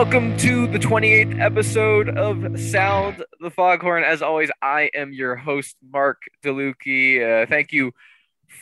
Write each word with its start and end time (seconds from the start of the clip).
Welcome 0.00 0.34
to 0.38 0.66
the 0.66 0.78
28th 0.78 1.38
episode 1.38 2.08
of 2.16 2.58
Sound 2.58 3.22
the 3.38 3.50
Foghorn. 3.50 4.02
As 4.02 4.22
always, 4.22 4.50
I 4.62 4.90
am 4.94 5.12
your 5.12 5.36
host, 5.36 5.76
Mark 5.92 6.22
DeLucchi. 6.42 7.42
Uh, 7.42 7.46
thank 7.46 7.70
you 7.70 7.92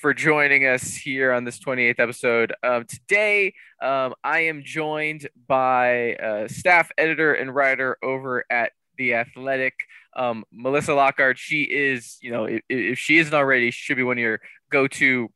for 0.01 0.13
joining 0.13 0.67
us 0.67 0.97
here 0.97 1.31
on 1.31 1.45
this 1.45 1.61
28th 1.61 2.01
episode. 2.01 2.55
Today, 2.89 3.55
um, 3.81 4.15
I 4.25 4.41
am 4.41 4.65
joined 4.65 5.29
by 5.47 6.15
uh, 6.15 6.49
staff 6.49 6.91
editor 6.99 7.35
and 7.35 7.55
writer 7.55 7.99
over 8.03 8.45
at 8.51 8.73
The 8.97 9.15
Athletic, 9.15 9.75
um, 10.17 10.43
Melissa 10.51 10.95
Lockhart. 10.95 11.39
She 11.39 11.63
is, 11.63 12.19
you 12.21 12.33
know, 12.33 12.47
if, 12.47 12.63
if 12.69 12.99
she 12.99 13.19
isn't 13.19 13.33
already, 13.33 13.71
she 13.71 13.85
should 13.85 13.97
be 13.97 14.03
one 14.03 14.19
of 14.19 14.23
your 14.23 14.41
go 14.73 14.89
to 14.89 15.31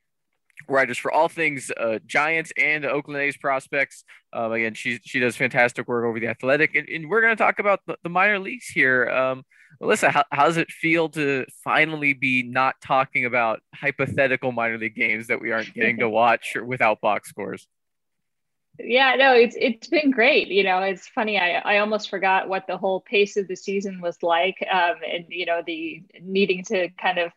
writers 0.69 0.98
for 0.98 1.11
all 1.11 1.29
things 1.29 1.71
uh, 1.77 1.98
Giants 2.07 2.52
and 2.57 2.84
Oakland 2.84 3.20
A's 3.20 3.37
prospects. 3.37 4.05
Um, 4.33 4.53
again, 4.53 4.75
she 4.75 5.01
she 5.05 5.20
does 5.20 5.37
fantastic 5.37 5.89
work 5.89 6.05
over 6.05 6.19
the 6.19 6.29
Athletic, 6.29 6.75
and, 6.75 6.89
and 6.89 7.09
we're 7.09 7.20
going 7.20 7.37
to 7.37 7.43
talk 7.43 7.59
about 7.59 7.80
the, 7.87 7.97
the, 8.03 8.09
minor 8.09 8.39
leagues 8.39 8.67
here. 8.67 9.09
Um, 9.09 9.45
Melissa, 9.81 10.11
how, 10.11 10.25
how 10.31 10.47
does 10.47 10.56
it 10.56 10.70
feel 10.70 11.09
to 11.11 11.45
finally 11.64 12.12
be 12.12 12.42
not 12.42 12.77
talking 12.81 13.25
about 13.25 13.61
hypothetical 13.75 14.53
minor 14.53 14.78
league 14.78 14.95
games 14.95 15.27
that 15.28 15.41
we 15.41 15.53
aren't 15.53 15.75
getting 15.75 15.98
to 15.98 16.09
watch 16.09 16.56
without 16.64 17.01
box 17.01 17.29
scores? 17.29 17.67
Yeah, 18.79 19.14
no, 19.17 19.34
it's 19.34 19.55
it's 19.58 19.89
been 19.89 20.11
great. 20.11 20.48
You 20.48 20.64
know, 20.64 20.79
it's 20.79 21.06
funny. 21.06 21.39
I 21.39 21.58
I 21.58 21.79
almost 21.79 22.08
forgot 22.08 22.48
what 22.48 22.67
the 22.67 22.79
whole 22.79 23.01
pace 23.01 23.36
of 23.36 23.47
the 23.47 23.56
season 23.56 24.01
was 24.01 24.23
like, 24.23 24.56
um, 24.70 24.97
and 25.06 25.27
you 25.29 25.45
know 25.45 25.62
the 25.67 26.03
needing 26.20 26.64
to 26.64 26.89
kind 27.01 27.19
of 27.19 27.33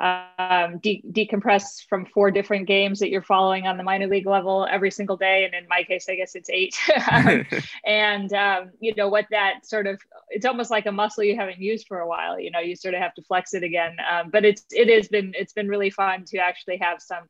um, 0.00 0.78
de- 0.78 1.02
decompress 1.12 1.86
from 1.88 2.06
four 2.06 2.30
different 2.30 2.66
games 2.66 2.98
that 3.00 3.10
you're 3.10 3.22
following 3.22 3.66
on 3.66 3.76
the 3.76 3.82
minor 3.82 4.06
league 4.06 4.26
level 4.26 4.66
every 4.70 4.90
single 4.90 5.16
day. 5.16 5.44
And 5.44 5.54
in 5.54 5.68
my 5.68 5.82
case, 5.82 6.06
I 6.08 6.16
guess 6.16 6.34
it's 6.34 6.48
eight. 6.48 6.74
um, 7.10 7.44
and, 7.84 8.32
um, 8.32 8.70
you 8.80 8.94
know, 8.94 9.08
what 9.08 9.26
that 9.30 9.66
sort 9.66 9.86
of, 9.86 10.00
it's 10.30 10.46
almost 10.46 10.70
like 10.70 10.86
a 10.86 10.92
muscle 10.92 11.22
you 11.22 11.36
haven't 11.36 11.58
used 11.58 11.86
for 11.86 12.00
a 12.00 12.08
while, 12.08 12.40
you 12.40 12.50
know, 12.50 12.60
you 12.60 12.76
sort 12.76 12.94
of 12.94 13.00
have 13.00 13.14
to 13.14 13.22
flex 13.22 13.52
it 13.52 13.62
again. 13.62 13.96
Um, 14.10 14.30
but 14.30 14.44
it's, 14.44 14.64
it 14.70 14.88
has 14.88 15.08
been, 15.08 15.34
it's 15.36 15.52
been 15.52 15.68
really 15.68 15.90
fun 15.90 16.24
to 16.28 16.38
actually 16.38 16.78
have 16.78 17.02
some 17.02 17.24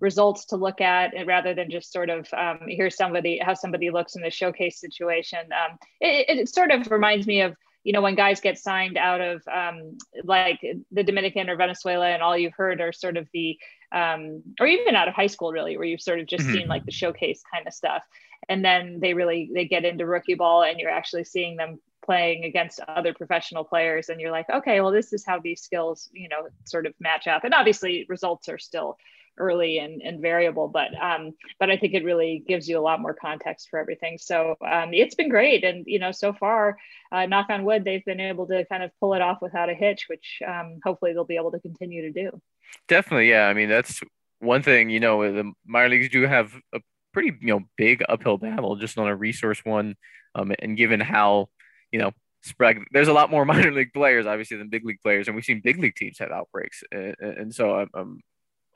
results 0.00 0.46
to 0.46 0.56
look 0.56 0.80
at 0.80 1.14
rather 1.26 1.54
than 1.54 1.70
just 1.70 1.92
sort 1.92 2.10
of 2.10 2.28
um, 2.34 2.58
hear 2.66 2.90
somebody, 2.90 3.38
how 3.38 3.54
somebody 3.54 3.90
looks 3.90 4.16
in 4.16 4.22
the 4.22 4.30
showcase 4.30 4.80
situation. 4.80 5.38
Um, 5.52 5.78
it, 6.00 6.40
it 6.40 6.48
sort 6.48 6.72
of 6.72 6.90
reminds 6.90 7.26
me 7.26 7.42
of, 7.42 7.56
you 7.86 7.92
know, 7.92 8.02
when 8.02 8.16
guys 8.16 8.40
get 8.40 8.58
signed 8.58 8.98
out 8.98 9.20
of 9.20 9.46
um, 9.46 9.96
like 10.24 10.60
the 10.90 11.04
Dominican 11.04 11.48
or 11.48 11.54
Venezuela, 11.54 12.08
and 12.08 12.20
all 12.20 12.36
you've 12.36 12.52
heard 12.52 12.80
are 12.80 12.92
sort 12.92 13.16
of 13.16 13.28
the, 13.32 13.56
um, 13.92 14.42
or 14.58 14.66
even 14.66 14.96
out 14.96 15.06
of 15.06 15.14
high 15.14 15.28
school, 15.28 15.52
really, 15.52 15.76
where 15.76 15.86
you've 15.86 16.02
sort 16.02 16.18
of 16.18 16.26
just 16.26 16.42
mm-hmm. 16.42 16.54
seen 16.54 16.68
like 16.68 16.84
the 16.84 16.90
showcase 16.90 17.44
kind 17.54 17.64
of 17.64 17.72
stuff, 17.72 18.02
and 18.48 18.64
then 18.64 18.98
they 18.98 19.14
really 19.14 19.52
they 19.54 19.66
get 19.66 19.84
into 19.84 20.04
rookie 20.04 20.34
ball, 20.34 20.64
and 20.64 20.80
you're 20.80 20.90
actually 20.90 21.22
seeing 21.22 21.56
them 21.56 21.78
playing 22.04 22.44
against 22.44 22.80
other 22.88 23.14
professional 23.14 23.62
players, 23.62 24.08
and 24.08 24.20
you're 24.20 24.32
like, 24.32 24.50
okay, 24.50 24.80
well, 24.80 24.90
this 24.90 25.12
is 25.12 25.24
how 25.24 25.38
these 25.38 25.62
skills, 25.62 26.10
you 26.12 26.28
know, 26.28 26.48
sort 26.64 26.86
of 26.86 26.94
match 26.98 27.28
up, 27.28 27.44
and 27.44 27.54
obviously 27.54 28.04
results 28.08 28.48
are 28.48 28.58
still 28.58 28.98
early 29.38 29.78
and, 29.78 30.02
and 30.02 30.20
variable, 30.20 30.68
but 30.68 30.88
um, 31.00 31.32
but 31.58 31.70
I 31.70 31.76
think 31.76 31.94
it 31.94 32.04
really 32.04 32.42
gives 32.46 32.68
you 32.68 32.78
a 32.78 32.80
lot 32.80 33.00
more 33.00 33.14
context 33.14 33.68
for 33.70 33.78
everything. 33.78 34.18
So 34.18 34.56
um, 34.66 34.92
it's 34.92 35.14
been 35.14 35.28
great, 35.28 35.64
and 35.64 35.84
you 35.86 35.98
know, 35.98 36.12
so 36.12 36.32
far, 36.32 36.78
uh, 37.12 37.26
knock 37.26 37.46
on 37.50 37.64
wood, 37.64 37.84
they've 37.84 38.04
been 38.04 38.20
able 38.20 38.46
to 38.48 38.64
kind 38.66 38.82
of 38.82 38.90
pull 39.00 39.14
it 39.14 39.22
off 39.22 39.38
without 39.40 39.70
a 39.70 39.74
hitch, 39.74 40.06
which 40.08 40.40
um, 40.46 40.78
hopefully 40.84 41.12
they'll 41.12 41.24
be 41.24 41.36
able 41.36 41.52
to 41.52 41.60
continue 41.60 42.02
to 42.02 42.12
do. 42.12 42.40
Definitely, 42.88 43.30
yeah. 43.30 43.46
I 43.46 43.54
mean, 43.54 43.68
that's 43.68 44.00
one 44.40 44.62
thing. 44.62 44.90
You 44.90 45.00
know, 45.00 45.32
the 45.32 45.52
minor 45.66 45.88
leagues 45.88 46.08
do 46.08 46.22
have 46.22 46.52
a 46.72 46.80
pretty 47.12 47.36
you 47.40 47.48
know 47.48 47.60
big 47.76 48.02
uphill 48.08 48.38
battle 48.38 48.76
just 48.76 48.98
on 48.98 49.08
a 49.08 49.16
resource 49.16 49.64
one, 49.64 49.96
um, 50.34 50.52
and 50.58 50.76
given 50.76 51.00
how 51.00 51.48
you 51.92 51.98
know 51.98 52.12
spread 52.46 52.78
there's 52.92 53.08
a 53.08 53.12
lot 53.12 53.30
more 53.30 53.44
minor 53.52 53.72
league 53.72 53.92
players 53.92 54.26
obviously 54.26 54.56
than 54.56 54.68
big 54.68 54.84
league 54.84 55.00
players 55.02 55.26
and 55.26 55.34
we've 55.34 55.44
seen 55.44 55.60
big 55.62 55.78
league 55.78 55.96
teams 55.96 56.18
have 56.18 56.30
outbreaks 56.30 56.82
and, 56.92 57.14
and 57.20 57.54
so 57.54 57.74
I'm, 57.74 57.90
I'm, 57.92 58.20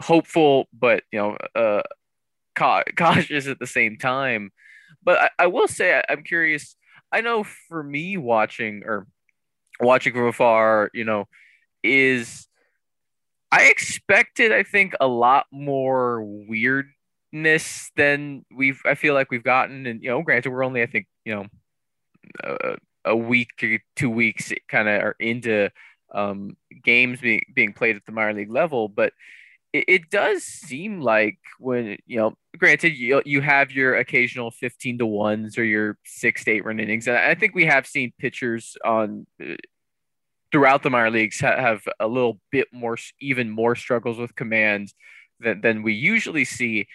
hopeful, 0.01 0.67
but 0.73 1.05
you 1.13 1.19
know, 1.19 1.37
uh, 1.55 1.83
cautious 2.97 3.47
at 3.47 3.59
the 3.59 3.67
same 3.67 3.97
time. 3.97 4.51
But 5.03 5.19
I, 5.19 5.45
I 5.45 5.47
will 5.47 5.69
say 5.69 6.03
I'm 6.09 6.23
curious. 6.23 6.77
I 7.13 7.21
know 7.21 7.45
for 7.45 7.83
me, 7.83 8.17
watching 8.17 8.83
or 8.85 9.07
watching 9.81 10.13
from 10.13 10.27
afar, 10.27 10.91
you 10.93 11.05
know, 11.05 11.27
is 11.83 12.49
I 13.53 13.65
expected, 13.65 14.53
I 14.53 14.63
think, 14.63 14.95
a 15.01 15.09
lot 15.09 15.47
more 15.51 16.23
weirdness 16.23 17.91
than 17.97 18.45
we've. 18.55 18.81
I 18.85 18.95
feel 18.95 19.15
like 19.15 19.31
we've 19.31 19.45
gotten, 19.45 19.87
and 19.87 20.03
you 20.03 20.11
know, 20.11 20.23
granted, 20.23 20.51
we're 20.51 20.65
only, 20.65 20.83
I 20.83 20.87
think, 20.87 21.07
you 21.25 21.35
know, 21.35 21.47
a, 22.45 22.77
a 23.07 23.17
week 23.17 23.51
or 23.63 23.79
two 23.97 24.11
weeks, 24.11 24.53
kind 24.69 24.89
of 24.89 25.03
are 25.03 25.17
into 25.19 25.71
um, 26.13 26.57
games 26.83 27.21
being 27.21 27.43
being 27.55 27.73
played 27.73 27.97
at 27.97 28.05
the 28.07 28.13
minor 28.13 28.35
league 28.35 28.51
level, 28.51 28.89
but 28.89 29.13
it, 29.73 29.85
it 29.89 30.11
does 30.11 30.43
seem 30.43 31.01
like 31.01 31.39
when 31.59 31.99
you 32.07 32.19
know 32.19 32.35
granted 32.59 32.97
you, 32.97 33.23
you 33.25 33.41
have 33.41 33.71
your 33.71 33.97
occasional 33.97 34.51
15 34.51 34.99
to 34.99 35.07
ones 35.07 35.59
or 35.59 35.65
your 35.65 35.97
six 36.05 36.45
to 36.45 36.53
eight 36.53 36.65
run 36.65 36.81
innings 36.81 37.07
and 37.07 37.17
i 37.17 37.35
think 37.35 37.55
we 37.55 37.67
have 37.67 37.87
seen 37.87 38.13
pitchers 38.19 38.77
on 38.85 39.27
uh, 39.43 39.55
throughout 40.53 40.83
the 40.83 40.91
minor 40.91 41.11
leagues 41.11 41.41
ha- 41.41 41.57
have 41.57 41.83
a 41.99 42.07
little 42.07 42.41
bit 42.51 42.69
more 42.73 42.97
even 43.21 43.51
more 43.51 43.75
struggles 43.75 44.19
with 44.19 44.35
command 44.35 44.93
than, 45.39 45.61
than 45.61 45.83
we 45.83 45.93
usually 45.93 46.45
see. 46.45 46.87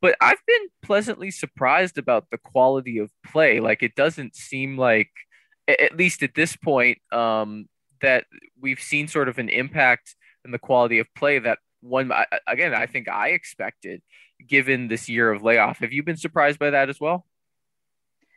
But 0.00 0.16
i've 0.20 0.44
been 0.46 0.68
pleasantly 0.82 1.30
surprised 1.30 1.98
about 1.98 2.26
the 2.30 2.38
quality 2.38 2.98
of 2.98 3.10
play. 3.24 3.60
Like 3.60 3.82
it 3.82 3.94
doesn't 3.94 4.34
seem 4.34 4.76
like 4.76 5.10
at 5.68 5.96
least 5.96 6.22
at 6.22 6.34
this 6.34 6.56
point 6.56 6.98
um, 7.12 7.68
that 8.00 8.24
we've 8.60 8.80
seen 8.80 9.06
sort 9.06 9.28
of 9.28 9.38
an 9.38 9.48
impact 9.48 10.16
in 10.44 10.50
the 10.50 10.58
quality 10.58 10.98
of 10.98 11.06
play 11.14 11.38
that 11.38 11.58
one 11.82 12.10
again 12.46 12.74
I 12.74 12.86
think 12.86 13.08
I 13.08 13.30
expected 13.30 14.02
given 14.46 14.88
this 14.88 15.08
year 15.08 15.30
of 15.30 15.42
layoff. 15.42 15.78
Have 15.78 15.92
you 15.92 16.02
been 16.02 16.16
surprised 16.16 16.58
by 16.58 16.70
that 16.70 16.88
as 16.88 17.00
well? 17.00 17.26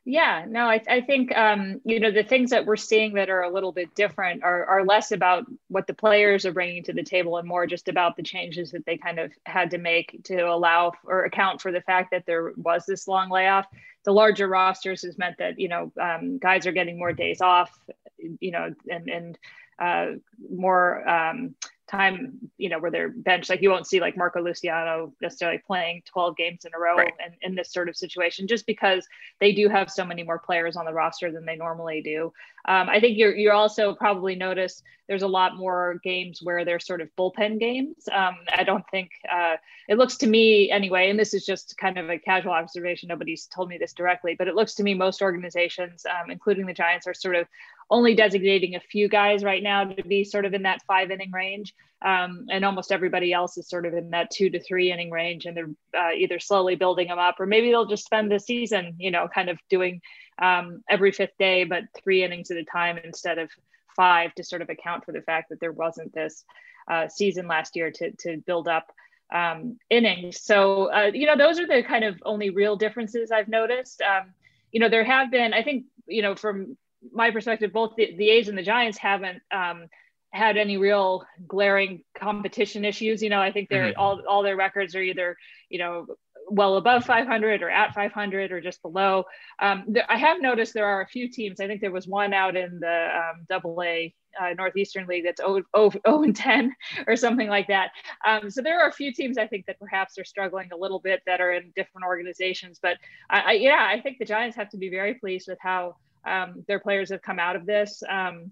Yeah, 0.08 0.46
no, 0.48 0.68
I, 0.70 0.84
I 0.88 1.02
think 1.02 1.36
um, 1.36 1.82
you 1.84 2.00
know 2.00 2.12
the 2.12 2.24
things 2.24 2.52
that 2.52 2.68
we're 2.68 2.76
seeing 2.76 3.16
that 3.16 3.32
are 3.32 3.42
a 3.42 3.50
little 3.50 3.72
bit 3.72 3.96
different 3.96 4.44
are, 4.44 4.64
are 4.66 4.86
less 4.86 5.12
about 5.12 5.46
what 5.68 5.88
the 5.88 5.96
players 5.96 6.46
are 6.46 6.54
bringing 6.54 6.84
to 6.84 6.94
the 6.94 7.02
table 7.02 7.38
and 7.38 7.48
more 7.48 7.66
just 7.66 7.88
about 7.88 8.16
the 8.16 8.22
changes 8.22 8.70
that 8.72 8.86
they 8.86 8.98
kind 8.98 9.18
of 9.18 9.32
had 9.48 9.72
to 9.72 9.80
make 9.80 10.24
to 10.26 10.42
allow 10.42 10.92
or 11.06 11.26
account 11.26 11.60
for 11.60 11.72
the 11.72 11.82
fact 11.82 12.12
that 12.12 12.28
there 12.28 12.54
was 12.56 12.86
this 12.86 13.08
long 13.08 13.32
layoff. 13.32 13.66
The 14.04 14.14
larger 14.14 14.48
rosters 14.48 15.02
has 15.02 15.18
meant 15.18 15.40
that 15.40 15.60
you 15.60 15.70
know 15.70 15.92
um, 16.00 16.38
guys 16.38 16.68
are 16.68 16.72
getting 16.72 17.00
more 17.00 17.12
days 17.12 17.42
off, 17.42 17.76
you 18.20 18.52
know, 18.52 18.76
and 18.88 19.10
and 19.10 19.40
uh, 19.80 20.06
more 20.52 21.10
um, 21.10 21.56
time, 21.88 22.52
you 22.58 22.70
know, 22.70 22.80
where 22.80 22.92
they're 22.92 23.10
benched. 23.10 23.50
Like 23.50 23.62
you 23.62 23.70
won't 23.70 23.88
see 23.88 24.00
like 24.00 24.18
Marco 24.18 24.42
Luciano 24.42 25.14
necessarily 25.22 25.60
playing 25.66 26.04
12 26.06 26.36
games 26.36 26.66
in 26.66 26.72
a 26.76 26.80
row 26.80 26.96
right. 26.96 27.14
and 27.24 27.34
in 27.42 27.56
this 27.56 27.72
sort 27.72 27.90
of 27.90 27.96
situation, 27.96 28.48
just 28.48 28.66
because 28.66 29.08
they 29.40 29.52
do 29.52 29.70
have 29.70 29.92
so 29.92 30.06
many 30.06 30.24
more 30.24 30.40
players 30.40 30.76
on 30.76 30.86
the 30.86 30.94
roster 30.94 31.32
than 31.32 31.46
they 31.46 31.56
normally 31.56 32.02
do. 32.02 32.34
Um, 32.68 32.90
I 32.90 33.00
think 33.00 33.18
you're 33.18 33.36
you 33.36 33.52
also 33.52 33.94
probably 33.94 34.36
notice 34.36 34.82
there's 35.08 35.22
a 35.22 35.28
lot 35.28 35.56
more 35.56 36.00
games 36.04 36.40
where 36.42 36.66
they're 36.66 36.80
sort 36.80 37.02
of 37.02 37.10
bullpen 37.16 37.60
games. 37.60 38.10
Um, 38.12 38.38
I 38.56 38.64
don't 38.64 38.86
think 38.90 39.12
uh, 39.32 39.58
it 39.88 39.98
looks 39.98 40.18
to 40.18 40.28
me 40.28 40.72
anyway, 40.72 41.10
and 41.10 41.20
this 41.20 41.34
is 41.34 41.46
just 41.46 41.78
kind 41.78 41.98
of 41.98 42.10
a 42.10 42.18
casual 42.18 42.54
observation. 42.54 43.08
Nobody's 43.08 43.46
told 43.46 43.70
me 43.70 43.78
this 43.78 43.94
directly, 43.94 44.36
but 44.38 44.48
it 44.48 44.56
looks 44.56 44.74
to 44.76 44.84
me 44.84 44.94
most 44.94 45.22
organizations, 45.22 46.06
um, 46.06 46.32
including 46.32 46.66
the 46.66 46.74
Giants, 46.74 47.06
are 47.06 47.14
sort 47.14 47.36
of 47.36 47.48
only 47.92 48.16
designating 48.16 48.76
a 48.76 48.80
few 48.80 49.08
guys 49.08 49.44
right 49.44 49.62
now 49.62 49.84
to 49.84 50.04
be 50.04 50.24
sort 50.24 50.46
of 50.46 50.54
in 50.54 50.64
that 50.64 50.82
five 50.88 51.12
inning 51.12 51.32
range. 51.32 51.76
Um, 52.02 52.46
and 52.52 52.66
almost 52.66 52.92
everybody 52.92 53.32
else 53.32 53.58
is 53.58 53.70
sort 53.70 53.86
of 53.86 53.94
in 53.94 54.12
that 54.12 54.30
two 54.30 54.50
to 54.50 54.60
three 54.60 54.92
inning 54.92 55.12
range. 55.12 55.46
And 55.46 55.56
they're 55.56 55.70
uh, 55.98 56.12
either 56.12 56.40
slowly 56.40 56.76
building 56.76 57.08
them 57.08 57.20
up 57.20 57.40
or 57.40 57.46
maybe 57.46 57.70
they'll 57.70 57.86
just 57.86 58.06
spend 58.06 58.32
the 58.32 58.40
season, 58.40 58.96
you 59.00 59.12
know, 59.12 59.28
kind 59.34 59.50
of 59.50 59.58
doing 59.70 60.02
um, 60.42 60.84
every 60.90 61.12
fifth 61.12 61.38
day, 61.38 61.64
but 61.64 61.84
three 61.96 62.24
innings 62.24 62.52
at 62.52 62.58
a 62.58 62.64
time 62.66 62.98
instead 63.04 63.38
of 63.38 63.50
five 63.96 64.34
to 64.36 64.44
sort 64.44 64.62
of 64.62 64.70
account 64.70 65.06
for 65.06 65.12
the 65.12 65.22
fact 65.22 65.50
that 65.50 65.60
there 65.60 65.72
wasn't 65.72 66.14
this 66.14 66.44
uh, 66.90 67.08
season 67.08 67.48
last 67.48 67.76
year 67.76 67.92
to, 67.92 68.12
to 68.12 68.38
build 68.46 68.68
up 68.68 68.92
um, 69.34 69.78
innings. 69.90 70.42
So, 70.42 70.92
uh, 70.94 71.12
you 71.14 71.26
know, 71.26 71.38
those 71.38 71.60
are 71.60 71.68
the 71.68 71.84
kind 71.84 72.04
of 72.04 72.22
only 72.26 72.50
real 72.50 72.76
differences 72.76 73.32
I've 73.32 73.48
noticed. 73.48 74.02
Um, 74.02 74.34
you 74.72 74.80
know, 74.80 74.90
there 74.90 75.04
have 75.04 75.32
been, 75.32 75.54
I 75.54 75.64
think, 75.64 75.86
you 76.08 76.22
know, 76.22 76.36
from 76.36 76.78
my 77.12 77.32
perspective, 77.32 77.72
both 77.72 77.96
the, 77.96 78.16
the 78.16 78.30
A's 78.30 78.50
and 78.50 78.58
the 78.58 78.64
Giants 78.64 78.98
haven't 78.98 79.42
um, 79.52 79.88
had 80.32 80.58
any 80.58 80.78
real 80.78 81.26
glaring 81.48 82.04
competition 82.18 82.86
issues. 82.86 83.24
You 83.24 83.30
know, 83.30 83.40
I 83.40 83.52
think 83.52 83.70
they're 83.70 83.92
mm-hmm. 83.92 84.00
all 84.00 84.22
all 84.28 84.44
their 84.44 84.58
records 84.58 84.96
are 84.96 85.02
either 85.02 85.38
you 85.70 85.80
know 85.80 86.08
well 86.50 86.78
above 86.78 87.06
500 87.06 87.62
or 87.62 87.70
at 87.70 87.94
500 87.94 88.52
or 88.52 88.62
just 88.62 88.82
below. 88.82 89.26
Um, 89.60 89.96
I 90.08 90.18
have 90.18 90.42
noticed 90.42 90.74
there 90.74 90.86
are 90.86 91.02
a 91.02 91.08
few 91.08 91.30
teams. 91.30 91.60
I 91.60 91.68
think 91.68 91.82
there 91.82 91.92
was 91.92 92.08
one 92.08 92.34
out 92.34 92.56
in 92.56 92.80
the 92.80 93.10
um, 93.16 93.46
Double 93.50 93.82
A 93.84 94.14
uh, 94.40 94.54
Northeastern 94.58 95.08
League 95.08 95.24
that's 95.26 95.42
0, 95.42 95.64
0, 95.76 95.92
0 96.06 96.24
and 96.24 96.36
10 96.36 96.76
or 97.08 97.16
something 97.16 97.48
like 97.48 97.68
that. 97.68 97.92
Um, 98.28 98.50
so 98.50 98.62
there 98.62 98.82
are 98.82 98.90
a 98.90 98.94
few 98.94 99.14
teams 99.14 99.38
I 99.38 99.48
think 99.48 99.66
that 99.66 99.80
perhaps 99.80 100.18
are 100.18 100.26
struggling 100.26 100.70
a 100.74 100.78
little 100.78 101.00
bit 101.00 101.22
that 101.26 101.42
are 101.42 101.54
in 101.54 101.72
different 101.76 102.06
organizations. 102.06 102.80
But 102.82 102.98
I, 103.30 103.40
I 103.40 103.52
yeah, 103.54 103.88
I 103.90 104.02
think 104.02 104.20
the 104.20 104.26
Giants 104.26 104.58
have 104.58 104.70
to 104.70 104.78
be 104.78 104.90
very 104.90 105.16
pleased 105.16 105.48
with 105.48 105.60
how 105.62 105.96
um, 106.26 106.64
their 106.68 106.80
players 106.80 107.10
have 107.10 107.22
come 107.22 107.40
out 107.40 107.56
of 107.56 107.66
this. 107.66 108.04
Um, 108.10 108.52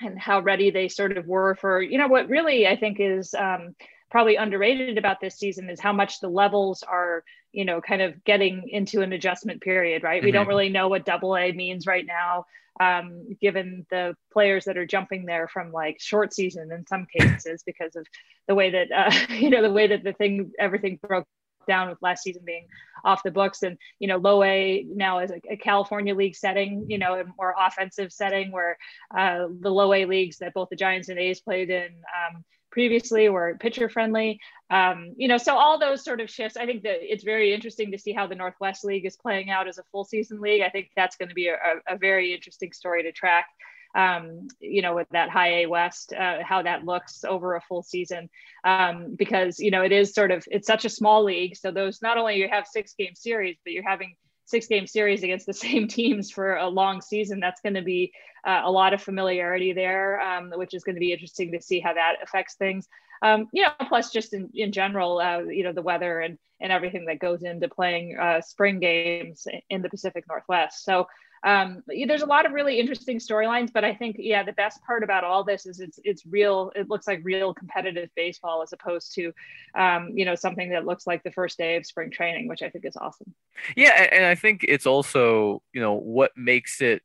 and 0.00 0.18
how 0.18 0.40
ready 0.40 0.70
they 0.70 0.88
sort 0.88 1.16
of 1.18 1.26
were 1.26 1.54
for 1.54 1.82
you 1.82 1.98
know 1.98 2.08
what 2.08 2.26
really 2.28 2.66
I 2.66 2.76
think 2.76 2.96
is 2.98 3.34
um, 3.34 3.76
probably 4.12 4.36
underrated 4.36 4.98
about 4.98 5.22
this 5.22 5.36
season 5.36 5.70
is 5.70 5.80
how 5.80 5.92
much 5.92 6.20
the 6.20 6.28
levels 6.28 6.82
are 6.82 7.24
you 7.50 7.64
know 7.64 7.80
kind 7.80 8.02
of 8.02 8.22
getting 8.24 8.68
into 8.68 9.00
an 9.00 9.12
adjustment 9.14 9.62
period 9.62 10.02
right 10.02 10.18
mm-hmm. 10.18 10.26
we 10.26 10.30
don't 10.30 10.42
mm-hmm. 10.42 10.50
really 10.50 10.68
know 10.68 10.86
what 10.86 11.06
double 11.06 11.34
a 11.34 11.50
means 11.50 11.86
right 11.86 12.06
now 12.06 12.44
um, 12.80 13.36
given 13.40 13.86
the 13.90 14.14
players 14.32 14.64
that 14.66 14.76
are 14.76 14.86
jumping 14.86 15.24
there 15.24 15.48
from 15.48 15.72
like 15.72 15.98
short 15.98 16.32
season 16.32 16.70
in 16.72 16.86
some 16.86 17.06
cases 17.06 17.62
because 17.66 17.96
of 17.96 18.06
the 18.48 18.54
way 18.54 18.70
that 18.70 18.92
uh, 18.92 19.10
you 19.34 19.48
know 19.48 19.62
the 19.62 19.72
way 19.72 19.86
that 19.88 20.04
the 20.04 20.12
thing 20.12 20.52
everything 20.58 21.00
broke 21.02 21.26
down 21.66 21.88
with 21.88 22.02
last 22.02 22.22
season 22.22 22.42
being 22.44 22.66
off 23.04 23.22
the 23.22 23.30
books 23.30 23.62
and 23.62 23.78
you 23.98 24.08
know 24.08 24.18
low 24.18 24.42
a 24.42 24.84
now 24.94 25.20
is 25.20 25.30
a, 25.30 25.40
a 25.48 25.56
california 25.56 26.14
league 26.14 26.34
setting 26.34 26.84
you 26.88 26.98
know 26.98 27.14
a 27.14 27.24
more 27.38 27.54
offensive 27.58 28.12
setting 28.12 28.52
where 28.52 28.76
uh, 29.16 29.46
the 29.60 29.70
low 29.70 29.92
a 29.94 30.04
leagues 30.04 30.38
that 30.38 30.52
both 30.52 30.68
the 30.68 30.76
giants 30.76 31.08
and 31.08 31.18
a's 31.18 31.40
played 31.40 31.70
in 31.70 31.86
um, 31.86 32.44
previously 32.72 33.28
were 33.28 33.56
pitcher 33.60 33.88
friendly. 33.88 34.40
Um, 34.70 35.12
you 35.16 35.28
know, 35.28 35.36
so 35.36 35.56
all 35.56 35.78
those 35.78 36.02
sort 36.02 36.20
of 36.20 36.30
shifts, 36.30 36.56
I 36.56 36.66
think 36.66 36.82
that 36.82 36.96
it's 37.00 37.22
very 37.22 37.52
interesting 37.52 37.92
to 37.92 37.98
see 37.98 38.12
how 38.12 38.26
the 38.26 38.34
Northwest 38.34 38.84
League 38.84 39.06
is 39.06 39.16
playing 39.16 39.50
out 39.50 39.68
as 39.68 39.78
a 39.78 39.84
full 39.92 40.04
season 40.04 40.40
league. 40.40 40.62
I 40.62 40.70
think 40.70 40.88
that's 40.96 41.16
going 41.16 41.28
to 41.28 41.34
be 41.34 41.48
a, 41.48 41.56
a 41.86 41.98
very 41.98 42.34
interesting 42.34 42.72
story 42.72 43.02
to 43.04 43.12
track. 43.12 43.46
Um, 43.94 44.48
you 44.58 44.80
know, 44.80 44.94
with 44.94 45.06
that 45.10 45.28
high 45.28 45.64
A 45.64 45.66
West, 45.66 46.14
uh, 46.14 46.38
how 46.42 46.62
that 46.62 46.86
looks 46.86 47.24
over 47.24 47.56
a 47.56 47.60
full 47.60 47.82
season, 47.82 48.30
um, 48.64 49.14
because 49.16 49.58
you 49.58 49.70
know 49.70 49.82
it 49.82 49.92
is 49.92 50.14
sort 50.14 50.30
of 50.30 50.42
it's 50.50 50.66
such 50.66 50.86
a 50.86 50.88
small 50.88 51.22
league. 51.22 51.54
So 51.58 51.70
those 51.70 52.00
not 52.00 52.16
only 52.16 52.36
you 52.36 52.48
have 52.48 52.66
six 52.66 52.94
game 52.94 53.14
series, 53.14 53.58
but 53.62 53.74
you're 53.74 53.86
having 53.86 54.14
six 54.44 54.66
game 54.66 54.86
series 54.86 55.22
against 55.22 55.46
the 55.46 55.52
same 55.66 55.88
teams 55.88 56.30
for 56.30 56.56
a 56.56 56.68
long 56.68 57.00
season, 57.00 57.40
that's 57.40 57.60
going 57.60 57.74
to 57.74 57.82
be 57.82 58.12
uh, 58.46 58.62
a 58.64 58.70
lot 58.70 58.92
of 58.92 59.02
familiarity 59.02 59.72
there, 59.72 60.20
um, 60.20 60.50
which 60.54 60.74
is 60.74 60.84
going 60.84 60.96
to 60.96 61.00
be 61.00 61.12
interesting 61.12 61.52
to 61.52 61.60
see 61.60 61.80
how 61.80 61.94
that 61.94 62.14
affects 62.22 62.54
things. 62.54 62.88
Um, 63.22 63.48
you 63.52 63.62
know, 63.62 63.70
plus 63.88 64.10
just 64.10 64.34
in, 64.34 64.50
in 64.52 64.72
general, 64.72 65.20
uh, 65.20 65.38
you 65.38 65.62
know, 65.62 65.72
the 65.72 65.82
weather 65.82 66.20
and, 66.20 66.38
and 66.60 66.72
everything 66.72 67.06
that 67.06 67.20
goes 67.20 67.44
into 67.44 67.68
playing 67.68 68.16
uh, 68.20 68.40
spring 68.40 68.80
games 68.80 69.46
in 69.70 69.82
the 69.82 69.88
Pacific 69.88 70.24
Northwest. 70.28 70.84
So 70.84 71.06
um, 71.44 71.82
there's 71.86 72.22
a 72.22 72.26
lot 72.26 72.46
of 72.46 72.52
really 72.52 72.78
interesting 72.78 73.18
storylines, 73.18 73.72
but 73.72 73.84
I 73.84 73.94
think 73.94 74.16
yeah, 74.18 74.42
the 74.44 74.52
best 74.52 74.82
part 74.84 75.02
about 75.02 75.24
all 75.24 75.42
this 75.42 75.66
is 75.66 75.80
it's 75.80 75.98
it's 76.04 76.24
real. 76.24 76.70
It 76.76 76.88
looks 76.88 77.06
like 77.06 77.20
real 77.24 77.52
competitive 77.52 78.10
baseball 78.14 78.62
as 78.62 78.72
opposed 78.72 79.14
to, 79.14 79.32
um, 79.74 80.10
you 80.14 80.24
know, 80.24 80.36
something 80.36 80.70
that 80.70 80.86
looks 80.86 81.06
like 81.06 81.24
the 81.24 81.32
first 81.32 81.58
day 81.58 81.76
of 81.76 81.84
spring 81.84 82.10
training, 82.10 82.48
which 82.48 82.62
I 82.62 82.70
think 82.70 82.84
is 82.84 82.96
awesome. 82.96 83.34
Yeah, 83.76 84.08
and 84.12 84.24
I 84.24 84.36
think 84.36 84.64
it's 84.68 84.86
also 84.86 85.62
you 85.72 85.80
know 85.80 85.94
what 85.94 86.30
makes 86.36 86.80
it 86.80 87.02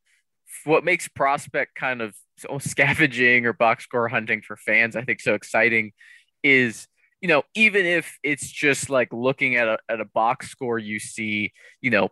what 0.66 0.84
makes 0.84 1.08
prospect 1.08 1.76
kind 1.76 2.02
of 2.02 2.16
so 2.38 2.60
scavenging 2.60 3.46
or 3.48 3.54
box 3.54 3.86
score 3.86 4.08
hunting 4.08 4.42
for 4.42 4.56
fans. 4.56 4.96
I 4.96 5.04
think 5.04 5.20
so 5.20 5.34
exciting 5.34 5.94
is 6.44 6.88
you 7.22 7.28
know, 7.28 7.42
even 7.56 7.86
if 7.86 8.20
it's 8.22 8.48
just 8.48 8.90
like 8.92 9.12
looking 9.12 9.56
at 9.56 9.68
a, 9.68 9.80
at 9.90 10.00
a 10.00 10.06
box 10.06 10.50
score, 10.50 10.78
you 10.78 11.00
see, 11.00 11.52
you 11.82 11.90
know, 11.90 12.12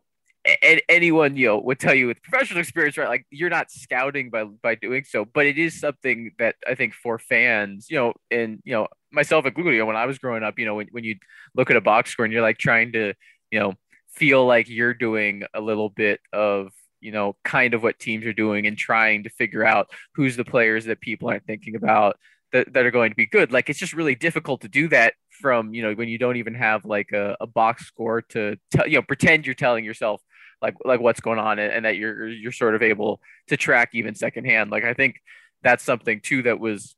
and 0.61 0.81
anyone 0.89 1.35
you 1.35 1.47
know 1.47 1.57
would 1.57 1.79
tell 1.79 1.93
you 1.93 2.07
with 2.07 2.21
professional 2.21 2.59
experience 2.59 2.97
right 2.97 3.09
like 3.09 3.25
you're 3.31 3.49
not 3.49 3.71
scouting 3.71 4.29
by 4.29 4.43
by 4.43 4.75
doing 4.75 5.03
so 5.03 5.25
but 5.25 5.45
it 5.45 5.57
is 5.57 5.79
something 5.79 6.31
that 6.37 6.55
i 6.67 6.75
think 6.75 6.93
for 6.93 7.17
fans 7.17 7.87
you 7.89 7.97
know 7.97 8.13
and 8.29 8.61
you 8.63 8.73
know 8.73 8.87
myself 9.11 9.45
included 9.45 9.73
you 9.73 9.79
know, 9.79 9.85
when 9.85 9.95
i 9.95 10.05
was 10.05 10.19
growing 10.19 10.43
up 10.43 10.59
you 10.59 10.65
know 10.65 10.75
when, 10.75 10.87
when 10.91 11.03
you 11.03 11.15
look 11.55 11.71
at 11.71 11.77
a 11.77 11.81
box 11.81 12.11
score 12.11 12.25
and 12.25 12.33
you're 12.33 12.41
like 12.41 12.57
trying 12.57 12.91
to 12.91 13.13
you 13.51 13.59
know 13.59 13.73
feel 14.09 14.45
like 14.45 14.69
you're 14.69 14.93
doing 14.93 15.43
a 15.53 15.61
little 15.61 15.89
bit 15.89 16.19
of 16.31 16.71
you 17.01 17.11
know 17.11 17.35
kind 17.43 17.73
of 17.73 17.81
what 17.81 17.97
teams 17.97 18.25
are 18.25 18.33
doing 18.33 18.67
and 18.67 18.77
trying 18.77 19.23
to 19.23 19.29
figure 19.29 19.65
out 19.65 19.89
who's 20.13 20.35
the 20.35 20.45
players 20.45 20.85
that 20.85 21.01
people 21.01 21.29
aren't 21.29 21.45
thinking 21.45 21.75
about 21.75 22.17
that, 22.51 22.71
that 22.73 22.85
are 22.85 22.91
going 22.91 23.11
to 23.11 23.15
be 23.15 23.25
good. 23.25 23.51
Like 23.51 23.69
it's 23.69 23.79
just 23.79 23.93
really 23.93 24.15
difficult 24.15 24.61
to 24.61 24.69
do 24.69 24.87
that 24.89 25.13
from 25.29 25.73
you 25.73 25.81
know 25.81 25.93
when 25.93 26.07
you 26.07 26.17
don't 26.17 26.37
even 26.37 26.55
have 26.55 26.85
like 26.85 27.11
a, 27.11 27.35
a 27.41 27.47
box 27.47 27.85
score 27.85 28.21
to 28.21 28.57
tell 28.71 28.87
you 28.87 28.97
know 28.97 29.01
pretend 29.01 29.45
you're 29.45 29.53
telling 29.53 29.83
yourself 29.83 30.21
like 30.65 30.75
like 30.83 30.99
what's 30.99 31.19
going 31.19 31.37
on 31.37 31.59
and, 31.59 31.71
and 31.71 31.85
that 31.85 31.95
you're 31.95 32.27
you're 32.27 32.51
sort 32.51 32.73
of 32.73 32.81
able 32.81 33.21
to 33.47 33.55
track 33.55 33.89
even 33.93 34.15
secondhand. 34.15 34.71
Like 34.71 34.83
I 34.83 34.95
think 34.95 35.21
that's 35.61 35.83
something 35.83 36.21
too 36.21 36.41
that 36.43 36.59
was 36.59 36.95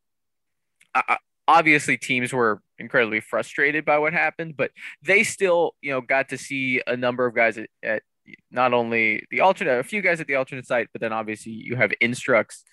uh, 0.95 1.17
obviously 1.49 1.97
teams 1.97 2.31
were 2.31 2.61
incredibly 2.79 3.19
frustrated 3.19 3.83
by 3.83 3.97
what 3.97 4.13
happened, 4.13 4.55
but 4.55 4.71
they 5.03 5.23
still 5.23 5.75
you 5.81 5.91
know 5.91 5.99
got 5.99 6.29
to 6.29 6.37
see 6.37 6.81
a 6.87 6.95
number 6.95 7.25
of 7.25 7.35
guys 7.35 7.57
at, 7.57 7.69
at 7.83 8.03
not 8.51 8.73
only 8.73 9.25
the 9.31 9.41
alternate, 9.41 9.79
a 9.79 9.83
few 9.83 10.01
guys 10.01 10.21
at 10.21 10.27
the 10.27 10.35
alternate 10.35 10.65
site, 10.65 10.87
but 10.93 11.01
then 11.01 11.11
obviously 11.11 11.51
you 11.51 11.75
have 11.75 11.91
instructs 11.99 12.63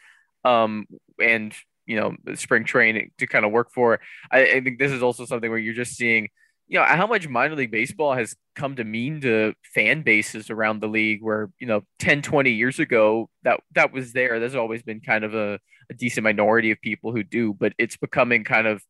um, 0.45 0.87
and 1.21 1.55
you 1.87 1.97
know 1.97 2.15
spring 2.35 2.65
training 2.65 3.11
to 3.19 3.27
kind 3.27 3.45
of 3.45 3.51
work 3.51 3.73
for. 3.73 3.99
I, 4.31 4.43
I 4.43 4.61
think 4.61 4.79
this 4.79 4.93
is 4.93 5.03
also 5.03 5.27
something 5.27 5.51
where 5.51 5.59
you're 5.59 5.75
just 5.75 5.97
seeing 5.97 6.29
you 6.67 6.79
know 6.79 6.85
how 6.85 7.07
much 7.07 7.29
minor 7.29 7.57
league 7.57 7.71
baseball 7.71 8.15
has 8.15 8.35
come 8.57 8.77
to 8.77 8.85
mean 8.85 9.21
to 9.21 9.55
fan 9.75 10.03
bases 10.03 10.51
around 10.51 10.81
the 10.81 10.89
league 10.89 11.23
where 11.23 11.51
you 11.59 11.67
know 11.67 11.83
10 11.99 12.23
20 12.23 12.53
years 12.53 12.79
ago 12.79 13.29
that 13.43 13.61
that 13.75 13.93
was 13.93 14.13
there. 14.13 14.41
There's 14.41 14.55
always 14.55 14.83
been 14.83 15.01
kind 15.01 15.25
of 15.25 15.35
a, 15.35 15.59
a 15.91 15.95
decent 15.95 16.25
minority 16.25 16.71
of 16.71 16.81
people 16.81 17.13
who 17.13 17.23
do 17.23 17.53
but 17.55 17.73
it's 17.79 17.97
becoming 17.97 18.45
kind 18.45 18.67
of 18.67 18.83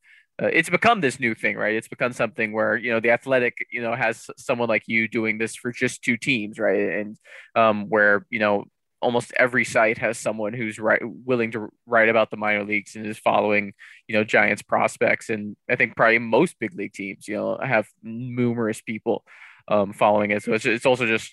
uh, 0.43 0.47
it's 0.53 0.69
become 0.71 1.01
this 1.01 1.21
new 1.21 1.35
thing 1.35 1.57
right? 1.57 1.75
It's 1.77 1.89
become 1.89 2.13
something 2.13 2.53
where 2.53 2.77
you 2.77 2.91
know 2.93 3.01
the 3.01 3.11
athletic 3.11 3.55
you 3.73 3.83
know 3.83 3.95
has 3.95 4.29
someone 4.37 4.69
like 4.69 4.85
you 4.87 5.09
doing 5.09 5.39
this 5.39 5.55
for 5.57 5.73
just 5.73 6.03
two 6.03 6.17
teams 6.17 6.59
right? 6.59 6.81
And 7.01 7.17
um 7.57 7.87
where 7.89 8.27
you 8.31 8.39
know 8.39 8.65
almost 9.05 9.33
every 9.39 9.65
site 9.65 9.99
has 9.99 10.19
someone 10.19 10.53
who's 10.53 10.79
right 10.79 11.03
willing 11.03 11.53
to 11.53 11.69
write 11.87 12.09
about 12.09 12.31
the 12.31 12.37
minor 12.37 12.65
leagues 12.65 12.97
and 12.97 13.07
is 13.07 13.19
following 13.19 13.73
you 14.09 14.15
know 14.15 14.25
giants 14.25 14.63
prospects. 14.63 15.31
And 15.31 15.57
i 15.71 15.77
think 15.77 15.97
probably 15.97 16.19
most 16.19 16.59
big 16.59 16.75
league 16.75 16.93
teams 16.93 17.29
you 17.29 17.37
know 17.37 17.59
have 17.63 17.87
numerous 18.03 18.81
people 18.81 19.25
um, 19.69 19.93
following 19.93 20.31
it. 20.31 20.43
So 20.43 20.53
it's, 20.53 20.67
it's 20.67 20.87
also 20.87 21.07
just 21.07 21.33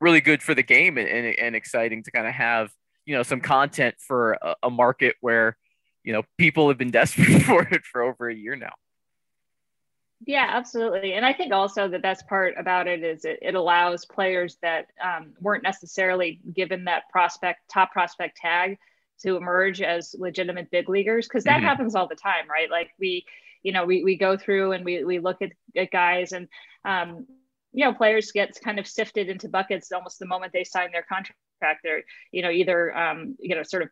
really 0.00 0.20
good 0.20 0.42
for 0.42 0.54
the 0.54 0.62
game 0.62 0.96
and, 0.98 1.08
and, 1.08 1.38
and 1.38 1.56
exciting 1.56 2.02
to 2.04 2.10
kind 2.10 2.26
of 2.26 2.32
have 2.34 2.70
you 3.04 3.16
know 3.16 3.22
some 3.22 3.40
content 3.40 3.96
for 3.98 4.32
a, 4.42 4.54
a 4.64 4.70
market 4.70 5.16
where 5.20 5.56
you 6.04 6.12
know 6.12 6.22
people 6.36 6.68
have 6.68 6.78
been 6.78 6.90
desperate 7.00 7.42
for 7.42 7.62
it 7.62 7.84
for 7.84 8.02
over 8.02 8.28
a 8.28 8.34
year 8.34 8.54
now 8.54 8.72
yeah, 10.26 10.46
absolutely. 10.50 11.14
And 11.14 11.24
I 11.24 11.32
think 11.32 11.52
also 11.52 11.88
the 11.88 11.98
best 11.98 12.26
part 12.26 12.54
about 12.58 12.88
it 12.88 13.04
is 13.04 13.24
it, 13.24 13.38
it 13.40 13.54
allows 13.54 14.04
players 14.04 14.56
that 14.62 14.86
um, 15.02 15.34
weren't 15.40 15.62
necessarily 15.62 16.40
given 16.52 16.84
that 16.84 17.08
prospect, 17.10 17.68
top 17.68 17.92
prospect 17.92 18.36
tag 18.36 18.78
to 19.22 19.36
emerge 19.36 19.80
as 19.80 20.14
legitimate 20.18 20.70
big 20.70 20.88
leaguers 20.88 21.26
because 21.26 21.44
that 21.44 21.58
mm-hmm. 21.58 21.66
happens 21.66 21.94
all 21.94 22.08
the 22.08 22.16
time, 22.16 22.48
right? 22.50 22.70
Like 22.70 22.90
we, 22.98 23.24
you 23.62 23.72
know, 23.72 23.84
we, 23.84 24.02
we 24.02 24.16
go 24.16 24.36
through 24.36 24.72
and 24.72 24.84
we, 24.84 25.04
we 25.04 25.18
look 25.20 25.40
at, 25.40 25.52
at 25.76 25.90
guys 25.90 26.32
and, 26.32 26.48
um, 26.84 27.26
you 27.72 27.84
know, 27.84 27.94
players 27.94 28.32
get 28.32 28.58
kind 28.62 28.78
of 28.78 28.86
sifted 28.88 29.28
into 29.28 29.48
buckets 29.48 29.92
almost 29.92 30.18
the 30.18 30.26
moment 30.26 30.52
they 30.52 30.64
sign 30.64 30.90
their 30.90 31.02
contract. 31.02 31.36
They're, 31.82 32.02
you 32.32 32.42
know, 32.42 32.50
either, 32.50 32.96
um, 32.96 33.36
you 33.38 33.54
know, 33.54 33.62
sort 33.62 33.82
of 33.82 33.90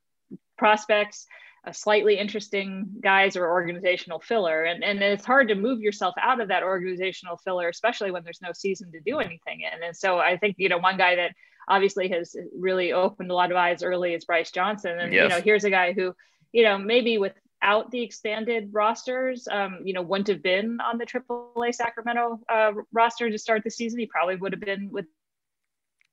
prospects 0.59 1.27
slightly 1.73 2.19
interesting 2.19 2.87
guys 3.01 3.37
or 3.37 3.51
organizational 3.51 4.21
filler. 4.21 4.65
And, 4.65 4.85
and 4.85 5.03
it's 5.03 5.25
hard 5.25 5.49
to 5.49 5.55
move 5.55 5.81
yourself 5.81 6.15
out 6.21 6.41
of 6.41 6.49
that 6.49 6.63
organizational 6.63 7.37
filler, 7.39 7.69
especially 7.69 8.11
when 8.11 8.25
there's 8.25 8.43
no 8.43 8.53
season 8.53 8.93
to 8.93 9.01
do 9.01 9.19
anything 9.19 9.63
in. 9.63 9.83
And 9.83 9.97
so 9.97 10.19
I 10.19 10.37
think, 10.37 10.57
you 10.59 10.69
know, 10.69 10.79
one 10.79 10.97
guy 10.97 11.17
that 11.17 11.33
obviously 11.69 12.09
has 12.09 12.37
really 12.57 12.93
opened 12.93 13.31
a 13.31 13.35
lot 13.35 13.51
of 13.51 13.57
eyes 13.57 13.83
early 13.83 14.15
is 14.15 14.25
Bryce 14.25 14.51
Johnson. 14.51 14.99
And, 14.99 15.13
yes. 15.13 15.23
you 15.23 15.29
know, 15.29 15.41
here's 15.41 15.65
a 15.65 15.71
guy 15.71 15.93
who, 15.93 16.15
you 16.53 16.63
know, 16.63 16.79
maybe 16.79 17.19
without 17.19 17.91
the 17.91 18.03
expanded 18.03 18.71
rosters, 18.73 19.49
um, 19.49 19.81
you 19.85 19.93
know, 19.93 20.03
wouldn't 20.03 20.29
have 20.29 20.43
been 20.43 20.79
on 20.81 20.99
the 20.99 21.07
AAA 21.07 21.75
Sacramento 21.75 22.41
uh, 22.49 22.73
roster 22.93 23.29
to 23.31 23.39
start 23.39 23.65
the 23.65 23.71
season. 23.71 23.99
He 23.99 24.07
probably 24.07 24.37
would 24.37 24.53
have 24.53 24.61
been 24.61 24.91
with 24.91 25.07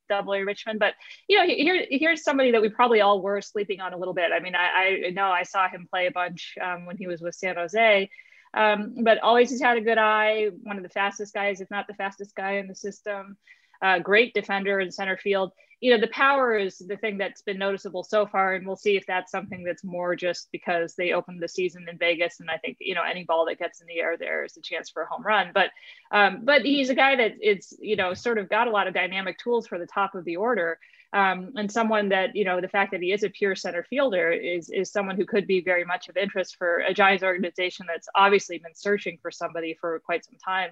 double 0.09 0.33
A 0.33 0.43
Richmond. 0.43 0.79
But 0.79 0.93
you 1.27 1.37
know, 1.37 1.45
here 1.45 1.85
here's 1.89 2.23
somebody 2.23 2.51
that 2.51 2.61
we 2.61 2.69
probably 2.69 3.01
all 3.01 3.21
were 3.21 3.41
sleeping 3.41 3.79
on 3.79 3.93
a 3.93 3.97
little 3.97 4.13
bit. 4.13 4.31
I 4.31 4.39
mean, 4.39 4.55
I, 4.55 5.07
I 5.07 5.09
know 5.11 5.27
I 5.27 5.43
saw 5.43 5.69
him 5.69 5.87
play 5.89 6.07
a 6.07 6.11
bunch 6.11 6.55
um, 6.61 6.85
when 6.85 6.97
he 6.97 7.07
was 7.07 7.21
with 7.21 7.35
San 7.35 7.55
Jose. 7.55 8.09
Um, 8.55 8.93
but 9.03 9.17
always 9.19 9.49
has 9.49 9.61
had 9.61 9.77
a 9.77 9.81
good 9.81 9.97
eye, 9.97 10.49
one 10.61 10.77
of 10.77 10.83
the 10.83 10.89
fastest 10.89 11.33
guys, 11.33 11.59
if 11.59 11.71
not 11.71 11.87
the 11.87 11.95
fastest 11.95 12.35
guy 12.35 12.57
in 12.57 12.67
the 12.67 12.75
system. 12.75 13.35
Uh, 13.81 13.99
great 13.99 14.33
defender 14.33 14.79
in 14.79 14.91
center 14.91 15.17
field. 15.17 15.51
You 15.83 15.91
know, 15.91 15.99
the 15.99 16.07
power 16.07 16.57
is 16.57 16.77
the 16.77 16.95
thing 16.95 17.17
that's 17.17 17.41
been 17.41 17.57
noticeable 17.57 18.05
so 18.05 18.25
far, 18.25 18.53
and 18.53 18.65
we'll 18.65 18.77
see 18.77 18.95
if 18.95 19.05
that's 19.05 19.29
something 19.29 19.65
that's 19.65 19.83
more 19.83 20.15
just 20.15 20.47
because 20.53 20.95
they 20.95 21.11
opened 21.11 21.41
the 21.43 21.47
season 21.49 21.85
in 21.89 21.97
Vegas, 21.97 22.39
and 22.39 22.49
I 22.49 22.55
think 22.55 22.77
you 22.79 22.95
know 22.95 23.01
any 23.03 23.25
ball 23.25 23.45
that 23.47 23.59
gets 23.59 23.81
in 23.81 23.87
the 23.87 23.99
air 23.99 24.15
there 24.15 24.45
is 24.45 24.55
a 24.55 24.61
chance 24.61 24.89
for 24.89 25.03
a 25.03 25.07
home 25.07 25.23
run. 25.23 25.51
But 25.53 25.71
um, 26.09 26.39
but 26.45 26.61
he's 26.61 26.89
a 26.89 26.95
guy 26.95 27.17
that 27.17 27.33
it's 27.41 27.73
you 27.81 27.97
know 27.97 28.13
sort 28.13 28.37
of 28.37 28.47
got 28.47 28.69
a 28.69 28.71
lot 28.71 28.87
of 28.87 28.93
dynamic 28.93 29.37
tools 29.37 29.67
for 29.67 29.77
the 29.77 29.85
top 29.85 30.15
of 30.15 30.23
the 30.23 30.37
order. 30.37 30.79
Um, 31.11 31.51
and 31.57 31.69
someone 31.69 32.07
that 32.09 32.33
you 32.33 32.45
know 32.45 32.61
the 32.61 32.69
fact 32.69 32.91
that 32.93 33.01
he 33.01 33.11
is 33.11 33.23
a 33.23 33.29
pure 33.29 33.53
center 33.53 33.83
fielder 33.83 34.31
is 34.31 34.69
is 34.69 34.89
someone 34.89 35.17
who 35.17 35.25
could 35.25 35.47
be 35.47 35.59
very 35.59 35.83
much 35.83 36.07
of 36.07 36.15
interest 36.15 36.55
for 36.55 36.77
a 36.77 36.93
Giants 36.93 37.25
organization 37.25 37.87
that's 37.89 38.07
obviously 38.15 38.57
been 38.57 38.73
searching 38.73 39.17
for 39.21 39.31
somebody 39.31 39.73
for 39.73 39.99
quite 39.99 40.23
some 40.23 40.37
time 40.37 40.71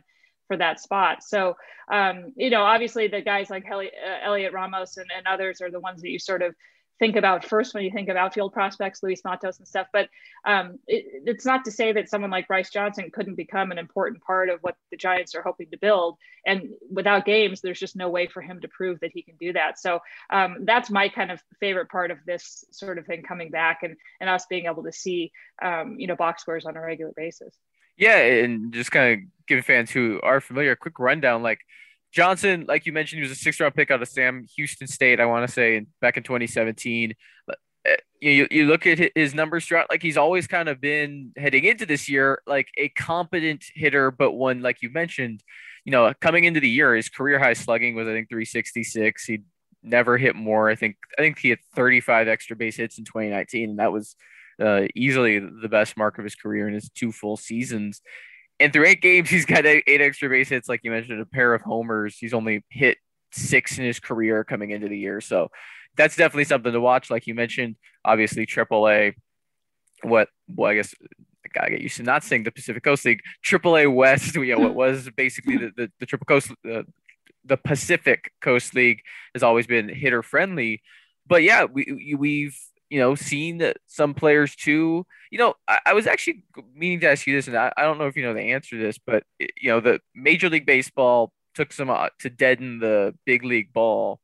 for 0.51 0.57
that 0.57 0.81
spot. 0.81 1.23
So, 1.23 1.55
um, 1.89 2.33
you 2.35 2.49
know, 2.49 2.63
obviously 2.63 3.07
the 3.07 3.21
guys 3.21 3.49
like 3.49 3.63
Heli- 3.65 3.87
uh, 3.87 4.27
Heliot 4.27 4.51
Ramos 4.51 4.97
and, 4.97 5.09
and 5.15 5.25
others 5.25 5.61
are 5.61 5.71
the 5.71 5.79
ones 5.79 6.01
that 6.01 6.09
you 6.09 6.19
sort 6.19 6.41
of 6.41 6.53
think 6.99 7.15
about 7.15 7.45
first 7.45 7.73
when 7.73 7.85
you 7.85 7.89
think 7.89 8.09
of 8.09 8.17
outfield 8.17 8.51
prospects, 8.51 9.01
Luis 9.01 9.21
Matos 9.23 9.59
and 9.59 9.67
stuff. 9.67 9.87
But 9.93 10.09
um, 10.43 10.77
it, 10.87 11.05
it's 11.25 11.45
not 11.45 11.63
to 11.63 11.71
say 11.71 11.93
that 11.93 12.09
someone 12.09 12.31
like 12.31 12.49
Bryce 12.49 12.69
Johnson 12.69 13.11
couldn't 13.13 13.35
become 13.35 13.71
an 13.71 13.77
important 13.77 14.21
part 14.23 14.49
of 14.49 14.59
what 14.59 14.75
the 14.91 14.97
Giants 14.97 15.35
are 15.35 15.41
hoping 15.41 15.69
to 15.71 15.77
build. 15.77 16.17
And 16.45 16.71
without 16.91 17.23
games, 17.23 17.61
there's 17.61 17.79
just 17.79 17.95
no 17.95 18.09
way 18.09 18.27
for 18.27 18.41
him 18.41 18.59
to 18.59 18.67
prove 18.67 18.99
that 18.99 19.11
he 19.13 19.21
can 19.21 19.35
do 19.39 19.53
that. 19.53 19.79
So 19.79 19.99
um, 20.29 20.65
that's 20.65 20.89
my 20.89 21.07
kind 21.07 21.31
of 21.31 21.41
favorite 21.61 21.87
part 21.89 22.11
of 22.11 22.17
this 22.25 22.65
sort 22.71 22.97
of 22.97 23.05
thing 23.05 23.23
coming 23.23 23.51
back 23.51 23.83
and, 23.83 23.95
and 24.19 24.29
us 24.29 24.47
being 24.47 24.65
able 24.65 24.83
to 24.83 24.91
see, 24.91 25.31
um, 25.61 25.95
you 25.97 26.07
know, 26.07 26.17
box 26.17 26.41
scores 26.41 26.65
on 26.65 26.75
a 26.75 26.81
regular 26.81 27.13
basis. 27.15 27.55
Yeah, 28.01 28.17
and 28.17 28.73
just 28.73 28.91
kind 28.91 29.13
of 29.13 29.29
give 29.47 29.63
fans 29.63 29.91
who 29.91 30.19
are 30.23 30.41
familiar 30.41 30.71
a 30.71 30.75
quick 30.75 30.97
rundown. 30.97 31.43
Like 31.43 31.59
Johnson, 32.11 32.65
like 32.67 32.87
you 32.87 32.93
mentioned, 32.93 33.19
he 33.19 33.29
was 33.29 33.31
a 33.31 33.39
six 33.39 33.59
round 33.59 33.75
pick 33.75 33.91
out 33.91 34.01
of 34.01 34.07
Sam 34.07 34.43
Houston 34.55 34.87
State, 34.87 35.19
I 35.19 35.25
want 35.25 35.47
to 35.47 35.53
say, 35.53 35.85
back 36.01 36.17
in 36.17 36.23
2017. 36.23 37.13
Eh, 37.85 37.95
you, 38.19 38.47
you 38.49 38.65
look 38.65 38.87
at 38.87 39.11
his 39.15 39.35
numbers 39.35 39.65
throughout, 39.67 39.89
like 39.91 40.01
he's 40.01 40.17
always 40.17 40.47
kind 40.47 40.67
of 40.67 40.81
been 40.81 41.31
heading 41.37 41.63
into 41.63 41.85
this 41.85 42.09
year, 42.09 42.41
like 42.47 42.69
a 42.75 42.89
competent 42.89 43.65
hitter, 43.75 44.09
but 44.09 44.31
one, 44.31 44.61
like 44.63 44.81
you 44.81 44.89
mentioned, 44.91 45.43
you 45.85 45.91
know, 45.91 46.11
coming 46.21 46.43
into 46.45 46.59
the 46.59 46.69
year, 46.69 46.95
his 46.95 47.09
career 47.09 47.37
high 47.37 47.53
slugging 47.53 47.93
was, 47.95 48.07
I 48.07 48.13
think, 48.13 48.29
366. 48.29 49.25
He 49.25 49.41
never 49.83 50.17
hit 50.17 50.35
more. 50.35 50.69
I 50.69 50.75
think, 50.75 50.95
I 51.19 51.21
think 51.21 51.37
he 51.39 51.49
had 51.49 51.59
35 51.75 52.27
extra 52.27 52.55
base 52.55 52.77
hits 52.77 52.97
in 52.97 53.05
2019, 53.05 53.69
and 53.71 53.79
that 53.79 53.91
was 53.91 54.15
uh, 54.61 54.87
easily 54.95 55.39
the 55.39 55.69
best 55.69 55.97
mark 55.97 56.17
of 56.17 56.23
his 56.23 56.35
career 56.35 56.67
in 56.67 56.73
his 56.73 56.89
two 56.89 57.11
full 57.11 57.37
seasons. 57.37 58.01
And 58.59 58.71
through 58.71 58.85
eight 58.85 59.01
games, 59.01 59.29
he's 59.31 59.45
got 59.45 59.65
eight, 59.65 59.83
extra 59.87 60.29
base 60.29 60.49
hits, 60.49 60.69
like 60.69 60.81
you 60.83 60.91
mentioned, 60.91 61.21
a 61.21 61.25
pair 61.25 61.53
of 61.53 61.61
homers. 61.61 62.17
He's 62.17 62.33
only 62.33 62.63
hit 62.69 62.97
six 63.31 63.77
in 63.77 63.85
his 63.85 63.99
career 63.99 64.43
coming 64.43 64.71
into 64.71 64.87
the 64.87 64.97
year. 64.97 65.21
So 65.21 65.49
that's 65.97 66.15
definitely 66.15 66.45
something 66.45 66.71
to 66.71 66.81
watch. 66.81 67.09
Like 67.09 67.27
you 67.27 67.35
mentioned, 67.35 67.75
obviously 68.05 68.45
AAA, 68.45 69.15
what 70.03 70.29
well, 70.47 70.71
I 70.71 70.75
guess 70.75 70.93
I 71.45 71.49
gotta 71.53 71.71
get 71.71 71.81
used 71.81 71.97
to 71.97 72.03
not 72.03 72.23
saying 72.23 72.43
the 72.43 72.51
Pacific 72.51 72.83
Coast 72.83 73.05
League, 73.05 73.21
AAA 73.45 73.93
West, 73.93 74.35
you 74.35 74.55
know, 74.55 74.59
what 74.59 74.75
was 74.75 75.09
basically 75.15 75.57
the, 75.57 75.71
the, 75.75 75.91
the 75.99 76.05
Triple 76.05 76.25
Coast 76.25 76.51
the, 76.63 76.85
the 77.45 77.57
Pacific 77.57 78.31
Coast 78.41 78.75
League 78.75 79.01
has 79.33 79.43
always 79.43 79.67
been 79.67 79.89
hitter 79.89 80.23
friendly. 80.23 80.81
But 81.27 81.43
yeah, 81.43 81.65
we 81.65 82.15
we've 82.17 82.57
you 82.91 82.99
know, 82.99 83.15
seen 83.15 83.71
some 83.87 84.13
players 84.13 84.53
too. 84.53 85.05
You 85.31 85.37
know, 85.37 85.53
I, 85.65 85.79
I, 85.87 85.93
was 85.93 86.07
actually 86.07 86.43
meaning 86.75 86.99
to 86.99 87.09
ask 87.09 87.25
you 87.25 87.33
this, 87.33 87.47
and 87.47 87.55
I, 87.55 87.71
I 87.77 87.83
don't 87.83 87.97
know 87.97 88.07
if 88.07 88.17
you 88.17 88.23
know 88.23 88.33
the 88.33 88.51
answer 88.51 88.77
to 88.77 88.83
this, 88.83 88.99
but 88.99 89.23
you 89.39 89.69
know, 89.69 89.79
the 89.79 90.01
Major 90.13 90.49
League 90.49 90.65
Baseball 90.65 91.31
took 91.55 91.71
some 91.71 91.89
uh, 91.89 92.09
to 92.19 92.29
deaden 92.29 92.79
the 92.79 93.15
big 93.25 93.45
league 93.45 93.71
ball 93.71 94.19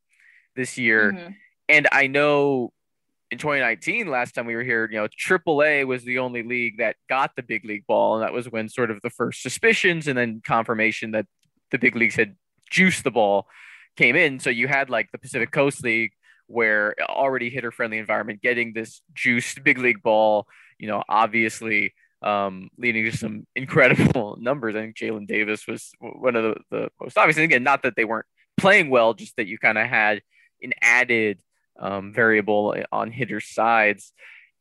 this 0.54 0.76
year, 0.76 1.12
mm-hmm. 1.12 1.32
and 1.70 1.88
I 1.90 2.08
know 2.08 2.74
in 3.30 3.38
2019, 3.38 4.06
last 4.08 4.34
time 4.34 4.44
we 4.44 4.54
were 4.54 4.62
here, 4.62 4.86
you 4.90 4.98
know, 4.98 5.08
AAA 5.08 5.86
was 5.86 6.04
the 6.04 6.18
only 6.18 6.42
league 6.42 6.76
that 6.76 6.96
got 7.08 7.36
the 7.36 7.42
big 7.42 7.64
league 7.64 7.86
ball, 7.86 8.16
and 8.16 8.22
that 8.22 8.34
was 8.34 8.50
when 8.50 8.68
sort 8.68 8.90
of 8.90 9.00
the 9.00 9.10
first 9.10 9.42
suspicions 9.42 10.08
and 10.08 10.18
then 10.18 10.42
confirmation 10.44 11.12
that 11.12 11.24
the 11.70 11.78
big 11.78 11.96
leagues 11.96 12.16
had 12.16 12.36
juiced 12.70 13.02
the 13.02 13.10
ball 13.10 13.46
came 13.96 14.14
in. 14.14 14.40
So 14.40 14.50
you 14.50 14.68
had 14.68 14.90
like 14.90 15.10
the 15.10 15.18
Pacific 15.18 15.52
Coast 15.52 15.82
League 15.82 16.12
where 16.48 16.94
already 17.08 17.50
hitter 17.50 17.70
friendly 17.70 17.98
environment, 17.98 18.42
getting 18.42 18.72
this 18.72 19.00
juiced 19.14 19.62
big 19.64 19.78
league 19.78 20.02
ball, 20.02 20.46
you 20.78 20.88
know, 20.88 21.04
obviously 21.08 21.94
um, 22.22 22.70
leading 22.76 23.04
to 23.04 23.16
some 23.16 23.46
incredible 23.56 24.36
numbers. 24.40 24.74
I 24.74 24.80
think 24.80 24.96
Jaylin 24.96 25.28
Davis 25.28 25.66
was 25.66 25.92
one 26.00 26.34
of 26.34 26.42
the, 26.42 26.56
the 26.70 26.88
most 27.00 27.16
obvious. 27.16 27.36
And 27.36 27.44
again, 27.44 27.62
not 27.62 27.82
that 27.82 27.94
they 27.96 28.04
weren't 28.04 28.26
playing 28.56 28.90
well, 28.90 29.14
just 29.14 29.36
that 29.36 29.46
you 29.46 29.58
kind 29.58 29.78
of 29.78 29.86
had 29.86 30.22
an 30.62 30.72
added 30.82 31.38
um, 31.78 32.12
variable 32.12 32.74
on 32.90 33.12
hitter 33.12 33.40
sides. 33.40 34.12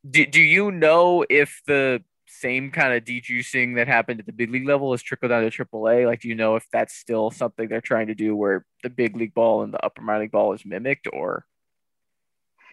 Do, 0.08 0.26
do 0.26 0.42
you 0.42 0.72
know 0.72 1.26
if 1.28 1.62
the 1.66 2.04
same 2.28 2.72
kind 2.72 2.94
of 2.94 3.04
dejuicing 3.04 3.76
that 3.76 3.88
happened 3.88 4.20
at 4.20 4.26
the 4.26 4.34
big 4.34 4.52
league 4.52 4.68
level 4.68 4.94
is 4.94 5.02
trickled 5.02 5.30
down 5.30 5.50
to 5.50 5.66
AAA? 5.66 6.06
Like, 6.06 6.22
do 6.22 6.28
you 6.28 6.36
know 6.36 6.56
if 6.56 6.66
that's 6.72 6.94
still 6.94 7.32
something 7.32 7.68
they're 7.68 7.82
trying 7.82 8.08
to 8.08 8.16
do 8.16 8.36
where 8.36 8.66
the 8.84 8.90
big 8.90 9.16
league 9.16 9.34
ball 9.34 9.64
and 9.64 9.74
the 9.74 9.84
upper 9.84 10.02
minor 10.02 10.22
league 10.22 10.32
ball 10.32 10.54
is 10.54 10.66
mimicked, 10.66 11.08
or? 11.12 11.46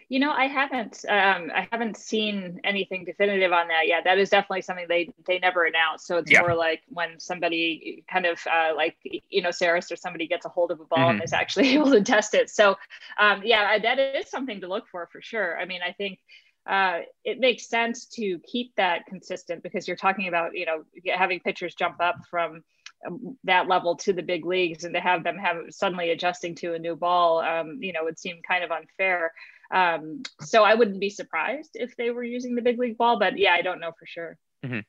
You 0.07 0.19
know, 0.19 0.31
I 0.31 0.45
haven't 0.45 1.03
um, 1.09 1.51
I 1.53 1.67
haven't 1.71 1.97
seen 1.97 2.59
anything 2.63 3.05
definitive 3.05 3.51
on 3.51 3.67
that 3.69 3.87
yet. 3.87 4.03
That 4.03 4.17
is 4.19 4.29
definitely 4.29 4.61
something 4.61 4.85
they 4.87 5.11
they 5.25 5.39
never 5.39 5.65
announced. 5.65 6.05
So 6.05 6.17
it's 6.17 6.31
yeah. 6.31 6.41
more 6.41 6.55
like 6.55 6.81
when 6.89 7.19
somebody 7.19 8.03
kind 8.11 8.25
of 8.25 8.39
uh, 8.51 8.75
like 8.75 8.97
you 9.29 9.41
know 9.41 9.49
Sarris 9.49 9.91
or 9.91 9.95
somebody 9.95 10.27
gets 10.27 10.45
a 10.45 10.49
hold 10.49 10.71
of 10.71 10.79
a 10.79 10.85
ball 10.85 10.99
mm-hmm. 10.99 11.09
and 11.15 11.23
is 11.23 11.33
actually 11.33 11.69
able 11.73 11.91
to 11.91 12.01
test 12.01 12.33
it. 12.33 12.49
So 12.49 12.77
um, 13.19 13.41
yeah, 13.43 13.79
that 13.79 13.99
is 13.99 14.29
something 14.29 14.61
to 14.61 14.67
look 14.67 14.87
for 14.87 15.07
for 15.11 15.21
sure. 15.21 15.59
I 15.59 15.65
mean, 15.65 15.81
I 15.85 15.91
think 15.91 16.19
uh, 16.67 17.01
it 17.23 17.39
makes 17.39 17.67
sense 17.67 18.05
to 18.05 18.39
keep 18.39 18.75
that 18.75 19.05
consistent 19.05 19.61
because 19.61 19.87
you're 19.87 19.97
talking 19.97 20.27
about 20.27 20.55
you 20.55 20.65
know 20.65 20.83
having 21.13 21.39
pitchers 21.39 21.75
jump 21.75 22.01
up 22.01 22.15
from 22.29 22.63
um, 23.05 23.37
that 23.43 23.67
level 23.67 23.95
to 23.97 24.13
the 24.13 24.23
big 24.23 24.45
leagues 24.45 24.83
and 24.83 24.93
to 24.95 24.99
have 24.99 25.23
them 25.23 25.37
have 25.37 25.57
suddenly 25.69 26.09
adjusting 26.09 26.55
to 26.55 26.73
a 26.73 26.79
new 26.79 26.95
ball 26.95 27.39
um, 27.39 27.77
you 27.81 27.93
know 27.93 28.03
would 28.03 28.17
seem 28.17 28.41
kind 28.47 28.63
of 28.63 28.71
unfair 28.71 29.31
um, 29.73 30.23
so 30.41 30.63
I 30.63 30.75
wouldn't 30.75 30.99
be 30.99 31.09
surprised 31.09 31.71
if 31.73 31.95
they 31.97 32.11
were 32.11 32.23
using 32.23 32.55
the 32.55 32.61
big 32.61 32.79
league 32.79 32.97
ball, 32.97 33.19
but 33.19 33.37
yeah, 33.37 33.53
I 33.53 33.61
don't 33.61 33.79
know 33.79 33.91
for 33.97 34.05
sure. 34.05 34.37
Mm-hmm. 34.65 34.79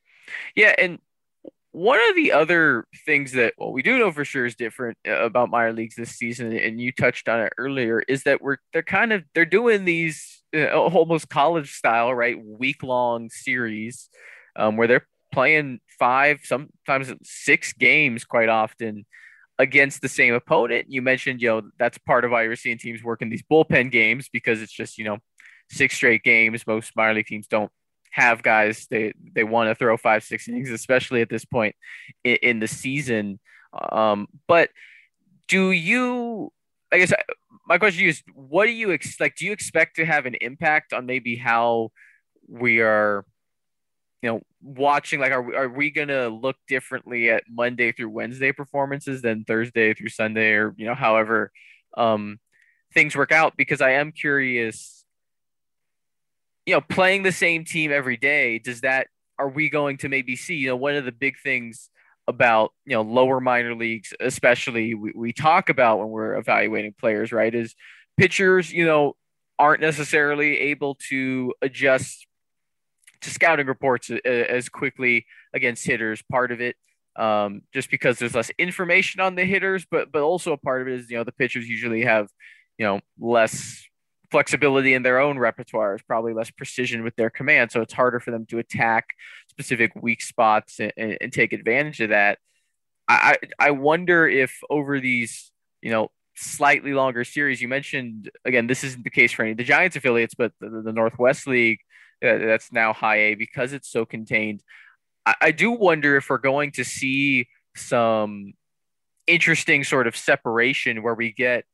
Yeah, 0.54 0.74
and 0.78 0.98
one 1.72 2.00
of 2.08 2.16
the 2.16 2.32
other 2.32 2.86
things 3.04 3.32
that 3.32 3.52
well 3.58 3.70
we 3.70 3.82
do 3.82 3.98
know 3.98 4.10
for 4.10 4.24
sure 4.24 4.46
is 4.46 4.54
different 4.54 4.96
uh, 5.06 5.22
about 5.22 5.50
minor 5.50 5.72
leagues 5.72 5.96
this 5.96 6.12
season, 6.12 6.56
and 6.56 6.80
you 6.80 6.92
touched 6.92 7.28
on 7.28 7.40
it 7.40 7.52
earlier, 7.58 8.02
is 8.08 8.22
that 8.24 8.40
we're 8.40 8.56
they're 8.72 8.82
kind 8.82 9.12
of 9.12 9.24
they're 9.34 9.44
doing 9.44 9.84
these 9.84 10.42
uh, 10.54 10.68
almost 10.68 11.28
college 11.28 11.72
style, 11.72 12.14
right, 12.14 12.42
week 12.42 12.82
long 12.82 13.28
series 13.30 14.08
um, 14.56 14.76
where 14.76 14.88
they're 14.88 15.06
playing 15.32 15.80
five, 15.98 16.40
sometimes 16.44 17.12
six 17.22 17.72
games 17.72 18.24
quite 18.24 18.48
often 18.48 19.04
against 19.58 20.02
the 20.02 20.08
same 20.08 20.34
opponent. 20.34 20.86
You 20.88 21.02
mentioned, 21.02 21.40
you 21.40 21.48
know, 21.48 21.62
that's 21.78 21.98
part 21.98 22.24
of 22.24 22.30
why 22.30 22.42
you're 22.42 22.56
seeing 22.56 22.78
teams 22.78 23.02
working 23.02 23.30
these 23.30 23.42
bullpen 23.42 23.90
games 23.90 24.28
because 24.30 24.60
it's 24.60 24.72
just, 24.72 24.98
you 24.98 25.04
know, 25.04 25.18
six 25.70 25.94
straight 25.94 26.22
games. 26.22 26.66
Most 26.66 26.94
minor 26.96 27.14
league 27.14 27.26
teams 27.26 27.46
don't 27.46 27.70
have 28.10 28.42
guys 28.42 28.86
they 28.90 29.12
they 29.34 29.44
want 29.44 29.68
to 29.68 29.74
throw 29.74 29.96
five 29.96 30.24
six 30.24 30.48
innings, 30.48 30.70
especially 30.70 31.20
at 31.20 31.28
this 31.28 31.44
point 31.44 31.74
in, 32.24 32.36
in 32.42 32.60
the 32.60 32.68
season. 32.68 33.38
Um, 33.92 34.26
but 34.46 34.70
do 35.48 35.70
you? 35.70 36.52
I 36.92 36.98
guess 36.98 37.12
my 37.66 37.78
question 37.78 38.06
is, 38.06 38.22
what 38.34 38.66
do 38.66 38.72
you 38.72 38.90
expect? 38.90 39.38
Do 39.38 39.46
you 39.46 39.52
expect 39.52 39.96
to 39.96 40.06
have 40.06 40.24
an 40.26 40.36
impact 40.40 40.92
on 40.92 41.04
maybe 41.06 41.36
how 41.36 41.90
we 42.48 42.80
are 42.80 43.24
you 44.26 44.32
know, 44.32 44.40
watching 44.60 45.20
like, 45.20 45.30
are 45.30 45.54
are 45.54 45.68
we 45.68 45.92
gonna 45.92 46.28
look 46.28 46.56
differently 46.66 47.30
at 47.30 47.44
Monday 47.48 47.92
through 47.92 48.10
Wednesday 48.10 48.50
performances 48.50 49.22
than 49.22 49.44
Thursday 49.44 49.94
through 49.94 50.08
Sunday, 50.08 50.50
or 50.54 50.74
you 50.76 50.84
know, 50.84 50.96
however 50.96 51.52
um, 51.96 52.40
things 52.92 53.14
work 53.14 53.30
out? 53.30 53.56
Because 53.56 53.80
I 53.80 53.92
am 53.92 54.10
curious. 54.10 55.04
You 56.66 56.74
know, 56.74 56.80
playing 56.80 57.22
the 57.22 57.30
same 57.30 57.64
team 57.64 57.92
every 57.92 58.16
day, 58.16 58.58
does 58.58 58.80
that 58.80 59.06
are 59.38 59.48
we 59.48 59.70
going 59.70 59.98
to 59.98 60.08
maybe 60.08 60.34
see? 60.34 60.56
You 60.56 60.70
know, 60.70 60.76
one 60.76 60.96
of 60.96 61.04
the 61.04 61.12
big 61.12 61.34
things 61.40 61.88
about 62.26 62.72
you 62.84 62.96
know 62.96 63.02
lower 63.02 63.38
minor 63.38 63.76
leagues, 63.76 64.12
especially 64.18 64.94
we, 64.94 65.12
we 65.14 65.32
talk 65.32 65.68
about 65.68 66.00
when 66.00 66.08
we're 66.08 66.34
evaluating 66.34 66.96
players, 66.98 67.30
right? 67.30 67.54
Is 67.54 67.76
pitchers, 68.16 68.72
you 68.72 68.86
know, 68.86 69.14
aren't 69.56 69.82
necessarily 69.82 70.58
able 70.58 70.96
to 71.10 71.54
adjust 71.62 72.25
to 73.20 73.30
scouting 73.30 73.66
reports 73.66 74.10
as 74.10 74.68
quickly 74.68 75.26
against 75.54 75.86
hitters. 75.86 76.22
Part 76.30 76.52
of 76.52 76.60
it, 76.60 76.76
um, 77.16 77.62
just 77.72 77.90
because 77.90 78.18
there's 78.18 78.34
less 78.34 78.50
information 78.58 79.20
on 79.20 79.34
the 79.34 79.44
hitters, 79.44 79.86
but 79.90 80.12
but 80.12 80.22
also 80.22 80.52
a 80.52 80.56
part 80.56 80.82
of 80.82 80.88
it 80.88 80.94
is 80.94 81.10
you 81.10 81.16
know 81.16 81.24
the 81.24 81.32
pitchers 81.32 81.68
usually 81.68 82.02
have 82.02 82.28
you 82.78 82.84
know 82.84 83.00
less 83.18 83.82
flexibility 84.30 84.94
in 84.94 85.02
their 85.02 85.20
own 85.20 85.36
repertoires, 85.36 86.00
probably 86.06 86.34
less 86.34 86.50
precision 86.50 87.04
with 87.04 87.16
their 87.16 87.30
command, 87.30 87.70
so 87.70 87.80
it's 87.80 87.92
harder 87.92 88.20
for 88.20 88.30
them 88.30 88.46
to 88.46 88.58
attack 88.58 89.06
specific 89.48 89.92
weak 89.94 90.20
spots 90.20 90.80
and, 90.80 90.92
and 91.20 91.32
take 91.32 91.52
advantage 91.52 92.00
of 92.00 92.10
that. 92.10 92.38
I 93.08 93.36
I 93.58 93.70
wonder 93.70 94.28
if 94.28 94.58
over 94.68 95.00
these 95.00 95.52
you 95.80 95.90
know 95.90 96.10
slightly 96.34 96.92
longer 96.92 97.24
series. 97.24 97.60
You 97.60 97.68
mentioned 97.68 98.30
again, 98.44 98.66
this 98.66 98.84
isn't 98.84 99.04
the 99.04 99.10
case 99.10 99.32
for 99.32 99.42
any 99.42 99.52
of 99.52 99.56
the 99.56 99.64
Giants 99.64 99.96
affiliates, 99.96 100.34
but 100.34 100.52
the, 100.60 100.82
the 100.84 100.92
Northwest 100.92 101.46
League 101.46 101.80
uh, 102.24 102.38
that's 102.38 102.72
now 102.72 102.92
high 102.92 103.18
A 103.18 103.34
because 103.34 103.72
it's 103.72 103.90
so 103.90 104.04
contained. 104.04 104.62
I, 105.24 105.34
I 105.40 105.50
do 105.50 105.70
wonder 105.72 106.16
if 106.16 106.30
we're 106.30 106.38
going 106.38 106.72
to 106.72 106.84
see 106.84 107.48
some 107.74 108.54
interesting 109.26 109.84
sort 109.84 110.06
of 110.06 110.16
separation 110.16 111.02
where 111.02 111.14
we 111.14 111.32
get 111.32 111.64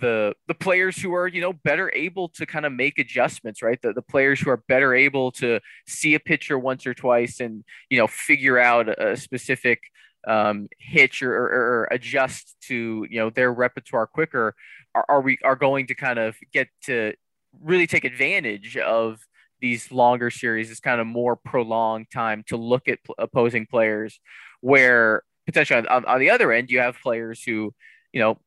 the 0.00 0.34
the 0.48 0.54
players 0.54 0.96
who 0.96 1.12
are 1.14 1.28
you 1.28 1.40
know 1.40 1.52
better 1.52 1.92
able 1.94 2.28
to 2.28 2.46
kind 2.46 2.64
of 2.64 2.72
make 2.72 2.98
adjustments 2.98 3.62
right 3.62 3.80
the, 3.82 3.92
the 3.92 4.00
players 4.00 4.40
who 4.40 4.48
are 4.48 4.62
better 4.68 4.94
able 4.94 5.30
to 5.30 5.60
see 5.86 6.14
a 6.14 6.20
pitcher 6.20 6.58
once 6.58 6.86
or 6.86 6.94
twice 6.94 7.40
and 7.40 7.62
you 7.90 7.98
know 7.98 8.06
figure 8.06 8.58
out 8.58 8.88
a 8.88 9.16
specific 9.16 9.82
um, 10.26 10.68
hitch 10.78 11.20
or, 11.20 11.34
or, 11.34 11.50
or, 11.50 11.88
adjust 11.90 12.54
to 12.62 13.04
you 13.10 13.18
know 13.18 13.28
their 13.28 13.52
repertoire 13.52 14.06
quicker 14.06 14.54
are, 14.94 15.04
are 15.08 15.20
we 15.20 15.36
are 15.42 15.56
going 15.56 15.88
to 15.88 15.94
kind 15.96 16.18
of 16.18 16.36
get 16.52 16.68
to 16.84 17.12
really 17.60 17.88
take 17.88 18.04
advantage 18.04 18.76
of 18.76 19.18
these 19.62 19.90
longer 19.90 20.28
series 20.28 20.68
this 20.68 20.80
kind 20.80 21.00
of 21.00 21.06
more 21.06 21.36
prolonged 21.36 22.10
time 22.12 22.44
to 22.48 22.58
look 22.58 22.88
at 22.88 23.02
p- 23.04 23.14
opposing 23.16 23.64
players 23.64 24.20
where 24.60 25.22
potentially 25.46 25.86
on, 25.86 26.04
on, 26.04 26.20
the 26.20 26.28
other 26.28 26.52
end 26.52 26.70
you 26.70 26.80
have 26.80 27.00
players 27.00 27.42
who 27.42 27.72
you 28.12 28.20
know 28.20 28.38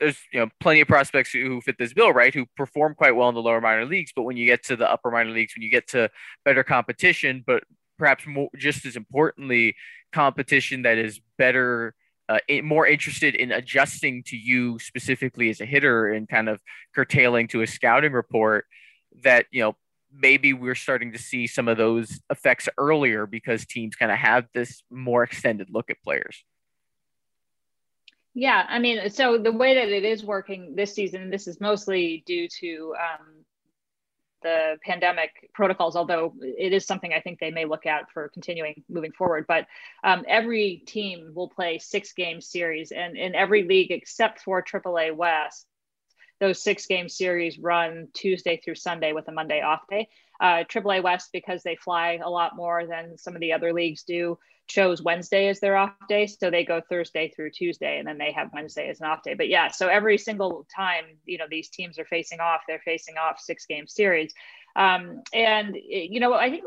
there's 0.00 0.18
you 0.32 0.40
know 0.40 0.48
plenty 0.60 0.80
of 0.80 0.88
prospects 0.88 1.30
who 1.30 1.60
fit 1.60 1.76
this 1.78 1.94
bill 1.94 2.12
right 2.12 2.34
who 2.34 2.44
perform 2.56 2.94
quite 2.94 3.16
well 3.16 3.28
in 3.28 3.34
the 3.34 3.40
lower 3.40 3.60
minor 3.60 3.86
leagues. 3.86 4.12
But 4.14 4.24
when 4.24 4.36
you 4.36 4.44
get 4.44 4.64
to 4.64 4.76
the 4.76 4.90
upper 4.90 5.10
minor 5.10 5.30
leagues 5.30 5.54
when 5.56 5.62
you 5.62 5.70
get 5.70 5.88
to 5.88 6.10
better 6.44 6.64
competition 6.64 7.44
but 7.46 7.62
perhaps 7.98 8.26
more 8.26 8.50
just 8.56 8.84
as 8.84 8.96
importantly 8.96 9.76
competition 10.12 10.82
that 10.82 10.98
is 10.98 11.20
better 11.38 11.94
uh, 12.28 12.38
more 12.62 12.86
interested 12.86 13.34
in 13.34 13.52
adjusting 13.52 14.22
to 14.24 14.36
you 14.36 14.78
specifically 14.78 15.50
as 15.50 15.60
a 15.60 15.66
hitter 15.66 16.10
and 16.10 16.28
kind 16.28 16.48
of 16.48 16.60
curtailing 16.94 17.46
to 17.46 17.62
a 17.62 17.66
scouting 17.66 18.12
report 18.12 18.64
that 19.22 19.46
you 19.52 19.62
know 19.62 19.76
maybe 20.16 20.52
we're 20.52 20.74
starting 20.74 21.12
to 21.12 21.18
see 21.18 21.46
some 21.46 21.68
of 21.68 21.76
those 21.76 22.20
effects 22.30 22.68
earlier 22.78 23.26
because 23.26 23.66
teams 23.66 23.96
kind 23.96 24.12
of 24.12 24.18
have 24.18 24.46
this 24.54 24.82
more 24.90 25.22
extended 25.22 25.68
look 25.70 25.90
at 25.90 26.02
players 26.02 26.44
yeah 28.34 28.66
i 28.68 28.78
mean 28.78 29.10
so 29.10 29.38
the 29.38 29.52
way 29.52 29.74
that 29.74 29.88
it 29.88 30.04
is 30.04 30.24
working 30.24 30.74
this 30.74 30.94
season 30.94 31.30
this 31.30 31.46
is 31.46 31.60
mostly 31.60 32.22
due 32.26 32.48
to 32.48 32.94
um, 32.98 33.44
the 34.44 34.76
pandemic 34.84 35.50
protocols, 35.54 35.96
although 35.96 36.34
it 36.40 36.72
is 36.72 36.86
something 36.86 37.12
I 37.12 37.20
think 37.20 37.40
they 37.40 37.50
may 37.50 37.64
look 37.64 37.86
at 37.86 38.10
for 38.12 38.28
continuing 38.28 38.84
moving 38.88 39.10
forward. 39.10 39.46
But 39.48 39.66
um, 40.04 40.24
every 40.28 40.82
team 40.86 41.32
will 41.34 41.48
play 41.48 41.78
six 41.78 42.12
game 42.12 42.40
series, 42.40 42.92
and 42.92 43.16
in 43.16 43.34
every 43.34 43.64
league 43.64 43.90
except 43.90 44.42
for 44.42 44.62
AAA 44.62 45.16
West, 45.16 45.66
those 46.44 46.62
six 46.62 46.84
game 46.84 47.08
series 47.08 47.58
run 47.58 48.08
Tuesday 48.12 48.60
through 48.62 48.74
Sunday 48.74 49.12
with 49.12 49.26
a 49.28 49.32
Monday 49.32 49.62
off 49.62 49.80
day. 49.88 50.08
Uh, 50.40 50.64
AAA 50.64 51.02
West, 51.02 51.30
because 51.32 51.62
they 51.62 51.74
fly 51.76 52.18
a 52.22 52.28
lot 52.28 52.54
more 52.54 52.86
than 52.86 53.16
some 53.16 53.34
of 53.34 53.40
the 53.40 53.54
other 53.54 53.72
leagues 53.72 54.02
do, 54.02 54.38
chose 54.66 55.00
Wednesday 55.00 55.48
as 55.48 55.60
their 55.60 55.76
off 55.76 55.94
day. 56.06 56.26
So 56.26 56.50
they 56.50 56.64
go 56.64 56.82
Thursday 56.86 57.28
through 57.30 57.52
Tuesday 57.52 57.98
and 57.98 58.06
then 58.06 58.18
they 58.18 58.32
have 58.32 58.52
Wednesday 58.52 58.90
as 58.90 59.00
an 59.00 59.06
off 59.06 59.22
day. 59.22 59.32
But 59.32 59.48
yeah, 59.48 59.68
so 59.68 59.88
every 59.88 60.18
single 60.18 60.66
time, 60.74 61.04
you 61.24 61.38
know, 61.38 61.46
these 61.48 61.70
teams 61.70 61.98
are 61.98 62.04
facing 62.04 62.40
off, 62.40 62.60
they're 62.68 62.82
facing 62.84 63.16
off 63.16 63.40
six 63.40 63.64
game 63.64 63.86
series. 63.86 64.34
Um, 64.76 65.22
and, 65.32 65.74
you 65.76 66.20
know, 66.20 66.34
I 66.34 66.50
think 66.50 66.64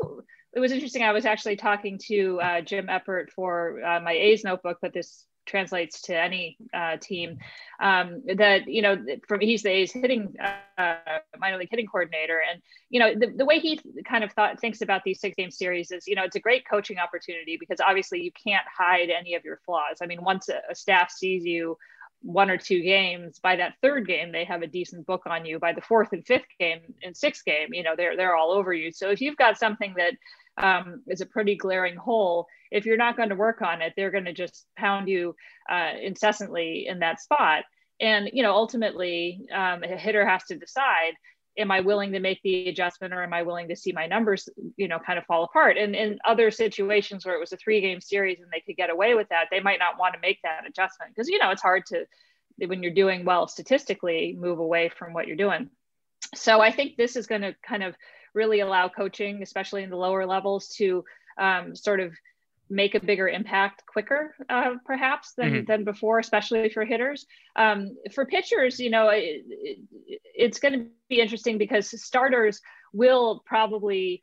it 0.54 0.60
was 0.60 0.72
interesting. 0.72 1.04
I 1.04 1.12
was 1.12 1.24
actually 1.24 1.56
talking 1.56 1.98
to 2.08 2.40
uh, 2.40 2.60
Jim 2.62 2.88
Eppard 2.88 3.30
for 3.30 3.80
uh, 3.84 4.00
my 4.00 4.12
A's 4.12 4.42
notebook, 4.42 4.78
but 4.82 4.92
this 4.92 5.24
translates 5.48 6.02
to 6.02 6.16
any 6.16 6.56
uh, 6.72 6.96
team. 6.98 7.38
Um, 7.80 8.22
that 8.36 8.68
you 8.68 8.82
know, 8.82 8.96
from 9.26 9.40
he's 9.40 9.62
the 9.62 9.70
A's 9.70 9.92
hitting 9.92 10.34
uh, 10.78 10.94
minor 11.38 11.58
league 11.58 11.68
hitting 11.70 11.86
coordinator, 11.86 12.42
and 12.48 12.62
you 12.90 13.00
know 13.00 13.14
the, 13.14 13.32
the 13.34 13.44
way 13.44 13.58
he 13.58 13.80
kind 14.06 14.22
of 14.22 14.32
thought 14.32 14.60
thinks 14.60 14.82
about 14.82 15.02
these 15.04 15.20
six 15.20 15.34
game 15.36 15.50
series 15.50 15.90
is 15.90 16.06
you 16.06 16.14
know 16.14 16.24
it's 16.24 16.36
a 16.36 16.40
great 16.40 16.68
coaching 16.68 16.98
opportunity 16.98 17.56
because 17.58 17.80
obviously 17.80 18.20
you 18.20 18.30
can't 18.32 18.66
hide 18.76 19.10
any 19.10 19.34
of 19.34 19.44
your 19.44 19.60
flaws. 19.64 19.98
I 20.02 20.06
mean, 20.06 20.22
once 20.22 20.48
a, 20.48 20.60
a 20.70 20.74
staff 20.74 21.10
sees 21.10 21.44
you 21.44 21.76
one 22.22 22.50
or 22.50 22.58
two 22.58 22.82
games 22.82 23.38
by 23.38 23.54
that 23.56 23.74
third 23.80 24.06
game 24.06 24.32
they 24.32 24.44
have 24.44 24.62
a 24.62 24.66
decent 24.66 25.06
book 25.06 25.22
on 25.26 25.46
you 25.46 25.58
by 25.58 25.72
the 25.72 25.80
fourth 25.80 26.12
and 26.12 26.26
fifth 26.26 26.46
game 26.58 26.80
and 27.04 27.16
sixth 27.16 27.44
game 27.44 27.68
you 27.72 27.82
know 27.82 27.94
they're 27.96 28.16
they're 28.16 28.34
all 28.34 28.50
over 28.50 28.72
you 28.72 28.90
so 28.90 29.10
if 29.10 29.20
you've 29.20 29.36
got 29.36 29.56
something 29.56 29.94
that 29.96 30.14
um, 30.58 31.02
is 31.06 31.20
a 31.20 31.26
pretty 31.26 31.56
glaring 31.56 31.96
hole. 31.96 32.46
If 32.70 32.84
you're 32.84 32.96
not 32.96 33.16
going 33.16 33.30
to 33.30 33.34
work 33.34 33.62
on 33.62 33.80
it, 33.80 33.94
they're 33.96 34.10
going 34.10 34.26
to 34.26 34.32
just 34.32 34.66
pound 34.76 35.08
you 35.08 35.34
uh, 35.70 35.92
incessantly 36.02 36.86
in 36.86 36.98
that 37.00 37.20
spot. 37.20 37.64
And 38.00 38.30
you 38.32 38.42
know, 38.42 38.54
ultimately, 38.54 39.46
um, 39.52 39.82
a 39.82 39.96
hitter 39.96 40.26
has 40.28 40.44
to 40.44 40.56
decide: 40.56 41.14
Am 41.56 41.70
I 41.70 41.80
willing 41.80 42.12
to 42.12 42.20
make 42.20 42.40
the 42.42 42.68
adjustment, 42.68 43.14
or 43.14 43.22
am 43.22 43.32
I 43.32 43.42
willing 43.42 43.68
to 43.68 43.76
see 43.76 43.92
my 43.92 44.06
numbers, 44.06 44.48
you 44.76 44.88
know, 44.88 44.98
kind 44.98 45.18
of 45.18 45.24
fall 45.24 45.44
apart? 45.44 45.76
And 45.76 45.96
in 45.96 46.18
other 46.24 46.50
situations 46.50 47.24
where 47.24 47.34
it 47.34 47.40
was 47.40 47.52
a 47.52 47.56
three-game 47.56 48.00
series 48.00 48.38
and 48.40 48.48
they 48.52 48.60
could 48.60 48.76
get 48.76 48.90
away 48.90 49.14
with 49.14 49.28
that, 49.30 49.46
they 49.50 49.60
might 49.60 49.80
not 49.80 49.98
want 49.98 50.14
to 50.14 50.20
make 50.20 50.38
that 50.42 50.66
adjustment 50.66 51.12
because 51.14 51.28
you 51.28 51.38
know 51.38 51.50
it's 51.50 51.62
hard 51.62 51.86
to, 51.86 52.04
when 52.66 52.82
you're 52.82 52.92
doing 52.94 53.24
well 53.24 53.48
statistically, 53.48 54.36
move 54.38 54.58
away 54.58 54.90
from 54.96 55.12
what 55.12 55.26
you're 55.26 55.36
doing. 55.36 55.70
So 56.34 56.60
I 56.60 56.70
think 56.70 56.96
this 56.96 57.16
is 57.16 57.26
going 57.26 57.42
to 57.42 57.54
kind 57.66 57.82
of 57.82 57.96
really 58.34 58.60
allow 58.60 58.88
coaching, 58.88 59.42
especially 59.42 59.82
in 59.82 59.90
the 59.90 59.96
lower 59.96 60.26
levels, 60.26 60.68
to 60.76 61.04
um, 61.38 61.74
sort 61.74 62.00
of 62.00 62.12
make 62.70 62.94
a 62.94 63.00
bigger 63.00 63.28
impact 63.28 63.84
quicker, 63.86 64.34
uh, 64.48 64.74
perhaps 64.84 65.32
than 65.32 65.52
mm-hmm. 65.52 65.64
than 65.64 65.84
before, 65.84 66.18
especially 66.18 66.68
for 66.68 66.84
hitters. 66.84 67.26
Um, 67.56 67.96
for 68.12 68.26
pitchers, 68.26 68.78
you 68.78 68.90
know, 68.90 69.08
it, 69.08 69.44
it, 69.48 69.78
it's 70.34 70.58
going 70.58 70.78
to 70.78 70.86
be 71.08 71.20
interesting 71.20 71.58
because 71.58 71.90
starters 72.02 72.60
will 72.92 73.42
probably 73.46 74.22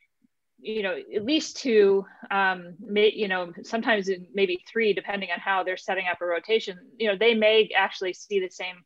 you 0.60 0.82
know 0.82 0.98
at 1.14 1.26
least 1.26 1.58
two 1.58 2.06
um 2.32 2.76
may, 2.80 3.12
you 3.12 3.28
know 3.28 3.52
sometimes 3.64 4.10
maybe 4.34 4.64
three 4.72 4.94
depending 4.94 5.30
on 5.30 5.40
how 5.40 5.64
they're 5.64 5.78
setting 5.78 6.06
up 6.10 6.22
a 6.22 6.26
rotation 6.26 6.78
you 6.98 7.08
know 7.08 7.18
they 7.18 7.34
may 7.34 7.70
actually 7.76 8.14
see 8.14 8.40
the 8.40 8.50
same 8.50 8.78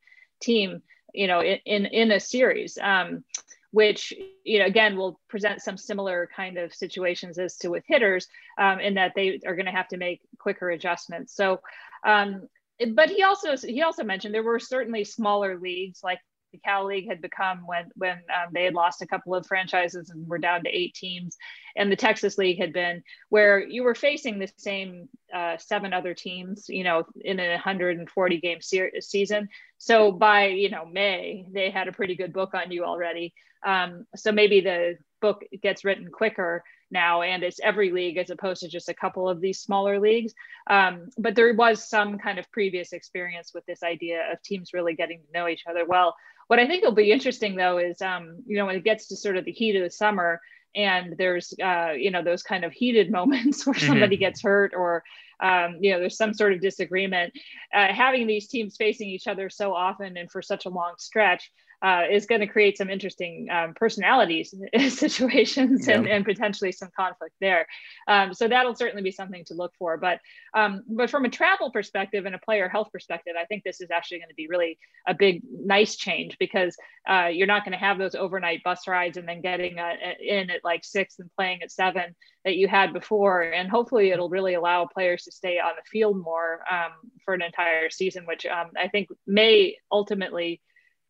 team 0.41 0.81
you 1.13 1.27
know 1.27 1.41
in 1.41 1.59
in, 1.65 1.85
in 1.85 2.11
a 2.11 2.19
series 2.19 2.77
um 2.81 3.23
which 3.71 4.13
you 4.43 4.59
know 4.59 4.65
again 4.65 4.97
will 4.97 5.19
present 5.29 5.61
some 5.61 5.77
similar 5.77 6.29
kind 6.35 6.57
of 6.57 6.73
situations 6.73 7.37
as 7.37 7.57
to 7.57 7.69
with 7.69 7.83
hitters 7.87 8.27
um, 8.57 8.79
in 8.79 8.95
that 8.95 9.13
they 9.15 9.39
are 9.45 9.55
going 9.55 9.65
to 9.65 9.71
have 9.71 9.87
to 9.87 9.97
make 9.97 10.21
quicker 10.39 10.69
adjustments. 10.69 11.35
So 11.35 11.61
um, 12.05 12.47
but 12.93 13.09
he 13.09 13.23
also 13.23 13.57
he 13.57 13.81
also 13.81 14.03
mentioned 14.03 14.33
there 14.33 14.43
were 14.43 14.59
certainly 14.59 15.03
smaller 15.03 15.59
leagues 15.59 15.99
like 16.03 16.19
the 16.51 16.57
Cal 16.57 16.85
League 16.85 17.07
had 17.07 17.21
become 17.21 17.65
when 17.65 17.89
when 17.95 18.13
um, 18.13 18.51
they 18.53 18.63
had 18.65 18.73
lost 18.73 19.01
a 19.01 19.07
couple 19.07 19.35
of 19.35 19.45
franchises 19.45 20.09
and 20.09 20.27
were 20.27 20.37
down 20.37 20.63
to 20.63 20.69
eight 20.69 20.93
teams, 20.93 21.37
and 21.75 21.91
the 21.91 21.95
Texas 21.95 22.37
League 22.37 22.59
had 22.59 22.73
been 22.73 23.03
where 23.29 23.59
you 23.59 23.83
were 23.83 23.95
facing 23.95 24.39
the 24.39 24.49
same 24.57 25.09
uh, 25.33 25.57
seven 25.57 25.93
other 25.93 26.13
teams, 26.13 26.65
you 26.69 26.83
know, 26.83 27.05
in 27.21 27.39
a 27.39 27.51
140 27.51 28.39
game 28.39 28.61
se- 28.61 28.99
season. 29.01 29.49
So 29.77 30.11
by 30.11 30.47
you 30.47 30.69
know 30.69 30.85
May, 30.85 31.45
they 31.51 31.69
had 31.69 31.87
a 31.87 31.93
pretty 31.93 32.15
good 32.15 32.33
book 32.33 32.53
on 32.53 32.71
you 32.71 32.83
already. 32.83 33.33
Um, 33.65 34.05
so 34.15 34.31
maybe 34.31 34.61
the 34.61 34.97
book 35.21 35.43
gets 35.61 35.83
written 35.83 36.09
quicker 36.11 36.63
now 36.91 37.21
and 37.21 37.43
it's 37.43 37.59
every 37.61 37.91
league 37.91 38.17
as 38.17 38.29
opposed 38.29 38.61
to 38.61 38.67
just 38.67 38.89
a 38.89 38.93
couple 38.93 39.27
of 39.29 39.41
these 39.41 39.59
smaller 39.59 39.99
leagues 39.99 40.33
um, 40.69 41.09
but 41.17 41.35
there 41.35 41.53
was 41.53 41.87
some 41.87 42.17
kind 42.17 42.39
of 42.39 42.51
previous 42.51 42.93
experience 42.93 43.51
with 43.53 43.65
this 43.65 43.83
idea 43.83 44.21
of 44.31 44.41
teams 44.41 44.73
really 44.73 44.95
getting 44.95 45.19
to 45.19 45.31
know 45.33 45.47
each 45.47 45.63
other 45.69 45.85
well 45.85 46.15
what 46.47 46.59
i 46.59 46.67
think 46.67 46.83
will 46.83 46.91
be 46.91 47.11
interesting 47.11 47.55
though 47.55 47.77
is 47.77 48.01
um, 48.01 48.37
you 48.45 48.57
know 48.57 48.65
when 48.65 48.75
it 48.75 48.83
gets 48.83 49.07
to 49.07 49.15
sort 49.15 49.37
of 49.37 49.45
the 49.45 49.51
heat 49.51 49.75
of 49.75 49.83
the 49.83 49.89
summer 49.89 50.39
and 50.75 51.15
there's 51.17 51.53
uh, 51.63 51.91
you 51.91 52.11
know 52.11 52.23
those 52.23 52.43
kind 52.43 52.63
of 52.63 52.71
heated 52.71 53.11
moments 53.19 53.65
where 53.65 53.73
mm-hmm. 53.73 53.87
somebody 53.87 54.17
gets 54.17 54.41
hurt 54.41 54.73
or 54.75 55.03
um, 55.41 55.77
you 55.79 55.91
know 55.91 55.99
there's 55.99 56.17
some 56.17 56.33
sort 56.33 56.53
of 56.53 56.61
disagreement 56.61 57.33
uh, 57.73 57.87
having 57.93 58.27
these 58.27 58.47
teams 58.47 58.75
facing 58.77 59.09
each 59.09 59.27
other 59.27 59.49
so 59.49 59.73
often 59.73 60.17
and 60.17 60.31
for 60.31 60.41
such 60.41 60.65
a 60.65 60.69
long 60.69 60.93
stretch 60.97 61.51
uh, 61.81 62.03
is 62.11 62.25
going 62.25 62.41
to 62.41 62.47
create 62.47 62.77
some 62.77 62.89
interesting 62.89 63.47
um, 63.51 63.73
personalities 63.73 64.53
situations 64.89 65.87
yeah. 65.87 65.95
and, 65.95 66.07
and 66.07 66.25
potentially 66.25 66.71
some 66.71 66.89
conflict 66.95 67.35
there. 67.39 67.65
Um, 68.07 68.33
so 68.33 68.47
that'll 68.47 68.75
certainly 68.75 69.03
be 69.03 69.11
something 69.11 69.45
to 69.45 69.53
look 69.53 69.73
for. 69.77 69.97
But 69.97 70.19
um, 70.53 70.83
but 70.87 71.09
from 71.09 71.25
a 71.25 71.29
travel 71.29 71.71
perspective 71.71 72.25
and 72.25 72.35
a 72.35 72.39
player 72.39 72.67
health 72.67 72.89
perspective, 72.91 73.33
I 73.39 73.45
think 73.45 73.63
this 73.63 73.81
is 73.81 73.91
actually 73.91 74.19
going 74.19 74.29
to 74.29 74.35
be 74.35 74.47
really 74.47 74.77
a 75.07 75.13
big 75.13 75.41
nice 75.49 75.95
change 75.95 76.37
because 76.37 76.75
uh, 77.09 77.27
you're 77.27 77.47
not 77.47 77.63
going 77.63 77.73
to 77.73 77.77
have 77.77 77.97
those 77.97 78.15
overnight 78.15 78.63
bus 78.63 78.87
rides 78.87 79.17
and 79.17 79.27
then 79.27 79.41
getting 79.41 79.79
uh, 79.79 79.93
in 80.21 80.49
at 80.49 80.63
like 80.63 80.83
six 80.83 81.19
and 81.19 81.29
playing 81.37 81.61
at 81.61 81.71
seven 81.71 82.15
that 82.45 82.55
you 82.55 82.67
had 82.67 82.93
before. 82.93 83.41
And 83.41 83.69
hopefully 83.69 84.11
it'll 84.11 84.29
really 84.29 84.55
allow 84.55 84.85
players 84.85 85.23
to 85.23 85.31
stay 85.31 85.59
on 85.59 85.71
the 85.75 85.89
field 85.89 86.21
more 86.21 86.63
um, 86.69 86.91
for 87.23 87.33
an 87.33 87.41
entire 87.41 87.89
season, 87.89 88.25
which 88.25 88.45
um, 88.45 88.71
I 88.77 88.87
think 88.87 89.09
may 89.25 89.77
ultimately 89.91 90.61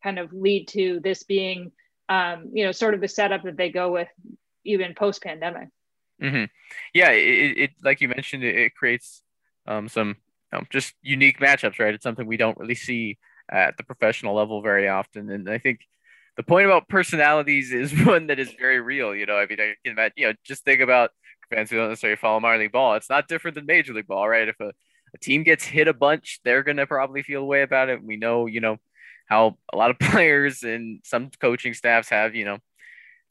kind 0.04 0.20
of 0.20 0.32
lead 0.34 0.68
to 0.70 1.00
this 1.04 1.24
being, 1.24 1.72
um, 2.08 2.50
you 2.54 2.66
know, 2.66 2.72
sort 2.72 2.94
of 2.94 3.02
the 3.02 3.08
setup 3.08 3.44
that 3.44 3.58
they 3.58 3.70
go 3.70 3.92
with 3.92 4.08
even 4.66 4.94
post 4.94 5.24
pandemic. 5.24 5.70
Mm-hmm. 6.22 6.46
Yeah, 6.94 7.12
it, 7.12 7.58
it, 7.58 7.72
like 7.84 8.02
you 8.02 8.08
mentioned, 8.08 8.44
it, 8.44 8.56
it 8.56 8.76
creates 8.76 9.22
um, 9.68 9.88
some 9.88 10.18
just 10.70 10.94
unique 11.02 11.40
matchups, 11.40 11.80
right? 11.80 11.94
It's 11.94 12.04
something 12.04 12.28
we 12.28 12.38
don't 12.38 12.58
really 12.58 12.76
see 12.76 13.18
at 13.52 13.78
the 13.78 13.84
professional 13.84 14.36
level 14.36 14.62
very 14.62 14.88
often. 14.88 15.30
And 15.30 15.50
I 15.50 15.58
think 15.58 15.82
the 16.38 16.44
point 16.44 16.66
about 16.66 16.90
personalities 16.90 17.72
is 17.74 17.94
one 18.06 18.28
that 18.28 18.40
is 18.40 18.52
very 18.60 18.80
real. 18.80 19.16
You 19.16 19.26
know, 19.26 19.38
I 19.38 19.46
mean, 19.46 19.60
I 19.60 19.76
can 19.84 19.94
imagine, 19.94 20.14
you 20.18 20.28
know, 20.28 20.34
just 20.44 20.66
think 20.66 20.82
about 20.82 21.12
fans 21.50 21.70
who 21.70 21.78
don't 21.78 21.90
necessarily 21.90 22.18
follow 22.18 22.40
minor 22.40 22.60
league 22.60 22.72
ball. 22.72 22.96
It's 22.96 23.10
not 23.10 23.28
different 23.28 23.56
than 23.56 23.66
major 23.66 23.94
league 23.94 24.08
ball, 24.08 24.28
right? 24.28 24.48
If 24.48 24.60
a, 24.60 24.72
a 25.14 25.18
team 25.20 25.44
gets 25.44 25.64
hit 25.64 25.88
a 25.88 25.94
bunch, 25.94 26.40
they're 26.44 26.64
to 26.64 26.88
probably 26.88 27.24
feel 27.24 27.42
a 27.42 27.46
way 27.46 27.62
about 27.64 27.90
it. 27.90 28.04
We 28.04 28.18
know, 28.18 28.46
you 28.46 28.62
know, 28.62 28.78
how 29.30 29.58
a 29.72 29.78
lot 29.78 29.92
of 29.92 30.00
players 30.00 30.64
and 30.64 31.00
some 31.06 31.30
coaching 31.40 31.74
staffs 31.74 32.10
have, 32.10 32.36
you 32.36 32.46
know, 32.46 32.58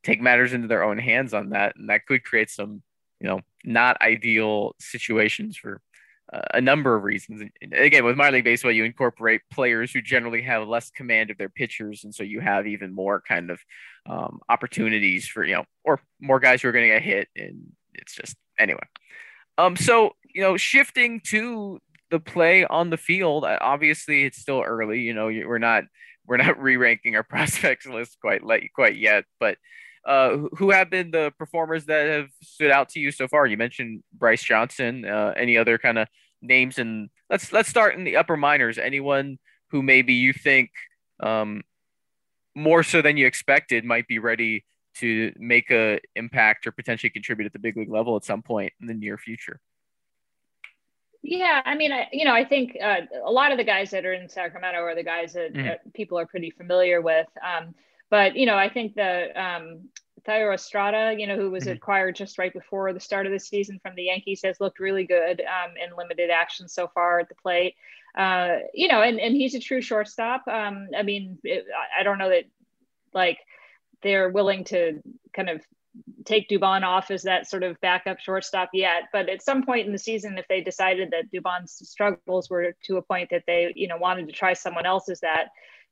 take 0.04 0.20
matters 0.20 0.52
into 0.52 0.68
their 0.68 0.84
own 0.84 0.98
hands 0.98 1.34
on 1.34 1.50
that. 1.50 1.76
And 1.76 1.90
that 1.90 2.06
could 2.06 2.24
create 2.24 2.50
some, 2.50 2.82
you 3.20 3.28
know, 3.28 3.40
not 3.64 4.00
ideal 4.00 4.74
situations 4.78 5.56
for 5.56 5.82
uh, 6.32 6.40
a 6.54 6.60
number 6.60 6.94
of 6.94 7.02
reasons. 7.02 7.42
And 7.60 7.72
again, 7.72 8.04
with 8.04 8.16
minor 8.16 8.36
league 8.36 8.44
baseball, 8.44 8.70
you 8.70 8.84
incorporate 8.84 9.40
players 9.50 9.92
who 9.92 10.00
generally 10.00 10.42
have 10.42 10.68
less 10.68 10.90
command 10.90 11.30
of 11.30 11.38
their 11.38 11.48
pitchers, 11.48 12.04
and 12.04 12.14
so 12.14 12.22
you 12.22 12.40
have 12.40 12.66
even 12.66 12.94
more 12.94 13.20
kind 13.20 13.50
of 13.50 13.60
um, 14.06 14.40
opportunities 14.48 15.26
for 15.26 15.44
you 15.44 15.54
know, 15.54 15.64
or 15.84 16.00
more 16.20 16.38
guys 16.38 16.60
who 16.60 16.68
are 16.68 16.72
going 16.72 16.86
to 16.86 16.94
get 16.94 17.02
hit, 17.02 17.28
and 17.34 17.72
it's 17.94 18.14
just 18.14 18.36
anyway. 18.58 18.78
Um, 19.56 19.74
so 19.74 20.16
you 20.34 20.42
know, 20.42 20.56
shifting 20.56 21.20
to 21.28 21.80
the 22.10 22.20
play 22.20 22.64
on 22.64 22.90
the 22.90 22.96
field, 22.96 23.44
uh, 23.44 23.58
obviously 23.60 24.24
it's 24.24 24.38
still 24.38 24.62
early. 24.62 25.00
You 25.00 25.14
know, 25.14 25.26
we're 25.26 25.58
not 25.58 25.84
we're 26.26 26.36
not 26.36 26.60
re-ranking 26.62 27.16
our 27.16 27.22
prospects 27.34 27.86
list 27.86 28.18
quite 28.20 28.42
quite 28.74 28.96
yet, 28.96 29.24
but 29.40 29.58
uh, 30.04 30.36
who 30.56 30.70
have 30.70 30.90
been 30.90 31.10
the 31.10 31.32
performers 31.38 31.84
that 31.86 32.08
have 32.08 32.28
stood 32.42 32.70
out 32.70 32.88
to 32.90 33.00
you 33.00 33.10
so 33.10 33.28
far? 33.28 33.46
You 33.46 33.56
mentioned 33.56 34.02
Bryce 34.12 34.42
Johnson. 34.42 35.04
Uh, 35.04 35.34
any 35.36 35.58
other 35.58 35.76
kind 35.76 35.98
of 35.98 36.08
names? 36.40 36.78
And 36.78 37.10
let's 37.28 37.52
let's 37.52 37.68
start 37.68 37.94
in 37.94 38.04
the 38.04 38.16
upper 38.16 38.36
minors. 38.36 38.78
Anyone 38.78 39.38
who 39.70 39.82
maybe 39.82 40.14
you 40.14 40.32
think 40.32 40.70
um, 41.20 41.62
more 42.54 42.82
so 42.82 43.02
than 43.02 43.16
you 43.16 43.26
expected 43.26 43.84
might 43.84 44.08
be 44.08 44.18
ready 44.18 44.64
to 44.96 45.32
make 45.36 45.70
a 45.70 46.00
impact 46.16 46.66
or 46.66 46.72
potentially 46.72 47.10
contribute 47.10 47.46
at 47.46 47.52
the 47.52 47.58
big 47.58 47.76
league 47.76 47.90
level 47.90 48.16
at 48.16 48.24
some 48.24 48.42
point 48.42 48.72
in 48.80 48.86
the 48.86 48.94
near 48.94 49.18
future. 49.18 49.60
Yeah, 51.22 51.60
I 51.64 51.74
mean, 51.74 51.92
I, 51.92 52.08
you 52.12 52.24
know, 52.24 52.34
I 52.34 52.44
think 52.44 52.76
uh, 52.82 53.00
a 53.24 53.30
lot 53.30 53.50
of 53.50 53.58
the 53.58 53.64
guys 53.64 53.90
that 53.90 54.06
are 54.06 54.12
in 54.12 54.28
Sacramento 54.28 54.78
are 54.78 54.94
the 54.94 55.02
guys 55.02 55.32
that 55.32 55.52
mm-hmm. 55.52 55.68
uh, 55.68 55.74
people 55.92 56.18
are 56.18 56.26
pretty 56.26 56.50
familiar 56.50 57.00
with. 57.00 57.26
Um, 57.42 57.74
but 58.08 58.36
you 58.36 58.46
know, 58.46 58.56
I 58.56 58.68
think 58.68 58.94
the 58.94 59.40
um, 59.40 59.88
Thairo 60.26 60.54
Estrada, 60.54 61.14
you 61.18 61.26
know, 61.26 61.36
who 61.36 61.50
was 61.50 61.64
mm-hmm. 61.64 61.72
acquired 61.72 62.16
just 62.16 62.38
right 62.38 62.52
before 62.52 62.92
the 62.92 63.00
start 63.00 63.26
of 63.26 63.32
the 63.32 63.40
season 63.40 63.80
from 63.82 63.94
the 63.96 64.04
Yankees, 64.04 64.42
has 64.44 64.60
looked 64.60 64.78
really 64.78 65.04
good 65.04 65.40
um, 65.40 65.74
in 65.82 65.96
limited 65.96 66.30
action 66.30 66.68
so 66.68 66.88
far 66.88 67.18
at 67.18 67.28
the 67.28 67.34
plate. 67.34 67.74
Uh, 68.16 68.58
you 68.72 68.88
know, 68.88 69.02
and, 69.02 69.20
and 69.20 69.34
he's 69.34 69.54
a 69.54 69.60
true 69.60 69.80
shortstop. 69.80 70.46
Um, 70.48 70.88
I 70.96 71.02
mean, 71.02 71.38
it, 71.44 71.66
I 71.98 72.02
don't 72.02 72.18
know 72.18 72.30
that 72.30 72.44
like 73.12 73.38
they're 74.02 74.28
willing 74.28 74.64
to 74.64 75.02
kind 75.32 75.50
of 75.50 75.62
take 76.24 76.48
Dubon 76.48 76.82
off 76.82 77.10
as 77.10 77.22
that 77.22 77.48
sort 77.48 77.62
of 77.62 77.80
backup 77.80 78.18
shortstop 78.20 78.70
yet. 78.72 79.04
But 79.12 79.28
at 79.28 79.42
some 79.42 79.64
point 79.64 79.86
in 79.86 79.92
the 79.92 79.98
season, 79.98 80.38
if 80.38 80.46
they 80.48 80.60
decided 80.60 81.12
that 81.12 81.32
Dubon's 81.32 81.72
struggles 81.88 82.50
were 82.50 82.74
to 82.84 82.96
a 82.96 83.02
point 83.02 83.30
that 83.30 83.44
they, 83.46 83.72
you 83.74 83.88
know, 83.88 83.96
wanted 83.96 84.26
to 84.26 84.32
try 84.32 84.52
someone 84.52 84.86
else 84.86 85.08
as 85.08 85.20
that, 85.20 85.48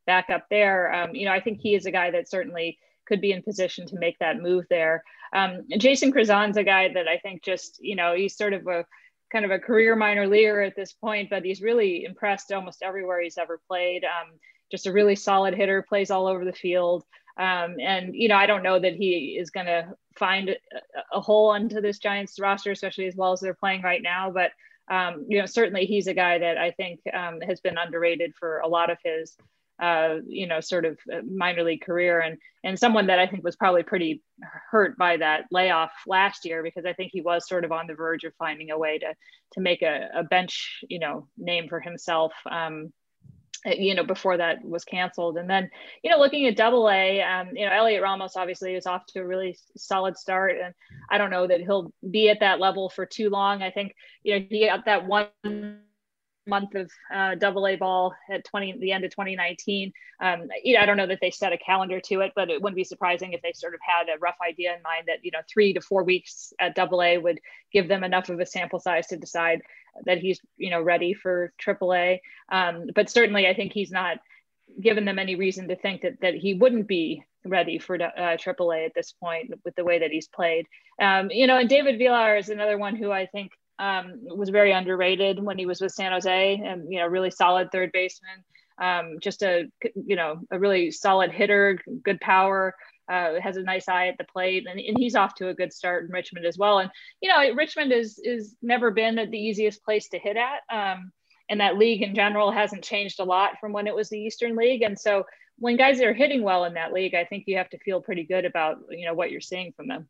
back 0.07 0.31
up 0.31 0.47
there. 0.49 0.93
Um, 0.93 1.15
you 1.15 1.27
know, 1.27 1.33
I 1.33 1.41
think 1.41 1.61
he 1.61 1.75
is 1.75 1.85
a 1.85 1.91
guy 1.91 2.13
that 2.13 2.31
certainly 2.31 2.79
could 3.07 3.21
be 3.21 3.33
in 3.33 3.43
position 3.43 3.87
to 3.89 3.99
make 3.99 4.19
that 4.21 4.41
move 4.41 4.65
there. 4.71 5.03
Um, 5.33 5.63
Jason 5.77 6.13
Krizan's 6.13 6.57
a 6.57 6.65
guy 6.65 6.93
that 6.95 7.09
I 7.09 7.19
think 7.19 7.43
just, 7.43 7.79
you 7.81 7.97
know, 7.97 8.15
he's 8.15 8.37
sort 8.37 8.53
of 8.53 8.67
a 8.67 8.85
kind 9.33 9.45
of 9.45 9.51
a 9.51 9.59
career 9.59 9.97
minor 9.97 10.27
leaguer 10.27 10.63
at 10.63 10.77
this 10.77 10.93
point, 10.93 11.31
but 11.31 11.45
he's 11.45 11.61
really 11.61 12.05
impressed 12.05 12.53
almost 12.53 12.83
everywhere 12.83 13.21
he's 13.21 13.39
ever 13.39 13.61
played. 13.69 14.05
Um, 14.05 14.33
just 14.71 14.87
a 14.87 14.93
really 14.93 15.17
solid 15.17 15.55
hitter, 15.55 15.83
plays 15.83 16.11
all 16.11 16.27
over 16.27 16.45
the 16.45 16.53
field. 16.53 17.05
Um, 17.39 17.77
and 17.81 18.15
you 18.15 18.29
know, 18.29 18.37
I 18.37 18.47
don't 18.47 18.63
know 18.63 18.79
that 18.79 18.95
he 18.95 19.37
is 19.39 19.51
going 19.51 19.67
to 19.67 19.93
find 20.19 20.51
a, 20.51 20.57
a, 21.13 21.21
hole 21.21 21.53
into 21.55 21.83
this 21.83 21.99
Giants 21.99 22.41
roster, 22.41 22.71
especially 22.71 23.07
as 23.07 23.15
well 23.15 23.33
as 23.33 23.41
they're 23.41 23.55
playing 23.55 23.83
right 23.83 24.03
now. 24.03 24.31
But 24.31 24.53
um, 24.89 25.27
you 25.29 25.39
know, 25.39 25.47
certainly 25.47 25.85
he's 25.85 26.07
a 26.07 26.15
guy 26.15 26.39
that 26.39 26.57
I 26.57 26.71
think 26.71 27.01
um, 27.13 27.41
has 27.43 27.61
been 27.61 27.77
underrated 27.77 28.35
for 28.39 28.61
a 28.61 28.69
lot 28.69 28.91
of 28.91 28.99
his 29.05 29.37
uh, 29.81 30.17
you 30.27 30.47
know, 30.47 30.61
sort 30.61 30.87
of 30.87 30.99
minor 31.29 31.63
league 31.63 31.83
career, 31.83 32.21
and 32.21 32.39
and 32.65 32.79
someone 32.79 33.09
that 33.09 33.19
I 33.19 33.27
think 33.27 33.45
was 33.45 33.57
probably 33.57 33.83
pretty 33.83 34.23
hurt 34.71 34.97
by 34.97 35.19
that 35.19 35.45
layoff 35.51 35.93
last 36.07 36.47
year 36.47 36.63
because 36.63 36.87
I 36.87 36.95
think 36.95 37.11
he 37.13 37.21
was 37.21 37.47
sort 37.47 37.65
of 37.65 37.73
on 37.73 37.87
the 37.87 37.95
verge 37.95 38.25
of 38.25 38.33
finding 38.39 38.71
a 38.71 38.79
way 38.79 38.99
to 38.99 39.15
to 39.53 39.61
make 39.61 39.83
a, 39.83 40.09
a 40.15 40.23
bench, 40.25 40.83
you 40.89 40.99
know, 40.99 41.29
name 41.37 41.69
for 41.69 41.81
himself. 41.81 42.33
Um, 42.51 42.93
you 43.67 43.95
know, 43.95 44.05
before 44.05 44.37
that 44.37 44.65
was 44.65 44.85
canceled. 44.85 45.37
And 45.37 45.49
then, 45.51 45.71
you 46.03 46.11
know, 46.11 46.19
looking 46.19 46.47
at 46.47 46.57
double 46.57 46.89
A, 46.89 47.21
um, 47.23 47.49
you 47.55 47.65
know, 47.65 47.73
Heliot 47.73 48.03
Ramos 48.03 48.37
obviously 48.37 48.75
is 48.75 48.87
off 48.87 49.07
to 49.07 49.21
a 49.21 49.27
really 49.27 49.59
solid 49.77 50.17
start. 50.17 50.57
And 50.63 50.75
I 51.11 51.19
don't 51.19 51.31
know 51.31 51.47
that 51.47 51.61
he'll 51.61 51.93
be 52.09 52.29
at 52.29 52.41
that 52.41 52.61
level 52.61 52.89
for 52.89 53.07
too 53.07 53.31
long. 53.31 53.63
I 53.63 53.71
think, 53.71 53.95
you 54.23 54.39
know, 54.39 54.47
he 54.49 54.67
got 54.67 54.85
that 54.85 55.07
one 55.07 55.81
month 56.47 56.75
of 56.75 56.91
uh, 57.13 57.35
double 57.35 57.67
A 57.67 57.77
ball 57.77 58.15
at 58.31 58.45
20 58.45 58.79
the 58.79 58.93
end 58.93 59.05
of 59.05 59.11
2019 59.11 59.93
um, 60.21 60.49
you 60.63 60.75
know, 60.75 60.81
i 60.81 60.87
don't 60.87 60.97
know 60.97 61.07
that 61.07 61.19
they 61.21 61.31
set 61.31 61.53
a 61.53 61.59
calendar 61.59 62.01
to 62.01 62.21
it 62.21 62.33
but 62.35 62.51
it 62.51 62.63
wouldn't 62.63 62.77
be 62.77 62.85
surprising 62.85 63.33
if 63.33 63.43
they 63.43 63.53
sort 63.53 63.75
of 63.75 63.81
had 63.83 64.09
a 64.09 64.19
rough 64.19 64.37
idea 64.47 64.75
in 64.75 64.83
mind 64.83 65.05
that 65.07 65.25
you 65.25 65.31
know 65.31 65.41
three 65.53 65.73
to 65.73 65.81
four 65.81 66.05
weeks 66.05 66.53
at 66.61 66.75
double 66.75 67.03
a 67.03 67.19
would 67.19 67.41
give 67.73 67.89
them 67.89 68.05
enough 68.05 68.29
of 68.29 68.41
a 68.41 68.47
sample 68.47 68.79
size 68.79 69.07
to 69.09 69.17
decide 69.17 69.63
that 70.05 70.19
he's 70.19 70.41
you 70.57 70.71
know 70.71 70.83
ready 70.83 71.15
for 71.15 71.53
triple 71.59 71.95
a. 71.95 72.21
Um, 72.51 72.87
but 72.95 73.11
certainly 73.11 73.47
i 73.47 73.55
think 73.55 73.73
he's 73.73 73.91
not 73.91 74.19
given 74.81 75.05
them 75.05 75.19
any 75.19 75.37
reason 75.37 75.69
to 75.69 75.77
think 75.77 76.03
that 76.03 76.21
that 76.21 76.35
he 76.35 76.55
wouldn't 76.55 76.87
be 76.87 77.25
ready 77.45 77.79
for 77.79 78.01
uh, 78.03 78.11
a 78.17 78.85
at 78.85 78.95
this 78.95 79.13
point 79.13 79.53
with 79.65 79.75
the 79.77 79.85
way 79.85 80.01
that 80.01 80.11
he's 80.11 80.27
played. 80.27 80.67
Um, 81.01 81.31
you 81.31 81.47
know 81.47 81.59
and 81.59 81.69
david 81.69 81.99
villar 81.99 82.37
is 82.37 82.49
another 82.49 82.79
one 82.79 82.97
who 82.97 83.13
i 83.13 83.27
think 83.27 83.53
um, 83.79 84.21
was 84.25 84.51
very 84.51 84.73
underrated 84.73 85.43
when 85.43 85.59
he 85.59 85.67
was 85.67 85.81
with 85.81 85.93
San 85.93 86.13
Jose, 86.13 86.55
and 86.65 86.91
you 86.93 86.99
know, 86.99 87.07
really 87.07 87.31
solid 87.31 87.71
third 87.71 87.91
baseman. 87.93 88.45
Um, 88.79 89.19
just 89.21 89.43
a 89.43 89.65
you 89.95 90.17
know 90.17 90.41
a 90.51 90.59
really 90.59 90.91
solid 90.91 91.33
hitter, 91.33 91.81
good 92.03 92.21
power. 92.21 92.75
Uh, 93.09 93.41
has 93.41 93.57
a 93.57 93.63
nice 93.63 93.89
eye 93.89 94.09
at 94.09 94.19
the 94.19 94.25
plate, 94.25 94.67
and, 94.69 94.81
and 94.81 94.99
he's 94.99 95.15
off 95.15 95.33
to 95.37 95.49
a 95.49 95.55
good 95.55 95.73
start 95.73 96.05
in 96.05 96.11
Richmond 96.11 96.45
as 96.45 96.59
well. 96.59 96.81
And 96.81 96.91
you 97.21 97.29
know, 97.29 97.55
Richmond 97.55 97.93
is 97.93 98.19
is 98.23 98.57
never 98.63 98.91
been 98.91 99.15
the 99.15 99.39
easiest 99.39 99.85
place 99.85 100.09
to 100.09 100.19
hit 100.19 100.37
at, 100.37 100.63
um, 100.75 101.13
and 101.49 101.61
that 101.61 101.79
league 101.79 102.03
in 102.03 102.15
general 102.15 102.51
hasn't 102.51 102.83
changed 102.83 103.21
a 103.21 103.25
lot 103.25 103.61
from 103.61 103.73
when 103.73 103.87
it 103.87 103.95
was 103.95 104.09
the 104.09 104.19
Eastern 104.19 104.57
League. 104.57 104.83
And 104.83 104.99
so, 104.99 105.25
when 105.59 105.77
guys 105.77 106.01
are 106.01 106.13
hitting 106.13 106.43
well 106.43 106.65
in 106.65 106.75
that 106.75 106.93
league, 106.93 107.15
I 107.15 107.25
think 107.25 107.45
you 107.47 107.59
have 107.59 107.71
to 107.71 107.79
feel 107.79 108.01
pretty 108.01 108.25
good 108.25 108.45
about 108.45 108.79
you 108.91 109.07
know 109.07 109.15
what 109.15 109.31
you're 109.31 109.41
seeing 109.41 109.73
from 109.77 109.87
them. 109.87 110.09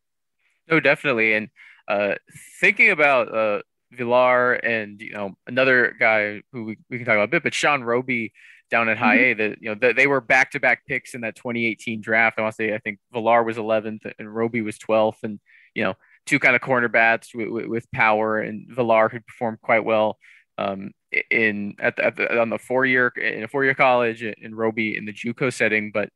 No, 0.69 0.81
definitely, 0.81 1.35
and 1.35 1.49
uh, 1.89 2.15
thinking 2.61 2.91
about 2.91 3.35
uh, 3.35 3.63
Villar 3.93 4.55
and 4.55 5.01
you 5.01 5.13
know 5.13 5.35
another 5.47 5.95
guy 5.99 6.43
who 6.53 6.65
we, 6.65 6.79
we 6.91 6.99
can 6.99 7.07
talk 7.07 7.15
about 7.15 7.25
a 7.25 7.29
bit, 7.29 7.43
but 7.43 7.55
Sean 7.55 7.85
Roby 7.85 8.33
down 8.71 8.89
at 8.89 8.99
High 8.99 9.19
mm-hmm. 9.19 9.41
A, 9.41 9.49
that 9.49 9.59
you 9.63 9.75
know 9.75 9.93
they 9.93 10.07
were 10.07 10.21
back 10.21 10.51
to 10.53 10.61
back 10.61 10.87
picks 10.87 11.15
in 11.15 11.21
that 11.23 11.37
2018 11.37 12.01
draft. 12.01 12.39
I 12.39 12.43
want 12.43 12.53
to 12.53 12.57
say 12.57 12.75
I 12.75 12.79
think 12.79 12.99
Villar 13.13 13.43
was 13.43 13.57
11th 13.57 14.11
and 14.19 14.35
Roby 14.35 14.63
was 14.63 14.79
12th, 14.79 15.23
and 15.23 15.41
you 15.75 15.85
know 15.85 15.95
two 16.27 16.41
kind 16.41 16.57
of 16.57 16.61
corner 16.61 16.89
bats 16.89 17.33
with, 17.35 17.49
with, 17.49 17.67
with 17.67 17.93
power, 17.93 18.41
and 18.41 18.67
Villar 18.69 19.09
who 19.09 19.21
performed 19.21 19.61
quite 19.61 19.85
well 19.85 20.19
um, 20.59 20.91
in 21.31 21.77
at 21.79 21.97
the, 21.97 22.05
at 22.05 22.17
the, 22.17 22.41
on 22.41 22.51
the 22.51 22.59
four 22.59 22.85
year 22.85 23.09
in 23.17 23.45
a 23.45 23.49
four 23.49 23.65
year 23.65 23.75
college, 23.75 24.23
and 24.23 24.57
Roby 24.57 24.97
in 24.97 25.05
the 25.05 25.13
JUCO 25.13 25.53
setting. 25.53 25.93
But 25.93 26.11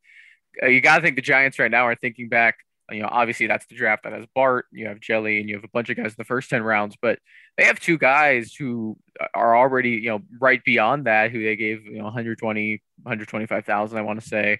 uh, 0.62 0.66
you 0.66 0.80
got 0.80 0.96
to 0.96 1.02
think 1.02 1.16
the 1.16 1.22
Giants 1.22 1.58
right 1.58 1.70
now 1.70 1.86
are 1.86 1.94
thinking 1.94 2.28
back 2.28 2.56
you 2.90 3.02
know, 3.02 3.08
obviously 3.10 3.46
that's 3.46 3.66
the 3.66 3.74
draft 3.74 4.04
that 4.04 4.12
has 4.12 4.26
Bart, 4.34 4.66
you 4.72 4.86
have 4.86 5.00
Hjelle, 5.00 5.38
and 5.38 5.48
you 5.48 5.56
have 5.56 5.64
a 5.64 5.68
bunch 5.68 5.90
of 5.90 5.96
guys 5.96 6.12
in 6.12 6.16
the 6.18 6.24
first 6.24 6.50
10 6.50 6.62
rounds, 6.62 6.96
but 7.00 7.18
they 7.56 7.64
have 7.64 7.80
two 7.80 7.98
guys 7.98 8.54
who 8.54 8.96
are 9.34 9.56
already, 9.56 9.90
you 9.90 10.10
know, 10.10 10.20
right 10.40 10.62
beyond 10.64 11.06
that, 11.06 11.30
who 11.30 11.42
they 11.42 11.56
gave, 11.56 11.84
you 11.84 11.98
know, 11.98 12.04
120, 12.04 12.82
125,000, 13.02 13.98
I 13.98 14.02
want 14.02 14.20
to 14.20 14.28
say, 14.28 14.58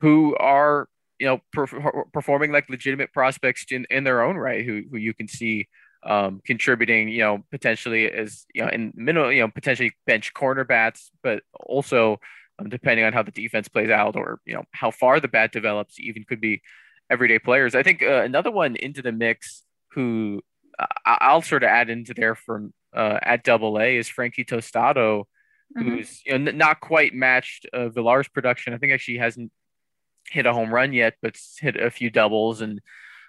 who 0.00 0.36
are, 0.36 0.88
you 1.18 1.26
know, 1.26 1.40
per- 1.52 2.04
performing 2.12 2.52
like 2.52 2.68
legitimate 2.68 3.12
prospects 3.12 3.66
in, 3.70 3.86
in 3.90 4.04
their 4.04 4.22
own 4.22 4.36
right, 4.36 4.64
who, 4.64 4.82
who 4.90 4.96
you 4.96 5.14
can 5.14 5.28
see 5.28 5.68
um, 6.04 6.40
contributing, 6.44 7.08
you 7.08 7.20
know, 7.20 7.44
potentially 7.50 8.10
as, 8.10 8.44
you 8.54 8.62
know, 8.62 8.68
in 8.68 8.92
minimal, 8.94 9.32
you 9.32 9.40
know, 9.40 9.48
potentially 9.48 9.92
bench 10.06 10.34
corner 10.34 10.64
bats, 10.64 11.10
but 11.22 11.42
also 11.54 12.18
um, 12.58 12.68
depending 12.68 13.04
on 13.04 13.12
how 13.12 13.22
the 13.22 13.30
defense 13.30 13.68
plays 13.68 13.90
out 13.90 14.16
or, 14.16 14.40
you 14.44 14.54
know, 14.54 14.64
how 14.72 14.90
far 14.90 15.18
the 15.18 15.28
bat 15.28 15.52
develops, 15.52 15.98
even 15.98 16.24
could 16.24 16.40
be 16.40 16.62
everyday 17.10 17.38
players. 17.38 17.74
I 17.74 17.82
think 17.82 18.02
uh, 18.02 18.22
another 18.22 18.50
one 18.50 18.76
into 18.76 19.02
the 19.02 19.12
mix 19.12 19.62
who 19.92 20.40
uh, 20.78 20.86
I'll 21.06 21.42
sort 21.42 21.62
of 21.62 21.68
add 21.68 21.90
into 21.90 22.14
there 22.14 22.34
from 22.34 22.72
uh, 22.94 23.18
at 23.22 23.44
Double 23.44 23.78
A 23.80 23.96
is 23.96 24.08
Frankie 24.08 24.44
Tostado, 24.44 25.24
mm-hmm. 25.76 25.82
who's 25.82 26.22
you 26.24 26.38
know, 26.38 26.52
not 26.52 26.80
quite 26.80 27.14
matched 27.14 27.66
uh, 27.72 27.88
Villar's 27.88 28.28
production. 28.28 28.74
I 28.74 28.78
think 28.78 28.92
actually 28.92 29.18
hasn't 29.18 29.52
hit 30.30 30.46
a 30.46 30.52
home 30.52 30.72
run 30.72 30.92
yet, 30.92 31.14
but 31.22 31.36
hit 31.60 31.76
a 31.76 31.90
few 31.90 32.10
doubles 32.10 32.60
and 32.60 32.80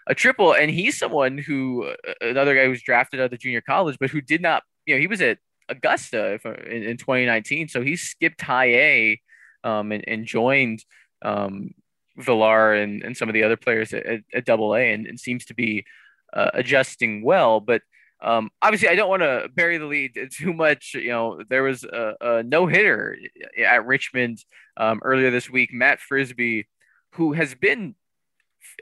a 0.07 0.15
triple. 0.15 0.53
And 0.53 0.71
he's 0.71 0.97
someone 0.97 1.37
who 1.37 1.85
uh, 1.85 2.13
another 2.21 2.55
guy 2.55 2.65
who 2.65 2.69
was 2.69 2.81
drafted 2.81 3.19
out 3.19 3.25
of 3.25 3.31
the 3.31 3.37
junior 3.37 3.61
college, 3.61 3.97
but 3.99 4.09
who 4.09 4.21
did 4.21 4.41
not. 4.41 4.63
You 4.85 4.95
know, 4.95 5.01
he 5.01 5.07
was 5.07 5.21
at 5.21 5.39
Augusta 5.67 6.39
in, 6.69 6.83
in 6.83 6.97
2019, 6.97 7.69
so 7.69 7.81
he 7.81 7.95
skipped 7.95 8.41
High 8.41 8.73
A 8.73 9.21
um, 9.63 9.91
and, 9.91 10.03
and 10.07 10.25
joined 10.25 10.85
um, 11.23 11.71
Villar 12.17 12.73
and, 12.73 13.03
and 13.03 13.15
some 13.15 13.29
of 13.29 13.33
the 13.33 13.43
other 13.43 13.57
players 13.57 13.93
at, 13.93 14.21
at, 14.33 14.45
Double 14.45 14.75
A, 14.75 14.93
and, 14.93 15.05
and, 15.05 15.19
seems 15.19 15.45
to 15.45 15.53
be 15.53 15.85
uh, 16.33 16.51
adjusting 16.53 17.23
well. 17.23 17.59
But 17.59 17.81
um, 18.21 18.49
obviously, 18.61 18.89
I 18.89 18.95
don't 18.95 19.09
want 19.09 19.23
to 19.23 19.49
bury 19.53 19.77
the 19.77 19.85
lead 19.85 20.17
too 20.31 20.53
much. 20.53 20.93
You 20.93 21.09
know, 21.09 21.41
there 21.49 21.63
was 21.63 21.83
a, 21.83 22.13
a 22.21 22.43
no 22.43 22.67
hitter 22.67 23.17
at 23.65 23.85
Richmond 23.85 24.43
um, 24.77 25.01
earlier 25.03 25.31
this 25.31 25.49
week. 25.49 25.71
Matt 25.73 25.99
Frisbee, 25.99 26.67
who 27.13 27.33
has 27.33 27.53
been 27.53 27.95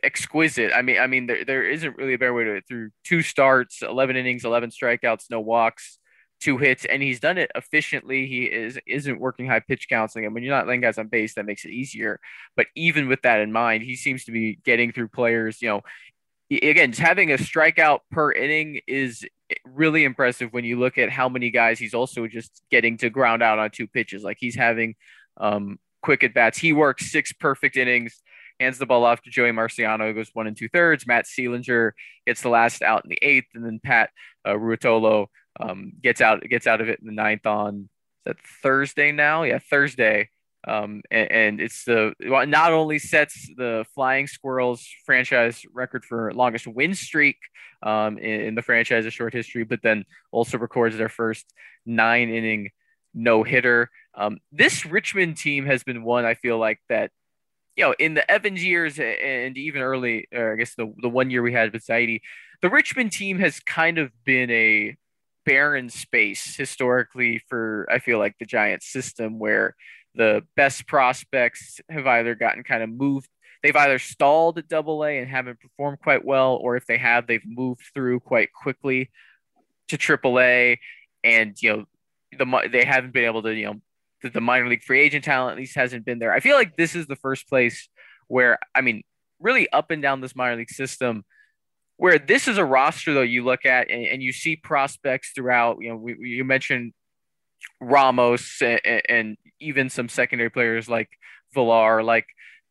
exquisite. 0.04 0.72
I 0.74 0.82
mean, 0.82 1.00
I 1.00 1.08
mean, 1.08 1.28
there, 1.28 1.43
there 1.46 1.63
isn't 1.63 1.98
really 1.98 2.13
a 2.13 2.17
better 2.17 2.34
way 2.34 2.43
to 2.46 2.56
it. 2.56 2.65
Through 2.67 2.91
two 3.04 3.22
starts, 3.22 3.82
eleven 3.82 4.15
innings, 4.15 4.46
eleven 4.46 4.69
strikeouts, 4.69 5.30
no 5.30 5.39
walks, 5.39 6.00
two 6.39 6.58
hits, 6.58 6.86
and 6.86 7.02
he's 7.02 7.19
done 7.19 7.38
it 7.38 7.52
efficiently. 7.56 8.28
He 8.28 8.43
is 8.43 8.80
isn't 8.88 9.19
working 9.19 9.48
high 9.48 9.62
pitch 9.62 9.88
counts. 9.89 10.15
And 10.15 10.34
when 10.34 10.43
you're 10.43 10.56
not 10.56 10.67
letting 10.67 10.82
guys 10.82 10.98
on 10.98 11.08
base, 11.08 11.36
that 11.36 11.46
makes 11.46 11.65
it 11.65 11.72
easier. 11.72 12.19
But 12.56 12.67
even 12.76 13.08
with 13.08 13.22
that 13.24 13.39
in 13.39 13.52
mind, 13.52 13.84
he 13.84 13.96
seems 13.96 14.26
to 14.26 14.32
be 14.32 14.60
getting 14.63 14.91
through 14.91 15.10
players. 15.10 15.62
You 15.62 15.69
know, 15.69 15.82
again, 16.52 16.91
just 16.91 17.02
having 17.02 17.32
a 17.32 17.38
strikeout 17.38 18.00
per 18.12 18.32
inning 18.32 18.82
is 18.88 19.26
really 19.65 20.04
impressive 20.04 20.52
when 20.52 20.65
you 20.65 20.80
look 20.80 20.98
at 20.98 21.10
how 21.10 21.30
many 21.30 21.52
guys 21.52 21.80
he's 21.80 21.93
also 21.93 22.28
just 22.28 22.63
getting 22.72 22.98
to 22.98 23.10
ground 23.10 23.43
out 23.43 23.60
on 23.60 23.69
two 23.72 23.88
pitches. 23.88 24.24
Like 24.24 24.38
he's 24.39 24.56
having 24.56 24.96
um, 25.38 25.80
quick 26.02 26.24
at 26.24 26.34
bats. 26.34 26.58
He 26.58 26.74
works 26.74 27.12
six 27.12 27.32
perfect 27.34 27.78
innings 27.78 28.22
hands 28.60 28.78
the 28.78 28.86
ball 28.86 29.04
off 29.04 29.22
to 29.24 29.30
Joey 29.30 29.52
Marciano, 29.52 30.08
who 30.08 30.13
goes 30.13 30.30
one 30.34 30.48
and 30.48 30.58
two 30.58 30.69
thirds. 30.69 31.06
Matt 31.08 31.26
Seelinger 31.26 31.91
gets 32.26 32.41
the 32.41 32.50
last 32.50 32.82
out 32.82 33.04
in 33.04 33.10
the 33.10 33.19
eighth, 33.22 33.48
and 33.54 33.65
then 33.65 33.80
Pat 33.84 34.10
uh, 34.46 34.52
Ruotolo 34.52 35.28
um, 35.60 35.94
gets 36.02 36.22
out 36.22 36.42
gets 36.50 36.68
out 36.68 36.82
of 36.82 36.89
it 36.89 37.00
in 37.00 37.06
the 37.06 37.13
ninth 37.13 37.46
on 37.46 37.89
that 38.26 38.38
Thursday 38.62 39.12
now? 39.12 39.44
Yeah, 39.44 39.60
Thursday. 39.60 40.30
Um, 40.66 41.02
and, 41.12 41.32
and, 41.32 41.62
it's 41.62 41.84
the 41.84 42.13
not 42.20 42.72
only 42.72 42.98
sets 42.98 43.50
the 43.58 43.86
Flying 43.94 44.28
Squirrels 44.28 44.88
franchise 45.06 45.62
record 45.74 46.06
for 46.06 46.34
longest 46.34 46.68
win 46.68 46.96
streak 46.96 47.36
um, 47.82 48.18
in, 48.18 48.42
in 48.42 48.56
the 48.56 48.62
franchise's 48.62 49.13
short 49.13 49.34
history, 49.34 49.66
but 49.66 49.82
then 49.84 50.06
also 50.32 50.58
records 50.58 50.96
their 50.96 51.10
first 51.10 51.46
nine 51.86 52.30
inning 52.30 52.70
no 53.13 53.44
hitter. 53.44 53.89
Um, 54.16 54.39
this 54.54 54.86
Richmond 54.86 55.36
team 55.36 55.66
has 55.66 55.84
been 55.84 56.02
one 56.02 56.24
I 56.24 56.36
feel 56.36 56.58
like 56.58 56.80
that 56.88 57.12
you 57.76 57.84
know, 57.84 57.96
in 57.98 58.13
the 58.13 58.30
Evans 58.30 58.63
years 58.63 59.00
and 59.00 59.58
even 59.58 59.82
early, 59.82 60.28
or 60.34 60.54
I 60.54 60.56
guess 60.56 60.76
the, 60.76 60.94
the 61.02 61.10
one 61.10 61.30
year 61.30 61.42
we 61.42 61.54
had 61.54 61.74
with 61.74 61.86
Zaidi, 61.86 62.22
the 62.62 62.70
Richmond 62.70 63.12
team 63.12 63.39
has 63.39 63.60
kind 63.60 63.98
of 63.98 64.12
been 64.24 64.52
a 64.52 64.96
barren 65.45 65.89
space 65.89 66.56
historically 66.56 67.41
for, 67.47 67.88
I 67.89 67.99
feel 67.99 68.19
like, 68.19 68.38
the 68.38 68.45
Giants 68.45 68.91
system 68.91 69.39
where 69.39 69.75
the 70.15 70.43
best 70.56 70.88
prospects 70.88 71.82
have 71.89 72.08
either 72.08 72.36
gotten 72.36 72.63
kind 72.63 72.84
of 72.84 72.89
moved, 72.89 73.29
they've 73.62 73.75
either 73.75 73.99
stalled 73.99 74.58
at 74.58 74.67
double 74.67 75.03
A 75.03 75.17
and 75.19 75.27
haven't 75.27 75.60
performed 75.60 75.99
quite 75.99 76.23
well, 76.23 76.56
or 76.56 76.75
if 76.75 76.86
they 76.86 76.97
have, 76.97 77.27
they've 77.27 77.45
moved 77.45 77.84
through 77.93 78.19
quite 78.19 78.53
quickly 78.53 79.10
to 79.88 79.97
triple 79.97 80.39
A. 80.39 80.79
And, 81.23 81.56
you 81.62 81.69
know, 81.69 81.86
the, 82.38 82.69
they 82.71 82.84
haven't 82.84 83.13
been 83.13 83.25
able 83.25 83.41
to, 83.43 83.53
you 83.53 83.65
know, 83.65 84.29
the 84.32 84.41
minor 84.41 84.69
league 84.69 84.84
free 84.84 85.01
agent 85.01 85.25
talent 85.25 85.53
at 85.53 85.58
least 85.58 85.75
hasn't 85.75 86.06
been 86.06 86.19
there. 86.19 86.32
I 86.32 86.39
feel 86.39 86.56
like 86.56 86.77
this 86.77 86.95
is 86.95 87.08
the 87.08 87.15
first 87.15 87.49
place 87.49 87.89
where, 88.27 88.58
I 88.73 88.82
mean, 88.82 89.03
really 89.39 89.69
up 89.69 89.91
and 89.91 90.01
down 90.01 90.21
this 90.21 90.36
minor 90.36 90.56
league 90.56 90.69
system, 90.69 91.25
where 92.04 92.20
this 92.20 92.50
is 92.50 92.58
a 92.58 92.66
roster 92.66 93.13
though 93.13 93.22
you 93.22 93.46
look 93.46 93.66
at 93.66 93.89
and, 93.89 94.06
and 94.06 94.22
you 94.22 94.34
see 94.34 94.58
prospects 94.58 95.32
throughout. 95.34 95.78
You 95.80 95.92
know, 95.92 95.96
we, 95.96 96.18
you 96.20 96.44
mentioned 96.44 96.92
Ramos 97.80 98.62
and, 98.62 98.82
and, 99.08 99.38
even 99.62 99.89
some 99.89 100.10
secondary 100.10 100.50
players 100.50 100.89
like 100.89 101.08
Villar, 101.54 102.04
like 102.04 102.26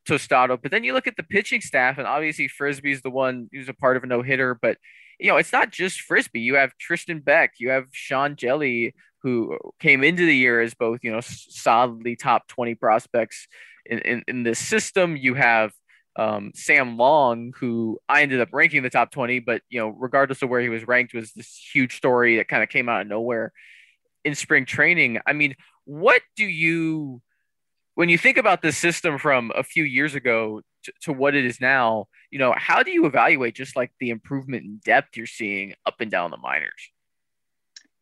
Tostado. 0.07 0.61
But 0.61 0.71
then 0.71 0.85
you 0.85 0.93
look 0.93 1.07
at 1.07 1.17
the 1.17 1.23
pitching 1.23 1.63
staff, 1.63 1.97
and 1.97 2.07
obviously 2.07 2.47
Frisbee's 2.47 3.01
the 3.01 3.09
one 3.09 3.49
who's 3.51 3.71
a 3.71 3.73
part 3.73 3.97
of 3.97 4.03
a 4.05 4.07
no 4.07 4.21
hitter, 4.21 4.55
but 4.55 4.77
you 5.19 5.29
know, 5.29 5.39
it's 5.39 5.53
not 5.53 5.71
just 5.71 6.03
Frisbee. 6.03 6.41
You 6.41 6.57
have 6.57 6.77
Tristan 6.77 7.21
Beck, 7.21 7.55
you 7.57 7.71
have 7.71 7.87
Sean 7.91 8.37
Hjelle, 8.37 8.93
who 9.23 9.57
came 9.81 10.05
into 10.05 10.27
the 10.27 10.37
year 10.37 10.61
as 10.61 10.75
both, 10.75 11.01
you 11.03 11.11
know, 11.11 11.21
solidly 11.23 12.17
top 12.17 12.49
20 12.49 12.75
prospects 12.75 13.49
in, 13.87 14.01
in, 14.01 14.25
in 14.29 14.43
this 14.43 14.59
system. 14.59 15.17
You 15.17 15.33
have 15.33 15.73
um, 16.17 16.53
Sam 16.55 16.97
Long, 16.97 17.53
who 17.59 17.99
I 18.09 18.23
ended 18.23 18.41
up 18.41 18.49
ranking 18.53 18.83
the 18.83 18.91
top 18.91 19.11
20, 19.11 19.41
but, 19.41 19.63
you 19.69 19.81
know, 19.81 19.89
regardless 19.89 20.43
of 20.43 20.51
where 20.51 20.61
he 20.61 20.69
was 20.69 20.87
ranked, 20.87 21.15
was 21.15 21.33
this 21.33 21.61
huge 21.73 21.97
story 21.97 22.37
that 22.37 22.49
kind 22.49 22.63
of 22.63 22.69
came 22.69 22.89
out 22.89 23.03
of 23.03 23.07
nowhere 23.07 23.53
in 24.25 24.35
spring 24.35 24.67
training. 24.67 25.19
I 25.27 25.33
mean, 25.33 25.57
what 25.85 26.23
do 26.37 26.45
you, 26.45 27.23
when 27.95 28.09
you 28.09 28.19
think 28.19 28.37
about 28.37 28.63
the 28.63 28.73
system 28.73 29.19
from 29.19 29.53
a 29.55 29.63
few 29.63 29.85
years 29.85 30.15
ago 30.15 30.61
to, 30.85 30.93
to 31.03 31.13
what 31.13 31.35
it 31.35 31.45
is 31.45 31.61
now, 31.61 32.09
you 32.31 32.39
know, 32.39 32.55
how 32.57 32.83
do 32.83 32.91
you 32.91 33.07
evaluate 33.07 33.55
just 33.55 33.77
like 33.77 33.93
the 33.99 34.11
improvement 34.11 34.65
in 34.65 34.81
depth 34.85 35.17
you're 35.17 35.27
seeing 35.27 35.75
up 35.87 36.01
and 36.01 36.11
down 36.11 36.31
the 36.31 36.37
minors? 36.37 36.91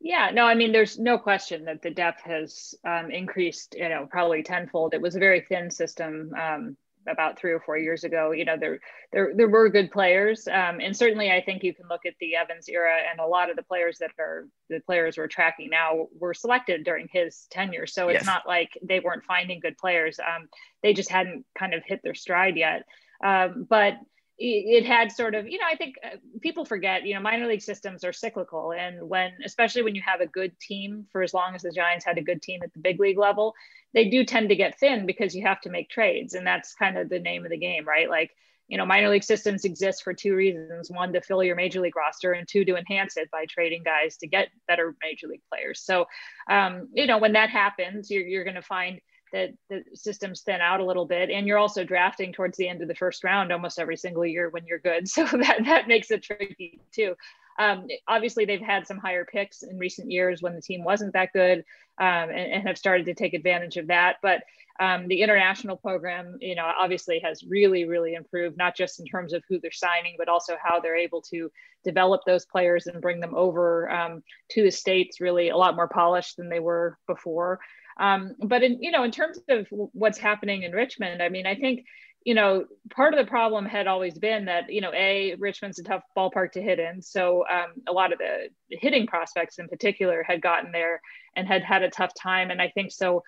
Yeah, 0.01 0.31
no, 0.33 0.45
I 0.47 0.55
mean, 0.55 0.73
there's 0.73 0.99
no 0.99 1.19
question 1.19 1.67
that 1.67 1.83
the 1.83 1.91
depth 1.91 2.23
has 2.23 2.75
um, 2.87 3.11
increased, 3.11 3.75
you 3.79 3.89
know, 3.89 4.09
probably 4.11 4.43
tenfold. 4.43 4.95
It 4.95 5.03
was 5.03 5.15
a 5.15 5.19
very 5.21 5.43
thin 5.43 5.71
system 5.71 6.33
um, 6.41 6.77
about 7.09 7.39
three 7.39 7.53
or 7.53 7.61
four 7.61 7.79
years 7.79 8.05
ago. 8.05 8.33
You 8.33 8.45
know, 8.45 8.57
there 8.59 8.79
there 9.13 9.33
there 9.35 9.49
were 9.49 9.69
good 9.69 9.91
players, 9.91 10.47
um, 10.49 10.81
and 10.81 10.97
certainly 10.97 11.31
I 11.31 11.43
think 11.43 11.63
you 11.63 11.75
can 11.75 11.87
look 11.89 12.07
at 12.07 12.15
the 12.21 12.37
Evans 12.37 12.69
era, 12.69 12.97
and 13.11 13.21
a 13.21 13.27
lot 13.27 13.51
of 13.51 13.57
the 13.57 13.63
players 13.63 13.99
that 13.99 14.11
are 14.19 14.47
the 14.69 14.81
players 14.81 15.17
we're 15.17 15.27
tracking 15.27 15.71
now 15.71 16.09
were 16.19 16.35
selected 16.35 16.85
during 16.85 17.09
his 17.13 17.47
tenure. 17.51 17.87
So 17.87 18.09
it's 18.09 18.21
yes. 18.21 18.27
not 18.27 18.47
like 18.47 18.71
they 18.83 19.01
weren't 19.01 19.25
finding 19.25 19.61
good 19.61 19.79
players. 19.79 20.19
Um, 20.19 20.49
they 20.83 20.93
just 20.93 21.11
hadn't 21.11 21.45
kind 21.59 21.75
of 21.75 21.83
hit 21.85 22.01
their 22.03 22.15
stride 22.15 22.57
yet. 22.57 22.85
Um, 23.23 23.67
but 23.69 23.95
it 24.43 24.87
had 24.87 25.13
sort 25.13 25.35
of, 25.35 25.47
you 25.47 25.59
know, 25.59 25.67
I 25.71 25.77
think 25.77 25.97
uh, 26.03 26.17
people 26.41 26.65
forget, 26.65 27.05
you 27.05 27.13
know, 27.15 27.21
minor 27.21 27.47
league 27.47 27.61
systems 27.61 28.05
are 28.05 28.13
cyclical. 28.13 28.73
And 28.73 29.07
when, 29.07 29.33
especially 29.45 29.83
when 29.83 29.95
you 29.95 30.03
have 30.07 30.23
a 30.23 30.27
good 30.27 30.59
team 30.59 31.07
for 31.13 31.23
as 31.23 31.35
long 31.35 31.55
as 31.55 31.61
the 31.61 31.71
Giants 31.71 32.07
had 32.07 32.17
a 32.17 32.23
good 32.23 32.41
team 32.41 32.61
at 32.63 32.73
the 32.73 32.81
big 32.81 32.99
league 32.99 33.19
level, 33.19 33.55
they 33.93 34.09
do 34.09 34.25
tend 34.25 34.49
to 34.49 34.57
get 34.57 34.79
thin 34.79 35.05
because 35.05 35.37
you 35.37 35.47
have 35.47 35.61
to 35.61 35.71
make 35.71 35.91
trades. 35.91 36.33
And 36.33 36.47
that's 36.47 36.75
kind 36.75 36.97
of 36.97 37.11
the 37.11 37.19
name 37.19 37.45
of 37.45 37.51
the 37.51 37.59
game, 37.59 37.87
right? 37.87 38.09
Like, 38.09 38.31
you 38.67 38.79
know, 38.79 38.87
minor 38.87 39.11
league 39.11 39.25
systems 39.25 39.65
exist 39.67 40.03
for 40.03 40.15
two 40.15 40.35
reasons 40.35 40.91
one, 40.91 41.13
to 41.13 41.21
fill 41.21 41.43
your 41.43 41.57
major 41.57 41.81
league 41.81 41.97
roster, 41.97 42.33
and 42.33 42.49
two, 42.49 42.65
to 42.65 42.77
enhance 42.77 43.19
it 43.19 43.31
by 43.31 43.45
trading 43.45 43.83
guys 43.83 44.17
to 44.19 44.27
get 44.27 44.49
better 44.67 44.95
major 45.03 45.27
league 45.27 45.43
players. 45.53 45.83
So, 45.83 46.07
um, 46.49 46.89
you 46.95 47.07
know, 47.07 47.19
when 47.19 47.33
that 47.33 47.51
happens, 47.51 48.11
you're, 48.11 48.27
you're 48.27 48.45
going 48.45 48.55
to 48.55 48.63
find 48.63 49.01
that 49.33 49.51
the 49.69 49.85
systems 49.95 50.43
thin 50.43 50.61
out 50.61 50.81
a 50.81 50.85
little 50.85 51.07
bit. 51.07 51.31
And 51.31 51.47
you're 51.47 51.59
also 51.59 51.85
drafting 51.85 52.33
towards 52.33 52.57
the 52.57 52.69
end 52.69 52.83
of 52.83 52.89
the 52.89 52.95
first 52.95 53.25
round 53.25 53.53
almost 53.53 53.79
every 53.79 53.97
single 53.97 54.27
year 54.27 54.51
when 54.51 54.67
you're 54.67 54.79
good. 54.79 55.09
So 55.09 55.25
that 55.25 55.65
that 55.65 55.89
makes 55.89 56.11
it 56.11 56.23
tricky 56.23 56.81
too. 56.93 57.15
Um, 57.59 57.89
obviously 58.09 58.45
they've 58.45 58.61
had 58.61 58.87
some 58.87 58.97
higher 58.99 59.25
picks 59.25 59.63
in 59.63 59.77
recent 59.77 60.11
years 60.11 60.41
when 60.41 60.55
the 60.55 60.63
team 60.63 60.83
wasn't 60.83 61.13
that 61.13 61.33
good 61.33 61.59
um, 62.01 62.31
and, 62.31 62.53
and, 62.53 62.67
have 62.67 62.79
started 62.79 63.05
to 63.07 63.15
take 63.15 63.35
advantage 63.35 63.77
of 63.77 63.89
that. 63.89 64.17
But 64.23 64.45
um, 64.81 65.09
the 65.09 65.21
international 65.21 65.77
program 65.77 66.39
you 66.41 66.55
know 66.55 66.65
obviously 66.79 67.21
has 67.21 67.45
really 67.45 67.85
really 67.85 68.15
improved 68.15 68.57
not 68.57 68.75
just 68.75 68.99
in 68.99 69.07
terms 69.07 69.33
of 69.33 69.45
who 69.49 69.61
they're 69.61 69.71
signing 69.71 70.15
but 70.19 70.29
also 70.29 70.55
how 70.61 70.81
they're 70.81 70.97
able 70.97 71.21
to 71.31 71.53
develop 71.85 72.23
those 72.27 72.47
players 72.47 72.87
and 72.87 73.03
bring 73.03 73.21
them 73.21 73.35
over 73.35 73.91
um, 73.91 74.23
to 74.51 74.63
the 74.63 74.71
states 74.71 75.21
really 75.21 75.51
a 75.51 75.57
lot 75.57 75.77
more 75.77 75.89
polished 75.89 76.37
than 76.39 76.49
they 76.49 76.61
were 76.61 76.99
before 77.07 77.61
um, 78.01 78.35
but 78.43 78.63
in 78.63 78.83
you 78.83 78.91
know, 78.91 79.05
in 79.05 79.11
terms 79.11 79.39
of 79.49 79.67
what's 79.71 80.19
happening 80.19 80.63
in 80.63 80.73
Richmond, 80.73 81.23
I 81.23 81.29
mean, 81.29 81.47
I 81.47 81.55
think 81.55 81.85
you 82.25 82.35
know 82.35 82.65
part 82.91 83.13
of 83.13 83.25
the 83.25 83.31
problem 83.31 83.67
had 83.67 83.87
always 83.87 84.19
been 84.19 84.47
that 84.47 84.73
you 84.73 84.81
know 84.81 84.93
a 84.95 85.35
Richmond's 85.39 85.79
a 85.79 85.85
tough 85.85 86.03
ballpark 86.17 86.53
to 86.53 86.63
hit 86.63 86.79
in, 86.79 87.03
so 87.03 87.45
um, 87.47 87.75
a 87.87 87.93
lot 87.93 88.13
of 88.13 88.19
the 88.19 88.49
hitting 88.71 89.07
prospects 89.07 89.59
in 89.59 89.69
particular 89.69 90.25
had 90.27 90.41
gotten 90.41 90.73
there 90.73 91.03
and 91.37 91.47
had 91.47 91.63
had 91.63 91.83
a 91.83 91.91
tough 91.91 92.13
time, 92.15 92.51
and 92.51 92.61
I 92.61 92.71
think 92.71 92.91
so. 92.91 93.23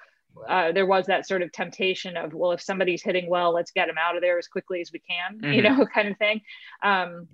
Uh, 0.48 0.72
there 0.72 0.86
was 0.86 1.04
that 1.04 1.28
sort 1.28 1.42
of 1.42 1.52
temptation 1.52 2.16
of 2.16 2.32
well 2.32 2.52
if 2.52 2.62
somebody's 2.62 3.02
hitting 3.02 3.28
well 3.28 3.52
let's 3.52 3.70
get 3.70 3.86
them 3.86 3.96
out 4.02 4.16
of 4.16 4.22
there 4.22 4.38
as 4.38 4.48
quickly 4.48 4.80
as 4.80 4.90
we 4.90 4.98
can 4.98 5.38
mm-hmm. 5.38 5.52
you 5.52 5.60
know 5.60 5.84
kind 5.94 6.08
of 6.08 6.16
thing 6.16 6.40
um, 6.82 7.28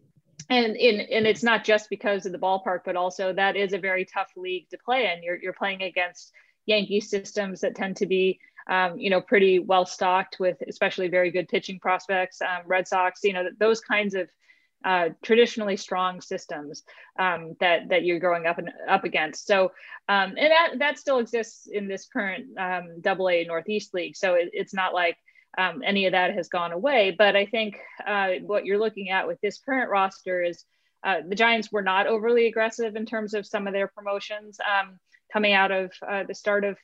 and 0.51 0.75
in 0.75 0.99
and 1.03 1.25
it's 1.25 1.45
not 1.45 1.63
just 1.63 1.89
because 1.91 2.27
of 2.27 2.33
the 2.33 2.39
ballpark 2.39 2.81
but 2.85 2.97
also 2.97 3.33
that 3.33 3.55
is 3.55 3.73
a 3.73 3.79
very 3.79 4.05
tough 4.05 4.33
league 4.37 4.69
to 4.69 4.77
play 4.85 5.13
in 5.15 5.23
you're, 5.23 5.39
you're 5.41 5.53
playing 5.53 5.81
against 5.81 6.33
Yankee 6.69 7.01
systems 7.01 7.63
that 7.63 7.75
tend 7.75 7.97
to 7.97 8.07
be, 8.07 8.39
um, 8.69 8.99
you 8.99 9.11
know, 9.11 9.21
pretty 9.21 9.59
well 9.59 9.87
stocked 9.87 10.37
with 10.39 10.59
especially 10.69 11.09
very 11.09 11.31
good 11.31 11.49
pitching 11.49 11.81
prospects. 11.81 12.43
Um, 12.43 12.63
Red 12.67 12.87
Sox, 12.87 13.21
you 13.25 13.33
know, 13.33 13.49
those 13.59 13.81
kinds 13.81 14.15
of 14.15 14.29
uh, 14.85 15.09
traditionally 15.23 15.77
strong 15.77 16.21
systems 16.21 16.85
um, 17.19 17.57
that 17.59 17.89
that 17.89 18.05
you're 18.05 18.21
growing 18.21 18.47
up 18.47 18.59
and 18.59 18.71
up 18.89 19.05
against. 19.05 19.47
So, 19.47 19.73
um, 20.09 20.35
and 20.37 20.51
that 20.53 20.79
that 20.79 20.99
still 20.99 21.19
exists 21.19 21.67
in 21.67 21.89
this 21.89 22.07
current 22.07 22.47
um, 22.59 23.01
Double 23.01 23.29
A 23.29 23.45
Northeast 23.45 23.95
League. 23.95 24.17
So 24.17 24.35
it, 24.35 24.51
it's 24.53 24.75
not 24.75 24.95
like 24.95 25.17
um, 25.57 25.83
any 25.85 26.07
of 26.07 26.13
that 26.13 26.35
has 26.35 26.49
gone 26.49 26.73
away. 26.73 27.17
But 27.17 27.35
I 27.35 27.47
think 27.47 27.79
uh, 28.07 28.33
what 28.43 28.67
you're 28.67 28.79
looking 28.79 29.09
at 29.09 29.27
with 29.27 29.41
this 29.41 29.59
current 29.59 29.91
roster 29.91 30.43
is 30.43 30.65
uh, 31.03 31.23
the 31.27 31.35
Giants 31.35 31.73
were 31.73 31.83
not 31.83 32.07
overly 32.07 32.47
aggressive 32.47 32.95
in 32.95 33.07
terms 33.07 33.35
of 33.35 33.47
some 33.47 33.67
of 33.67 33.73
their 33.73 33.89
promotions. 33.89 34.59
Um, 34.61 34.99
coming 35.33 35.53
out 35.53 35.71
of 35.71 35.93
uh, 36.07 36.25
the 36.25 36.35
start 36.35 36.65
of 36.65 36.77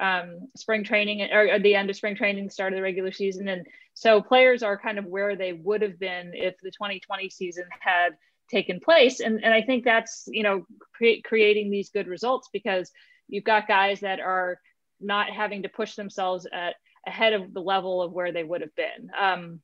um, 0.00 0.48
spring 0.56 0.84
training 0.84 1.22
or, 1.32 1.58
the 1.58 1.74
end 1.74 1.90
of 1.90 1.96
spring 1.96 2.14
training, 2.14 2.50
start 2.50 2.72
of 2.72 2.76
the 2.76 2.82
regular 2.82 3.12
season. 3.12 3.48
And 3.48 3.66
so 3.94 4.22
players 4.22 4.62
are 4.62 4.78
kind 4.78 4.98
of 4.98 5.06
where 5.06 5.36
they 5.36 5.52
would 5.52 5.82
have 5.82 5.98
been 5.98 6.32
if 6.34 6.54
the 6.62 6.70
2020 6.70 7.30
season 7.30 7.64
had 7.80 8.10
taken 8.50 8.80
place. 8.80 9.20
And, 9.20 9.42
and 9.42 9.52
I 9.52 9.62
think 9.62 9.84
that's, 9.84 10.24
you 10.28 10.42
know, 10.42 10.64
cre- 10.94 11.22
creating 11.24 11.70
these 11.70 11.90
good 11.90 12.06
results 12.06 12.48
because 12.52 12.90
you've 13.28 13.44
got 13.44 13.68
guys 13.68 14.00
that 14.00 14.20
are 14.20 14.60
not 15.00 15.30
having 15.30 15.62
to 15.62 15.68
push 15.68 15.94
themselves 15.94 16.46
at 16.52 16.76
ahead 17.06 17.32
of 17.32 17.52
the 17.52 17.60
level 17.60 18.02
of 18.02 18.12
where 18.12 18.32
they 18.32 18.44
would 18.44 18.60
have 18.60 18.74
been. 18.74 19.10
Um, 19.18 19.60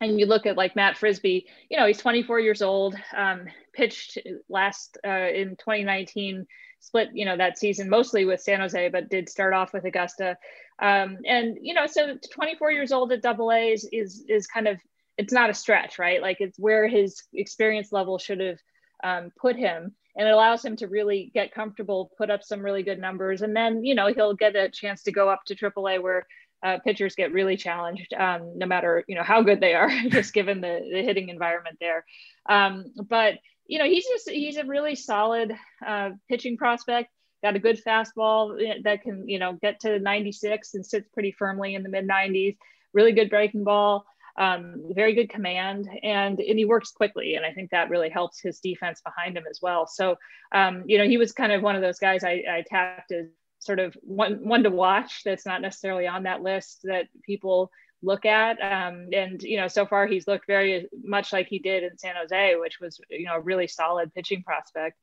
and 0.00 0.20
you 0.20 0.26
look 0.26 0.46
at 0.46 0.56
like 0.56 0.76
Matt 0.76 0.98
Frisbee, 0.98 1.46
you 1.70 1.78
know, 1.78 1.86
he's 1.86 1.98
24 1.98 2.40
years 2.40 2.62
old, 2.62 2.94
um, 3.16 3.46
pitched 3.72 4.18
last 4.48 4.98
uh, 5.06 5.10
in 5.10 5.50
2019, 5.56 6.46
split, 6.80 7.10
you 7.12 7.24
know, 7.24 7.36
that 7.36 7.58
season 7.58 7.88
mostly 7.88 8.24
with 8.24 8.40
San 8.40 8.60
Jose, 8.60 8.88
but 8.88 9.08
did 9.08 9.28
start 9.28 9.54
off 9.54 9.72
with 9.72 9.84
Augusta. 9.84 10.36
Um, 10.80 11.18
and, 11.26 11.56
you 11.60 11.74
know, 11.74 11.86
so 11.86 12.16
24 12.32 12.72
years 12.72 12.92
old 12.92 13.12
at 13.12 13.22
double 13.22 13.50
A 13.50 13.72
is, 13.72 13.88
is, 13.92 14.24
is 14.28 14.46
kind 14.46 14.68
of, 14.68 14.78
it's 15.16 15.32
not 15.32 15.50
a 15.50 15.54
stretch, 15.54 15.98
right? 15.98 16.20
Like 16.20 16.38
it's 16.40 16.58
where 16.58 16.86
his 16.86 17.22
experience 17.32 17.92
level 17.92 18.18
should 18.18 18.40
have 18.40 18.58
um, 19.02 19.30
put 19.40 19.56
him 19.56 19.94
and 20.16 20.26
it 20.26 20.32
allows 20.32 20.64
him 20.64 20.76
to 20.76 20.88
really 20.88 21.30
get 21.34 21.52
comfortable, 21.52 22.10
put 22.16 22.30
up 22.30 22.42
some 22.42 22.60
really 22.60 22.82
good 22.82 22.98
numbers, 22.98 23.42
and 23.42 23.54
then 23.54 23.84
you 23.84 23.94
know 23.94 24.06
he'll 24.08 24.34
get 24.34 24.56
a 24.56 24.70
chance 24.70 25.02
to 25.02 25.12
go 25.12 25.28
up 25.28 25.44
to 25.46 25.54
AAA 25.54 26.02
where 26.02 26.26
uh, 26.62 26.78
pitchers 26.82 27.14
get 27.14 27.32
really 27.32 27.56
challenged, 27.56 28.14
um, 28.14 28.56
no 28.56 28.66
matter 28.66 29.04
you 29.06 29.14
know 29.14 29.22
how 29.22 29.42
good 29.42 29.60
they 29.60 29.74
are, 29.74 29.90
just 30.08 30.32
given 30.32 30.60
the, 30.60 30.88
the 30.90 31.02
hitting 31.02 31.28
environment 31.28 31.76
there. 31.80 32.04
Um, 32.48 32.86
but 32.96 33.34
you 33.68 33.78
know 33.78 33.84
he's 33.84 34.06
just 34.06 34.30
he's 34.30 34.56
a 34.56 34.64
really 34.64 34.94
solid 34.94 35.52
uh, 35.86 36.10
pitching 36.28 36.56
prospect. 36.56 37.10
Got 37.42 37.56
a 37.56 37.60
good 37.60 37.82
fastball 37.84 38.82
that 38.84 39.02
can 39.02 39.28
you 39.28 39.38
know 39.38 39.54
get 39.60 39.80
to 39.80 39.98
96 39.98 40.74
and 40.74 40.84
sits 40.84 41.08
pretty 41.12 41.32
firmly 41.32 41.74
in 41.74 41.82
the 41.82 41.88
mid 41.88 42.08
90s. 42.08 42.56
Really 42.92 43.12
good 43.12 43.30
breaking 43.30 43.64
ball 43.64 44.06
um, 44.38 44.82
very 44.90 45.14
good 45.14 45.30
command, 45.30 45.88
and 46.02 46.38
and 46.40 46.58
he 46.58 46.64
works 46.64 46.90
quickly, 46.90 47.36
and 47.36 47.46
I 47.46 47.52
think 47.52 47.70
that 47.70 47.88
really 47.88 48.10
helps 48.10 48.40
his 48.40 48.60
defense 48.60 49.00
behind 49.00 49.36
him 49.36 49.44
as 49.48 49.60
well. 49.62 49.86
So, 49.86 50.16
um, 50.52 50.84
you 50.86 50.98
know, 50.98 51.08
he 51.08 51.16
was 51.16 51.32
kind 51.32 51.52
of 51.52 51.62
one 51.62 51.74
of 51.74 51.82
those 51.82 51.98
guys 51.98 52.22
I, 52.22 52.42
I 52.48 52.64
tapped 52.66 53.12
as 53.12 53.26
sort 53.60 53.78
of 53.78 53.96
one 54.02 54.46
one 54.46 54.62
to 54.64 54.70
watch. 54.70 55.22
That's 55.24 55.46
not 55.46 55.62
necessarily 55.62 56.06
on 56.06 56.24
that 56.24 56.42
list 56.42 56.80
that 56.84 57.08
people 57.24 57.70
look 58.02 58.24
at. 58.24 58.60
Um, 58.60 59.08
and 59.12 59.42
you 59.42 59.56
know, 59.56 59.68
so 59.68 59.86
far 59.86 60.06
he's 60.06 60.26
looked 60.26 60.46
very 60.46 60.88
much 61.02 61.32
like 61.32 61.48
he 61.48 61.58
did 61.58 61.82
in 61.82 61.98
San 61.98 62.14
Jose, 62.16 62.56
which 62.56 62.78
was 62.80 63.00
you 63.10 63.26
know 63.26 63.36
a 63.36 63.40
really 63.40 63.66
solid 63.66 64.14
pitching 64.14 64.42
prospect. 64.42 64.98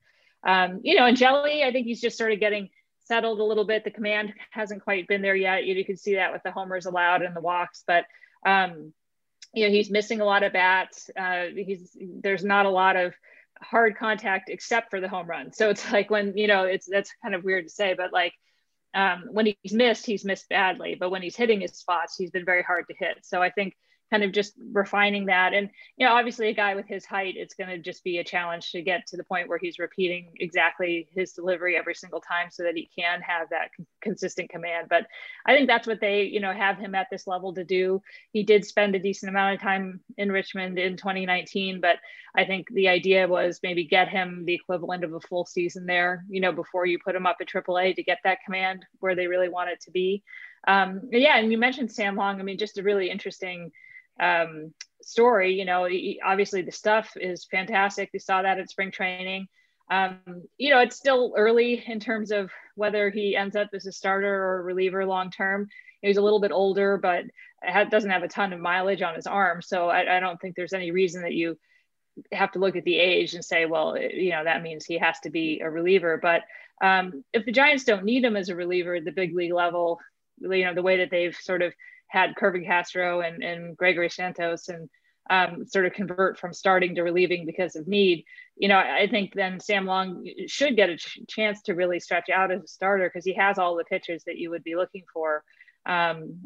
Um, 0.45 0.81
you 0.83 0.95
know, 0.95 1.05
and 1.05 1.17
Hjelle, 1.17 1.45
I 1.63 1.71
think 1.71 1.87
he's 1.87 2.01
just 2.01 2.17
sort 2.17 2.31
of 2.31 2.39
getting 2.39 2.69
settled 3.05 3.39
a 3.39 3.43
little 3.43 3.65
bit. 3.65 3.83
The 3.83 3.91
command 3.91 4.33
hasn't 4.51 4.83
quite 4.83 5.07
been 5.07 5.21
there 5.21 5.35
yet. 5.35 5.65
You, 5.65 5.75
you 5.75 5.85
can 5.85 5.97
see 5.97 6.15
that 6.15 6.33
with 6.33 6.43
the 6.43 6.51
homers 6.51 6.85
allowed 6.85 7.21
and 7.21 7.35
the 7.35 7.41
walks, 7.41 7.83
but 7.85 8.05
um, 8.45 8.93
you 9.53 9.65
know 9.65 9.71
he's 9.71 9.89
missing 9.89 10.21
a 10.21 10.25
lot 10.25 10.43
of 10.43 10.53
bats. 10.53 11.09
Uh, 11.17 11.45
he's 11.55 11.95
there's 11.99 12.43
not 12.43 12.65
a 12.65 12.71
lot 12.71 12.95
of 12.95 13.13
hard 13.61 13.97
contact 13.97 14.49
except 14.49 14.89
for 14.89 14.99
the 14.99 15.07
home 15.07 15.27
run. 15.27 15.53
So 15.53 15.69
it's 15.69 15.91
like 15.91 16.09
when 16.09 16.37
you 16.37 16.47
know 16.47 16.63
it's 16.63 16.87
that's 16.89 17.13
kind 17.21 17.35
of 17.35 17.43
weird 17.43 17.65
to 17.65 17.69
say, 17.69 17.93
but 17.93 18.13
like 18.13 18.33
um, 18.93 19.25
when 19.31 19.47
he's 19.61 19.73
missed, 19.73 20.05
he's 20.05 20.25
missed 20.25 20.49
badly. 20.49 20.95
But 20.99 21.09
when 21.09 21.21
he's 21.21 21.35
hitting 21.35 21.61
his 21.61 21.73
spots, 21.73 22.15
he's 22.17 22.31
been 22.31 22.45
very 22.45 22.63
hard 22.63 22.85
to 22.87 22.95
hit. 22.97 23.19
So 23.23 23.41
I 23.41 23.49
think 23.49 23.75
kind 24.13 24.23
of 24.23 24.31
just 24.31 24.53
refining 24.71 25.25
that. 25.25 25.55
And, 25.55 25.71
you 25.97 26.05
know, 26.05 26.13
obviously 26.13 26.47
a 26.47 26.53
guy 26.53 26.75
with 26.75 26.85
his 26.85 27.03
height, 27.03 27.33
it's 27.35 27.55
going 27.55 27.71
to 27.71 27.79
just 27.79 28.03
be 28.03 28.19
a 28.19 28.23
challenge 28.23 28.71
to 28.71 28.83
get 28.83 29.07
to 29.07 29.17
the 29.17 29.23
point 29.23 29.49
where 29.49 29.57
he's 29.57 29.79
repeating 29.79 30.33
exactly 30.35 31.07
his 31.15 31.33
delivery 31.33 31.75
every 31.75 31.95
single 31.95 32.21
time 32.21 32.49
so 32.51 32.61
that 32.61 32.75
he 32.75 32.87
can 32.95 33.21
have 33.21 33.49
that 33.49 33.71
consistent 34.03 34.51
command. 34.51 34.85
But 34.87 35.07
I 35.47 35.55
think 35.55 35.67
that's 35.67 35.87
what 35.87 35.99
they, 35.99 36.25
you 36.25 36.39
know, 36.39 36.53
have 36.53 36.77
him 36.77 36.93
at 36.93 37.07
this 37.09 37.25
level 37.25 37.55
to 37.55 37.63
do. 37.63 38.03
He 38.33 38.43
did 38.43 38.65
spend 38.65 38.93
a 38.93 38.99
decent 38.99 39.31
amount 39.31 39.55
of 39.55 39.61
time 39.61 40.01
in 40.15 40.31
Richmond 40.31 40.77
in 40.77 40.95
2019, 40.95 41.81
but 41.81 41.95
I 42.35 42.45
think 42.45 42.67
the 42.69 42.89
idea 42.89 43.27
was 43.27 43.61
maybe 43.63 43.83
get 43.83 44.09
him 44.09 44.43
the 44.45 44.53
equivalent 44.53 45.03
of 45.03 45.13
a 45.13 45.21
full 45.21 45.47
season 45.47 45.87
there, 45.87 46.23
you 46.29 46.39
know, 46.39 46.51
before 46.51 46.85
you 46.85 46.99
put 47.03 47.15
him 47.15 47.25
up 47.25 47.37
at 47.41 47.47
AAA 47.47 47.95
to 47.95 48.03
get 48.03 48.19
that 48.25 48.43
command 48.45 48.85
where 48.99 49.15
they 49.15 49.25
really 49.25 49.49
want 49.49 49.71
it 49.71 49.81
to 49.81 49.91
be. 49.91 50.23
Um, 50.67 51.01
yeah, 51.11 51.39
and 51.39 51.51
you 51.51 51.57
mentioned 51.57 51.91
Sam 51.91 52.15
Long. 52.15 52.39
I 52.39 52.43
mean, 52.43 52.59
just 52.59 52.77
a 52.77 52.83
really 52.83 53.09
interesting 53.09 53.71
um, 54.19 54.73
story. 55.01 55.53
You 55.53 55.65
know, 55.65 55.87
obviously 56.23 56.61
the 56.61 56.71
stuff 56.71 57.11
is 57.15 57.45
fantastic. 57.45 58.09
We 58.13 58.19
saw 58.19 58.41
that 58.41 58.59
at 58.59 58.69
spring 58.69 58.91
training. 58.91 59.47
Um, 59.91 60.19
you 60.57 60.69
know, 60.71 60.79
it's 60.79 60.95
still 60.95 61.33
early 61.37 61.83
in 61.85 61.99
terms 61.99 62.31
of 62.31 62.51
whether 62.75 63.09
he 63.09 63.35
ends 63.35 63.55
up 63.55 63.69
as 63.73 63.85
a 63.85 63.91
starter 63.91 64.33
or 64.33 64.59
a 64.59 64.63
reliever 64.63 65.05
long 65.05 65.29
term. 65.29 65.67
He's 66.01 66.17
a 66.17 66.21
little 66.21 66.41
bit 66.41 66.51
older, 66.51 66.97
but 66.97 67.25
doesn't 67.89 68.09
have 68.09 68.23
a 68.23 68.27
ton 68.27 68.53
of 68.53 68.59
mileage 68.59 69.01
on 69.01 69.15
his 69.15 69.27
arm. 69.27 69.61
So 69.61 69.89
I, 69.89 70.17
I 70.17 70.19
don't 70.19 70.39
think 70.39 70.55
there's 70.55 70.73
any 70.73 70.91
reason 70.91 71.21
that 71.23 71.33
you 71.33 71.57
have 72.31 72.51
to 72.53 72.59
look 72.59 72.75
at 72.75 72.83
the 72.83 72.97
age 72.97 73.33
and 73.33 73.43
say, 73.43 73.65
well, 73.65 73.97
you 73.97 74.31
know, 74.31 74.43
that 74.43 74.61
means 74.61 74.85
he 74.85 74.97
has 74.97 75.19
to 75.21 75.29
be 75.29 75.61
a 75.61 75.69
reliever. 75.69 76.19
But 76.21 76.41
um, 76.81 77.23
if 77.33 77.45
the 77.45 77.51
Giants 77.51 77.85
don't 77.85 78.03
need 78.03 78.23
him 78.23 78.35
as 78.35 78.49
a 78.49 78.55
reliever 78.55 78.95
at 78.95 79.05
the 79.05 79.11
big 79.11 79.35
league 79.35 79.53
level, 79.53 79.99
you 80.39 80.65
know, 80.65 80.73
the 80.73 80.81
way 80.81 80.97
that 80.97 81.09
they've 81.09 81.35
sort 81.35 81.61
of 81.61 81.73
had 82.13 82.35
Kervin 82.35 82.63
Castro 82.63 83.21
and, 83.21 83.43
and 83.43 83.75
Gregory 83.75 84.09
Santos 84.09 84.69
and 84.69 84.87
um, 85.31 85.65
sort 85.65 85.87
of 85.87 85.93
convert 85.93 86.37
from 86.37 86.53
starting 86.53 86.93
to 86.95 87.01
relieving 87.01 87.47
because 87.47 87.75
of 87.75 87.87
need. 87.87 88.23
You 88.55 88.67
know, 88.67 88.77
I 88.77 89.07
think 89.09 89.33
then 89.33 89.59
Sam 89.59 89.87
Long 89.87 90.23
should 90.47 90.75
get 90.75 90.91
a 90.91 90.97
ch- 90.97 91.19
chance 91.27 91.63
to 91.63 91.73
really 91.73 91.99
stretch 91.99 92.29
out 92.29 92.51
as 92.51 92.61
a 92.61 92.67
starter 92.67 93.09
because 93.09 93.25
he 93.25 93.33
has 93.33 93.57
all 93.57 93.75
the 93.75 93.83
pitches 93.83 94.23
that 94.25 94.37
you 94.37 94.51
would 94.51 94.63
be 94.63 94.75
looking 94.75 95.05
for, 95.11 95.43
um, 95.87 96.39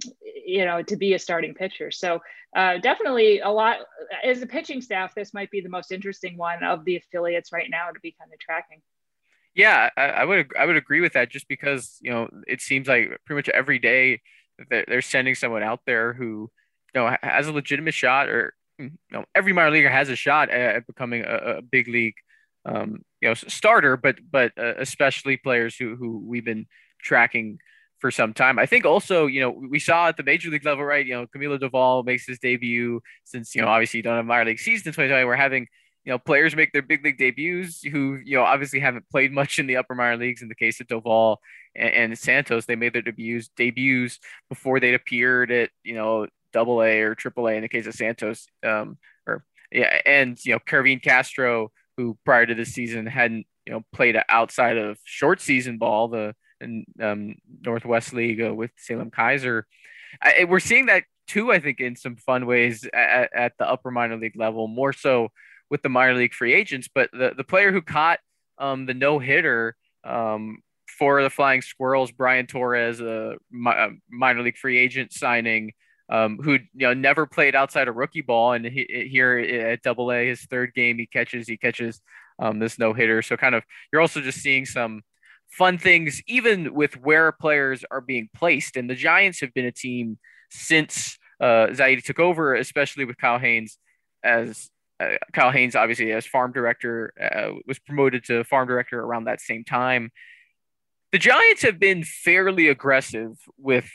you 0.45 0.63
know, 0.63 0.81
to 0.83 0.95
be 0.95 1.13
a 1.15 1.19
starting 1.19 1.53
pitcher. 1.53 1.91
So 1.91 2.21
uh, 2.55 2.77
definitely 2.77 3.41
a 3.41 3.49
lot 3.49 3.79
as 4.23 4.41
a 4.41 4.47
pitching 4.47 4.81
staff, 4.81 5.13
this 5.15 5.33
might 5.33 5.51
be 5.51 5.59
the 5.59 5.69
most 5.69 5.91
interesting 5.91 6.37
one 6.37 6.63
of 6.63 6.85
the 6.85 6.95
affiliates 6.95 7.51
right 7.51 7.69
now 7.69 7.89
to 7.89 7.99
be 7.99 8.15
kind 8.17 8.31
of 8.31 8.39
tracking. 8.39 8.81
Yeah, 9.53 9.89
I, 9.97 10.03
I 10.03 10.23
would 10.23 10.51
I 10.57 10.65
would 10.65 10.77
agree 10.77 11.01
with 11.01 11.13
that 11.13 11.29
just 11.29 11.47
because 11.49 11.97
you 11.99 12.11
know 12.11 12.29
it 12.47 12.61
seems 12.61 12.87
like 12.87 13.09
pretty 13.25 13.37
much 13.37 13.49
every 13.49 13.79
day 13.79 14.21
they're 14.69 15.01
sending 15.01 15.35
someone 15.35 15.63
out 15.63 15.81
there 15.85 16.13
who 16.13 16.49
you 16.93 17.01
know 17.01 17.15
has 17.21 17.47
a 17.47 17.51
legitimate 17.51 17.93
shot 17.93 18.29
or 18.29 18.53
you 18.79 18.91
know 19.11 19.25
every 19.35 19.53
minor 19.53 19.71
leaguer 19.71 19.89
has 19.89 20.09
a 20.09 20.15
shot 20.15 20.49
at, 20.49 20.85
becoming 20.87 21.23
a, 21.23 21.57
a, 21.57 21.61
big 21.61 21.87
league 21.87 22.15
um, 22.65 23.03
you 23.21 23.27
know 23.27 23.33
starter 23.33 23.97
but 23.97 24.17
but 24.29 24.51
uh, 24.57 24.73
especially 24.77 25.37
players 25.37 25.75
who 25.75 25.95
who 25.95 26.23
we've 26.25 26.45
been 26.45 26.65
tracking 27.01 27.59
for 27.99 28.11
some 28.11 28.33
time. 28.33 28.59
I 28.59 28.65
think 28.65 28.85
also, 28.85 29.25
you 29.25 29.41
know, 29.41 29.49
we 29.49 29.79
saw 29.79 30.07
at 30.07 30.17
the 30.17 30.23
major 30.23 30.49
league 30.49 30.65
level, 30.65 30.83
right? 30.83 31.05
You 31.05 31.15
know, 31.15 31.27
Camilo 31.27 31.59
Doval 31.59 32.05
makes 32.05 32.27
his 32.27 32.39
debut 32.39 33.01
since, 33.23 33.55
you 33.55 33.61
know, 33.61 33.67
obviously 33.67 33.97
you 33.97 34.03
don't 34.03 34.15
have 34.15 34.25
minor 34.25 34.45
league 34.45 34.59
season 34.59 34.89
in 34.89 34.93
2020. 34.93 35.25
We're 35.25 35.35
having, 35.35 35.67
you 36.07 36.13
know, 36.13 36.19
players 36.19 36.55
make 36.55 36.71
their 36.71 36.81
big 36.81 37.03
league 37.03 37.17
debuts 37.17 37.83
who, 37.83 38.17
you 38.23 38.37
know, 38.37 38.43
obviously 38.43 38.79
haven't 38.79 39.09
played 39.09 39.33
much 39.33 39.59
in 39.59 39.67
the 39.67 39.75
upper 39.75 39.93
minor 39.93 40.15
leagues 40.15 40.41
in 40.41 40.47
the 40.47 40.55
case 40.55 40.79
of 40.79 40.87
Doval 40.87 41.35
and, 41.75 41.93
and 41.93 42.17
Santos, 42.17 42.65
they 42.65 42.77
made 42.77 42.93
their 42.93 43.01
debuts 43.01 43.49
debuts 43.57 44.17
before 44.47 44.79
they'd 44.79 44.93
appeared 44.93 45.51
at 45.51 45.69
you 45.83 45.95
know 45.95 46.25
Double 46.53 46.81
A 46.81 47.01
or 47.01 47.13
Triple 47.13 47.49
A 47.49 47.55
in 47.55 47.61
the 47.61 47.67
case 47.67 47.87
of 47.87 47.93
Santos. 47.93 48.47
Um, 48.65 48.97
or 49.27 49.43
yeah, 49.69 49.99
and 50.05 50.39
you 50.45 50.53
know 50.53 50.59
Kervin 50.59 51.03
Castro, 51.03 51.73
who 51.97 52.17
prior 52.23 52.45
to 52.45 52.55
this 52.55 52.71
season 52.71 53.05
hadn't 53.05 53.45
you 53.65 53.73
know 53.73 53.83
played 53.93 54.15
outside 54.29 54.77
of 54.77 54.97
short 55.03 55.41
season 55.41 55.77
ball, 55.77 56.07
the 56.07 56.33
um, 57.01 57.35
Northwest 57.65 58.13
League 58.13 58.41
uh, 58.41 58.53
with 58.53 58.71
Salem-Keizer. 58.77 59.63
I, 60.21 60.45
we're 60.45 60.61
seeing 60.61 60.85
that 60.85 61.03
too, 61.27 61.51
I 61.51 61.59
think, 61.59 61.81
in 61.81 61.97
some 61.97 62.15
fun 62.15 62.45
ways 62.45 62.87
at, 62.93 63.29
at 63.35 63.53
the 63.59 63.69
upper 63.69 63.91
minor 63.91 64.15
league 64.15 64.37
level, 64.37 64.69
more 64.69 64.93
so 64.93 65.31
with 65.69 65.81
the 65.81 65.89
minor 65.89 66.15
league 66.15 66.33
free 66.33 66.53
agents. 66.53 66.87
But 66.93 67.09
the, 67.11 67.33
the 67.35 67.43
player 67.43 67.71
who 67.71 67.81
caught 67.81 68.19
um, 68.57 68.85
the 68.85 68.93
no 68.93 69.19
hitter 69.19 69.75
um, 70.03 70.59
for 70.97 71.21
the 71.21 71.29
Flying 71.29 71.61
Squirrels, 71.61 72.11
Brian 72.11 72.47
Torres, 72.47 73.01
a, 73.01 73.35
minor 73.51 74.41
league 74.41 74.57
free 74.57 74.77
agent 74.77 75.13
signing, 75.13 75.73
um, 76.09 76.37
who 76.37 76.53
you 76.53 76.87
know 76.87 76.93
never 76.93 77.25
played 77.25 77.55
outside 77.55 77.87
of 77.87 77.95
rookie 77.95 78.21
ball, 78.21 78.53
and 78.53 78.65
he, 78.65 79.09
here 79.11 79.37
at 79.37 79.81
Double 79.81 80.11
A, 80.11 80.27
his 80.27 80.41
third 80.43 80.73
game, 80.73 80.97
he 80.97 81.05
catches 81.05 81.47
he 81.47 81.57
catches 81.57 82.01
um, 82.39 82.59
this 82.59 82.79
no 82.79 82.93
hitter. 82.93 83.21
So 83.21 83.35
kind 83.35 83.55
of 83.55 83.63
you're 83.91 84.01
also 84.01 84.21
just 84.21 84.39
seeing 84.39 84.65
some 84.65 85.01
fun 85.49 85.77
things, 85.77 86.21
even 86.27 86.73
with 86.73 86.95
where 87.01 87.31
players 87.31 87.83
are 87.91 88.01
being 88.01 88.29
placed. 88.33 88.77
And 88.77 88.89
the 88.89 88.95
Giants 88.95 89.41
have 89.41 89.53
been 89.53 89.65
a 89.65 89.71
team 89.71 90.17
since 90.49 91.17
uh, 91.39 91.67
Zaidi 91.71 92.03
took 92.03 92.19
over, 92.19 92.55
especially 92.55 93.05
with 93.05 93.17
Kyle 93.17 93.39
Haines 93.39 93.77
as 94.23 94.69
uh, 94.99 95.17
Kyle 95.33 95.51
Haines, 95.51 95.75
obviously 95.75 96.11
as 96.11 96.25
farm 96.25 96.51
director, 96.51 97.13
uh, 97.19 97.59
was 97.67 97.79
promoted 97.79 98.23
to 98.25 98.43
farm 98.43 98.67
director 98.67 98.99
around 98.99 99.25
that 99.25 99.41
same 99.41 99.63
time 99.63 100.11
the 101.11 101.17
Giants 101.17 101.61
have 101.61 101.79
been 101.79 102.03
fairly 102.03 102.67
aggressive 102.67 103.37
with, 103.57 103.89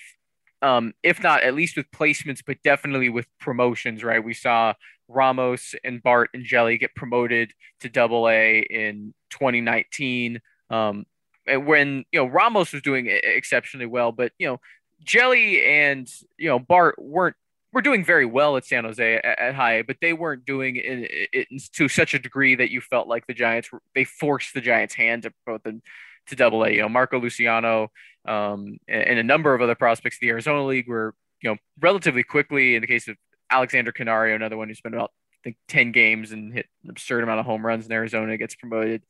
um, 0.62 0.94
if 1.02 1.22
not 1.22 1.42
at 1.42 1.54
least 1.54 1.76
with 1.76 1.90
placements, 1.90 2.42
but 2.44 2.62
definitely 2.62 3.08
with 3.08 3.26
promotions. 3.38 4.02
Right, 4.02 4.22
we 4.22 4.34
saw 4.34 4.74
Ramos 5.08 5.74
and 5.84 6.02
Bart 6.02 6.30
and 6.32 6.44
Hjelle 6.44 6.78
get 6.78 6.94
promoted 6.94 7.52
to 7.80 7.88
Double 7.88 8.28
A 8.28 8.60
in 8.60 9.14
2019. 9.30 10.40
Um, 10.70 11.04
when 11.46 12.04
you 12.12 12.20
know 12.20 12.26
Ramos 12.26 12.72
was 12.72 12.82
doing 12.82 13.08
exceptionally 13.08 13.86
well, 13.86 14.12
but 14.12 14.32
you 14.38 14.46
know 14.46 14.60
Hjelle 15.04 15.62
and 15.62 16.10
you 16.38 16.48
know 16.48 16.58
Bart 16.58 16.96
weren't 16.98 17.36
were 17.72 17.82
doing 17.82 18.04
very 18.04 18.26
well 18.26 18.56
at 18.56 18.64
San 18.64 18.84
Jose 18.84 19.14
at, 19.16 19.24
at 19.24 19.54
high, 19.54 19.82
but 19.82 19.96
they 20.00 20.12
weren't 20.12 20.44
doing 20.44 20.76
it, 20.76 21.28
it, 21.32 21.62
to 21.74 21.88
such 21.88 22.14
a 22.14 22.18
degree 22.18 22.54
that 22.54 22.70
you 22.70 22.80
felt 22.80 23.08
like 23.08 23.26
the 23.26 23.34
Giants 23.34 23.70
they 23.94 24.04
forced 24.04 24.54
the 24.54 24.60
Giants' 24.60 24.94
hand 24.94 25.22
to 25.22 25.32
both 25.46 25.62
them 25.62 25.82
to 26.28 26.36
Double 26.36 26.64
A. 26.64 26.70
You 26.70 26.82
know 26.82 26.88
Marco 26.88 27.18
Luciano 27.18 27.90
um, 28.26 28.78
and, 28.88 29.02
and 29.02 29.18
a 29.18 29.24
number 29.24 29.54
of 29.54 29.62
other 29.62 29.74
prospects 29.74 30.18
in 30.20 30.26
the 30.26 30.30
Arizona 30.30 30.64
League 30.64 30.88
were 30.88 31.14
you 31.42 31.50
know 31.50 31.56
relatively 31.80 32.22
quickly. 32.22 32.74
In 32.74 32.80
the 32.80 32.86
case 32.86 33.08
of 33.08 33.16
Alexander 33.50 33.92
Canario, 33.92 34.36
another 34.36 34.56
one 34.56 34.68
who 34.68 34.74
spent 34.74 34.94
about 34.94 35.10
I 35.10 35.42
think 35.44 35.56
ten 35.68 35.92
games 35.92 36.32
and 36.32 36.52
hit 36.52 36.66
an 36.84 36.90
absurd 36.90 37.22
amount 37.22 37.40
of 37.40 37.46
home 37.46 37.64
runs 37.64 37.86
in 37.86 37.92
Arizona, 37.92 38.36
gets 38.36 38.54
promoted 38.54 39.02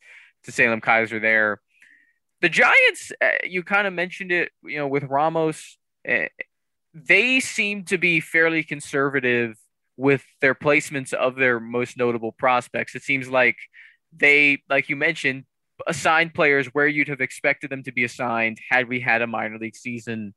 to 0.43 0.51
Salem-Keizer 0.51 1.21
there. 1.21 1.61
The 2.41 2.49
Giants, 2.49 3.13
uh, 3.21 3.29
you 3.45 3.63
kind 3.63 3.87
of 3.87 3.93
mentioned 3.93 4.31
it, 4.33 4.51
you 4.63 4.77
know, 4.77 4.87
with 4.87 5.03
Ramos. 5.03 5.77
They 6.93 7.39
seem 7.39 7.85
to 7.85 7.97
be 7.97 8.19
fairly 8.19 8.63
conservative 8.63 9.57
with 9.97 10.23
their 10.41 10.55
placements 10.55 11.13
of 11.13 11.35
their 11.35 11.59
most 11.59 11.97
notable 11.97 12.31
prospects. 12.31 12.95
It 12.95 13.03
seems 13.03 13.29
like 13.29 13.57
they, 14.15 14.59
like 14.69 14.89
you 14.89 14.95
mentioned, 14.95 15.45
assigned 15.87 16.33
players 16.33 16.67
where 16.67 16.87
you'd 16.87 17.07
have 17.07 17.21
expected 17.21 17.69
them 17.69 17.83
to 17.83 17.91
be 17.91 18.03
assigned 18.03 18.59
had 18.69 18.87
we 18.87 18.99
had 18.99 19.21
a 19.21 19.27
minor 19.27 19.57
league 19.57 19.75
season 19.75 20.33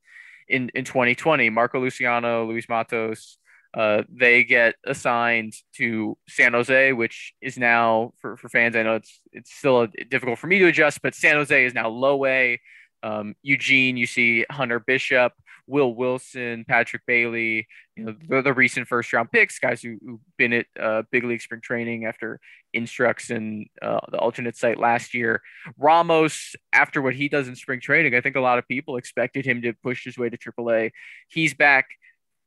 in, 0.48 0.70
in 0.74 0.84
2020. 0.84 1.50
Marco 1.50 1.80
Luciano, 1.80 2.46
Luis 2.46 2.68
Matos, 2.68 3.38
uh, 3.74 4.02
they 4.08 4.44
get 4.44 4.74
assigned 4.86 5.54
to 5.74 6.16
San 6.28 6.54
Jose, 6.54 6.92
which 6.92 7.34
is 7.42 7.58
now 7.58 8.12
for, 8.18 8.36
for 8.36 8.48
fans. 8.48 8.74
I 8.74 8.82
know 8.82 8.94
it's 8.94 9.20
it's 9.32 9.52
still 9.52 9.86
difficult 10.10 10.38
for 10.38 10.46
me 10.46 10.58
to 10.60 10.66
adjust, 10.68 11.02
but 11.02 11.14
San 11.14 11.36
Jose 11.36 11.64
is 11.64 11.74
now 11.74 11.88
low 11.88 12.24
A. 12.24 12.58
Um, 13.02 13.34
Eugene, 13.42 13.98
you 13.98 14.06
see 14.06 14.46
Hunter 14.50 14.80
Bishop, 14.80 15.32
Will 15.66 15.94
Wilson, 15.94 16.64
Patrick 16.66 17.02
Bailey, 17.06 17.66
you 17.96 18.04
know, 18.04 18.14
the, 18.28 18.42
the 18.42 18.52
recent 18.52 18.88
first 18.88 19.12
round 19.12 19.30
picks, 19.30 19.58
guys 19.58 19.82
who, 19.82 19.96
who've 20.04 20.20
been 20.36 20.52
at 20.52 20.66
uh, 20.78 21.02
big 21.10 21.24
league 21.24 21.40
spring 21.40 21.60
training 21.60 22.04
after 22.04 22.40
instructs 22.72 23.30
and 23.30 23.66
uh, 23.82 24.00
the 24.10 24.18
alternate 24.18 24.56
site 24.56 24.78
last 24.78 25.14
year. 25.14 25.42
Ramos, 25.78 26.54
after 26.72 27.02
what 27.02 27.14
he 27.14 27.28
does 27.28 27.48
in 27.48 27.56
spring 27.56 27.80
training, 27.80 28.14
I 28.14 28.20
think 28.20 28.36
a 28.36 28.40
lot 28.40 28.58
of 28.58 28.68
people 28.68 28.96
expected 28.96 29.44
him 29.44 29.62
to 29.62 29.72
push 29.72 30.04
his 30.04 30.16
way 30.16 30.28
to 30.28 30.38
AAA. 30.38 30.92
He's 31.28 31.54
back 31.54 31.86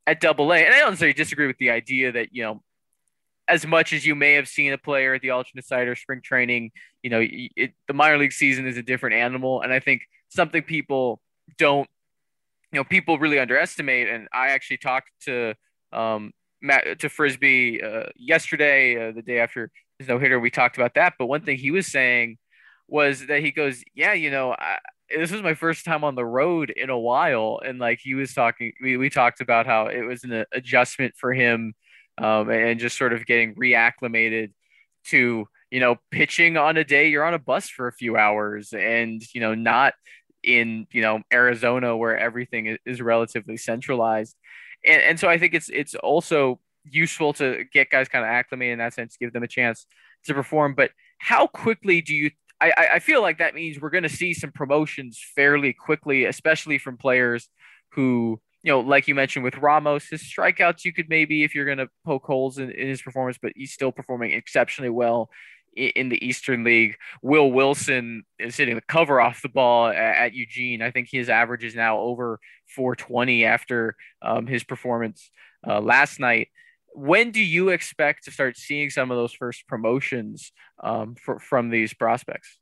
at 0.08 0.22
Double 0.22 0.52
A, 0.54 0.58
and 0.58 0.74
I 0.74 0.80
don't 0.80 0.92
necessarily 0.92 1.14
disagree 1.14 1.48
with 1.48 1.58
the 1.58 1.72
idea 1.72 2.12
that 2.14 2.30
you 2.32 2.44
know 2.44 2.64
as 3.50 3.66
much 3.66 3.92
as 3.92 4.06
you 4.06 4.16
may 4.16 4.34
have 4.34 4.48
seen 4.48 4.72
a 4.72 4.78
player 4.78 5.16
at 5.16 5.22
the 5.22 5.32
alternate 5.32 5.66
site 5.66 5.88
or 5.88 5.96
spring 5.96 6.22
training, 6.22 6.72
you 7.02 7.10
know, 7.10 7.20
it, 7.22 7.74
the 7.88 7.94
minor 7.94 8.18
league 8.18 8.32
season 8.32 8.68
is 8.68 8.78
a 8.78 8.84
different 8.84 9.16
animal. 9.16 9.62
And 9.62 9.74
I 9.74 9.80
think 9.80 10.04
something 10.30 10.62
people 10.62 11.20
don't 11.58 11.90
you 12.72 12.80
know 12.80 12.84
people 12.84 13.20
really 13.20 13.40
underestimate 13.40 14.10
and 14.10 14.28
i 14.34 14.50
actually 14.50 14.78
talked 14.78 15.12
to 15.22 15.54
um 15.92 16.32
Matt, 16.62 17.00
to 17.00 17.10
Frisbee 17.10 17.82
uh, 17.82 18.08
yesterday 18.18 19.10
uh, 19.10 19.12
the 19.14 19.22
day 19.22 19.40
after 19.40 19.72
his 19.98 20.08
no 20.08 20.20
hitter 20.20 20.40
we 20.40 20.52
talked 20.52 20.78
about 20.78 20.96
that 20.96 21.14
but 21.18 21.28
one 21.28 21.42
thing 21.42 21.58
he 21.58 21.72
was 21.72 21.88
saying 21.88 22.38
was 22.88 23.28
that 23.28 23.42
he 23.42 23.52
goes 23.52 23.84
yeah 23.96 24.14
you 24.14 24.30
know 24.30 24.52
I, 24.52 24.80
this 25.10 25.32
was 25.32 25.42
my 25.42 25.54
first 25.54 25.86
time 25.86 26.04
on 26.04 26.16
the 26.16 26.26
road 26.26 26.70
in 26.70 26.90
a 26.90 27.00
while 27.00 27.60
and 27.66 27.80
like 27.80 28.00
he 28.02 28.14
was 28.14 28.34
talking 28.34 28.74
we, 28.82 28.98
we 28.98 29.10
talked 29.10 29.42
about 29.42 29.66
how 29.66 29.88
it 29.88 30.02
was 30.02 30.24
an 30.24 30.46
adjustment 30.52 31.16
for 31.18 31.34
him 31.34 31.74
um, 32.18 32.50
and 32.50 32.80
just 32.80 32.98
sort 32.98 33.14
of 33.14 33.26
getting 33.26 33.56
reacclimated 33.56 34.52
to 35.06 35.48
you 35.72 35.80
know 35.80 35.96
pitching 36.12 36.58
on 36.58 36.78
a 36.78 36.84
day 36.84 37.10
you're 37.10 37.24
on 37.24 37.34
a 37.34 37.40
bus 37.40 37.70
for 37.70 37.88
a 37.88 37.94
few 37.94 38.18
hours 38.18 38.74
and 38.74 39.22
you 39.34 39.42
know 39.42 39.56
not 39.56 39.94
in 40.50 40.88
you 40.92 41.02
know 41.02 41.22
Arizona 41.32 41.96
where 41.96 42.18
everything 42.18 42.78
is 42.86 43.02
relatively 43.02 43.58
centralized. 43.58 44.36
And, 44.86 45.02
and 45.02 45.20
so 45.20 45.30
I 45.30 45.38
think 45.38 45.54
it's 45.54 45.70
it's 45.70 45.96
also 45.96 46.60
useful 46.84 47.34
to 47.34 47.66
get 47.72 47.90
guys 47.90 48.08
kind 48.08 48.26
of 48.26 48.30
acclimated 48.30 48.74
in 48.74 48.80
that 48.80 48.94
sense, 48.94 49.18
give 49.18 49.34
them 49.34 49.44
a 49.44 49.48
chance 49.48 49.86
to 50.26 50.34
perform. 50.34 50.74
But 50.74 50.92
how 51.20 51.48
quickly 51.48 52.02
do 52.02 52.16
you 52.16 52.32
I, 52.62 52.90
I 52.96 53.00
feel 53.00 53.22
like 53.22 53.38
that 53.38 53.56
means 53.56 53.80
we're 53.80 53.90
going 53.90 54.04
to 54.04 54.10
see 54.10 54.34
some 54.34 54.52
promotions 54.52 55.18
fairly 55.36 55.72
quickly, 55.72 56.26
especially 56.26 56.78
from 56.78 56.98
players 56.98 57.48
who, 57.94 58.42
you 58.64 58.72
know, 58.72 58.82
like 58.82 59.08
you 59.08 59.16
mentioned 59.16 59.46
with 59.46 59.58
Ramos, 59.58 60.10
his 60.10 60.24
strikeouts, 60.24 60.84
you 60.84 60.92
could 60.92 61.08
maybe, 61.08 61.46
if 61.46 61.56
you're 61.56 61.66
going 61.66 61.78
to 61.78 61.88
poke 62.06 62.26
holes 62.26 62.58
in, 62.58 62.70
in 62.72 62.90
his 62.90 63.02
performance, 63.02 63.38
but 63.42 63.54
he's 63.56 63.72
still 63.72 63.94
performing 63.94 64.32
exceptionally 64.32 64.90
well 64.90 65.30
in 65.76 66.10
the 66.10 66.26
Eastern 66.26 66.64
League. 66.64 66.98
Will 67.22 67.52
Wilson 67.52 68.24
is 68.38 68.58
hitting 68.58 68.76
the 68.76 68.82
cover 68.82 69.22
off 69.22 69.42
the 69.42 69.50
ball 69.50 69.88
at, 69.88 70.34
Eugene. 70.34 70.82
I 70.82 70.92
think 70.92 71.10
his 71.12 71.30
average 71.30 71.64
is 71.64 71.76
now 71.76 72.00
over 72.00 72.40
420 72.76 73.46
after 73.46 73.96
um, 74.22 74.48
his 74.48 74.64
performance 74.64 75.32
uh, 75.68 75.80
last 75.80 76.20
night. 76.20 76.50
When 76.94 77.32
do 77.32 77.42
you 77.42 77.70
expect 77.70 78.26
to 78.26 78.32
start 78.32 78.58
seeing 78.58 78.90
some 78.90 79.12
of 79.12 79.18
those 79.18 79.34
first 79.34 79.68
promotions 79.68 80.52
um, 80.84 81.16
for, 81.16 81.40
from 81.40 81.70
these 81.70 81.94
prospects? 81.94 82.58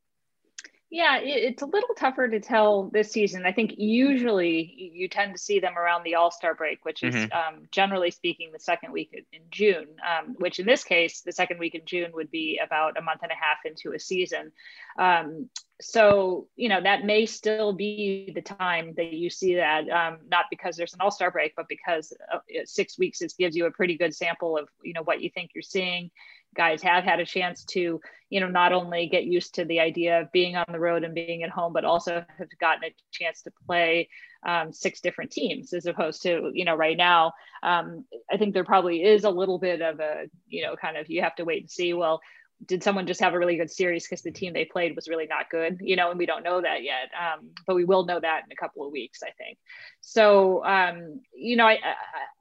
Yeah, 0.90 1.20
it's 1.22 1.62
a 1.62 1.66
little 1.66 1.96
tougher 1.96 2.30
to 2.30 2.40
tell 2.40 2.90
this 2.94 3.12
season. 3.12 3.46
I 3.46 3.52
think 3.52 3.74
usually 3.78 4.92
you 4.94 5.10
tend 5.10 5.36
to 5.36 5.42
see 5.42 5.60
them 5.60 5.78
around 5.78 6.04
the 6.04 6.16
All 6.16 6.32
Star 6.32 6.56
break, 6.56 6.86
which 6.86 7.04
is 7.04 7.14
mm-hmm. 7.14 7.38
um, 7.38 7.64
generally 7.72 8.10
speaking 8.10 8.52
the 8.54 8.60
second 8.60 8.94
week 8.94 9.26
in 9.34 9.42
June, 9.52 9.88
um, 10.08 10.36
which 10.40 10.60
in 10.60 10.66
this 10.66 10.86
case, 10.86 11.22
the 11.22 11.34
second 11.34 11.60
week 11.60 11.76
in 11.76 11.82
June 11.86 12.12
would 12.14 12.32
be 12.32 12.62
about 12.64 12.98
a 12.98 13.02
month 13.02 13.20
and 13.22 13.34
a 13.34 13.36
half 13.36 13.58
into 13.66 13.94
a 13.94 14.00
season. 14.00 14.54
Um, 14.98 15.50
so, 15.82 16.48
you 16.56 16.70
know, 16.70 16.82
that 16.82 17.04
may 17.04 17.26
still 17.26 17.74
be 17.74 18.32
the 18.34 18.42
time 18.42 18.94
that 18.96 19.12
you 19.12 19.30
see 19.30 19.56
that, 19.56 19.90
um, 19.90 20.20
not 20.30 20.46
because 20.50 20.78
there's 20.78 20.94
an 20.94 21.02
All 21.02 21.12
Star 21.12 21.32
break, 21.32 21.54
but 21.58 21.68
because 21.68 22.14
uh, 22.34 22.40
six 22.64 22.98
weeks 22.98 23.22
it 23.22 23.34
gives 23.38 23.58
you 23.58 23.66
a 23.66 23.72
pretty 23.72 23.98
good 23.98 24.16
sample 24.16 24.58
of, 24.58 24.70
you 24.82 24.94
know, 24.94 25.04
what 25.04 25.22
you 25.22 25.30
think 25.30 25.52
you're 25.54 25.62
seeing 25.62 26.12
guys 26.58 26.82
have 26.82 27.04
had 27.04 27.20
a 27.20 27.26
chance 27.26 27.64
to 27.64 28.02
you 28.30 28.40
know 28.40 28.50
not 28.50 28.74
only 28.74 29.08
get 29.08 29.24
used 29.24 29.56
to 29.56 29.66
the 29.66 29.80
idea 29.80 30.22
of 30.22 30.32
being 30.32 30.56
on 30.56 30.66
the 30.72 30.80
road 30.80 31.04
and 31.04 31.14
being 31.14 31.44
at 31.44 31.50
home 31.50 31.72
but 31.72 31.86
also 31.86 32.26
have 32.38 32.48
gotten 32.60 32.84
a 32.84 32.96
chance 33.12 33.42
to 33.44 33.52
play 33.66 34.10
um, 34.46 34.74
six 34.74 35.02
different 35.02 35.32
teams 35.32 35.74
as 35.74 35.86
opposed 35.86 36.22
to 36.24 36.52
you 36.54 36.66
know 36.66 36.76
right 36.76 36.98
now. 36.98 37.34
Um, 37.64 38.06
i 38.32 38.38
think 38.38 38.54
there 38.54 38.64
probably 38.64 39.04
is 39.04 39.24
a 39.24 39.30
little 39.30 39.60
bit 39.60 39.82
of 39.82 40.00
a 40.00 40.26
you 40.48 40.64
know 40.64 40.76
kind 40.76 40.98
of 40.98 41.10
you 41.10 41.22
have 41.22 41.36
to 41.36 41.46
wait 41.46 41.64
and 41.64 41.72
see. 41.72 41.94
Well 41.94 42.22
did 42.66 42.84
someone 42.84 43.06
just 43.06 43.22
have 43.22 43.34
a 43.34 43.40
really 43.40 43.56
good 43.56 43.72
series 43.72 44.08
because 44.08 44.24
the 44.24 44.32
team 44.32 44.54
they 44.54 44.66
played 44.66 44.96
was 44.96 45.08
really 45.08 45.28
not 45.28 45.50
good 45.50 45.78
you 45.82 45.96
know 45.96 46.10
and 46.10 46.18
we 46.18 46.26
don't 46.26 46.44
know 46.44 46.62
that 46.62 46.84
yet. 46.84 47.10
Um, 47.16 47.50
but 47.66 47.76
we 47.76 47.86
will 47.86 48.06
know 48.06 48.20
that 48.20 48.44
in 48.46 48.52
a 48.52 48.56
couple 48.56 48.86
of 48.86 48.92
weeks 48.92 49.20
i 49.24 49.32
think. 49.38 49.58
So 50.02 50.64
um, 50.66 51.22
you 51.34 51.56
know 51.56 51.66
I, 51.66 51.80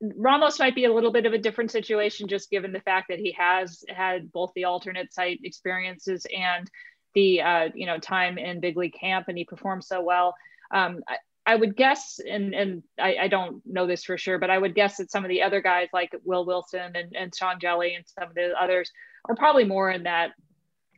ramos 0.00 0.58
might 0.58 0.74
be 0.74 0.84
a 0.84 0.92
little 0.92 1.12
bit 1.12 1.26
of 1.26 1.32
a 1.32 1.38
different 1.38 1.70
situation 1.70 2.28
just 2.28 2.50
given 2.50 2.72
the 2.72 2.80
fact 2.80 3.08
that 3.08 3.18
he 3.18 3.32
has 3.32 3.84
had 3.88 4.32
both 4.32 4.52
the 4.54 4.64
alternate 4.64 5.12
site 5.12 5.40
experiences 5.44 6.26
and 6.34 6.70
the 7.14 7.42
uh, 7.42 7.68
you 7.74 7.86
know 7.86 7.98
time 7.98 8.38
in 8.38 8.60
big 8.60 8.76
league 8.76 8.94
camp 8.94 9.26
and 9.28 9.36
he 9.36 9.44
performed 9.44 9.82
so 9.82 10.02
well. 10.02 10.34
Um, 10.70 11.00
I, 11.08 11.16
I 11.46 11.54
would 11.54 11.76
guess, 11.76 12.20
and 12.28 12.54
and 12.54 12.82
I, 12.98 13.16
I, 13.22 13.28
don't 13.28 13.62
know 13.64 13.86
this 13.86 14.02
for 14.02 14.18
sure, 14.18 14.36
but 14.38 14.50
I 14.50 14.58
would 14.58 14.74
guess 14.74 14.96
that 14.96 15.12
some 15.12 15.24
of 15.24 15.28
the 15.28 15.42
other 15.42 15.60
guys 15.60 15.88
like 15.92 16.10
Will 16.24 16.44
Wilson 16.44 16.96
and, 16.96 17.14
and 17.14 17.34
Sean 17.34 17.60
Hjelle 17.60 17.94
and 17.94 18.04
some 18.18 18.30
of 18.30 18.34
the 18.34 18.52
others 18.60 18.90
are 19.28 19.36
probably 19.36 19.64
more 19.64 19.90
in 19.90 20.04
that 20.04 20.32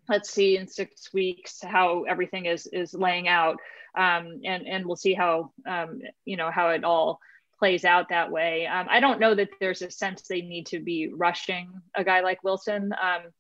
let's 0.08 0.30
see 0.30 0.56
in 0.56 0.66
six 0.66 1.12
weeks 1.12 1.60
how 1.62 2.04
everything 2.04 2.46
is 2.46 2.66
is 2.66 2.94
laying 2.94 3.28
out 3.28 3.56
um, 3.96 4.40
and 4.44 4.66
and 4.66 4.86
we'll 4.86 4.96
see 4.96 5.14
how 5.14 5.52
um, 5.66 6.00
you 6.24 6.36
know 6.36 6.50
how 6.50 6.70
it 6.70 6.84
all 6.84 7.20
plays 7.58 7.84
out 7.84 8.10
that 8.10 8.30
way. 8.30 8.68
Um, 8.68 8.86
i 8.88 9.00
don't 9.00 9.18
know 9.18 9.34
that 9.34 9.48
there's 9.58 9.82
a 9.82 9.90
sense 9.90 10.22
they 10.22 10.42
need 10.42 10.66
to 10.66 10.78
be 10.78 11.10
rushing 11.12 11.72
a 11.96 12.04
guy 12.04 12.20
like 12.20 12.42
wilson. 12.44 12.92
Um, 12.92 13.30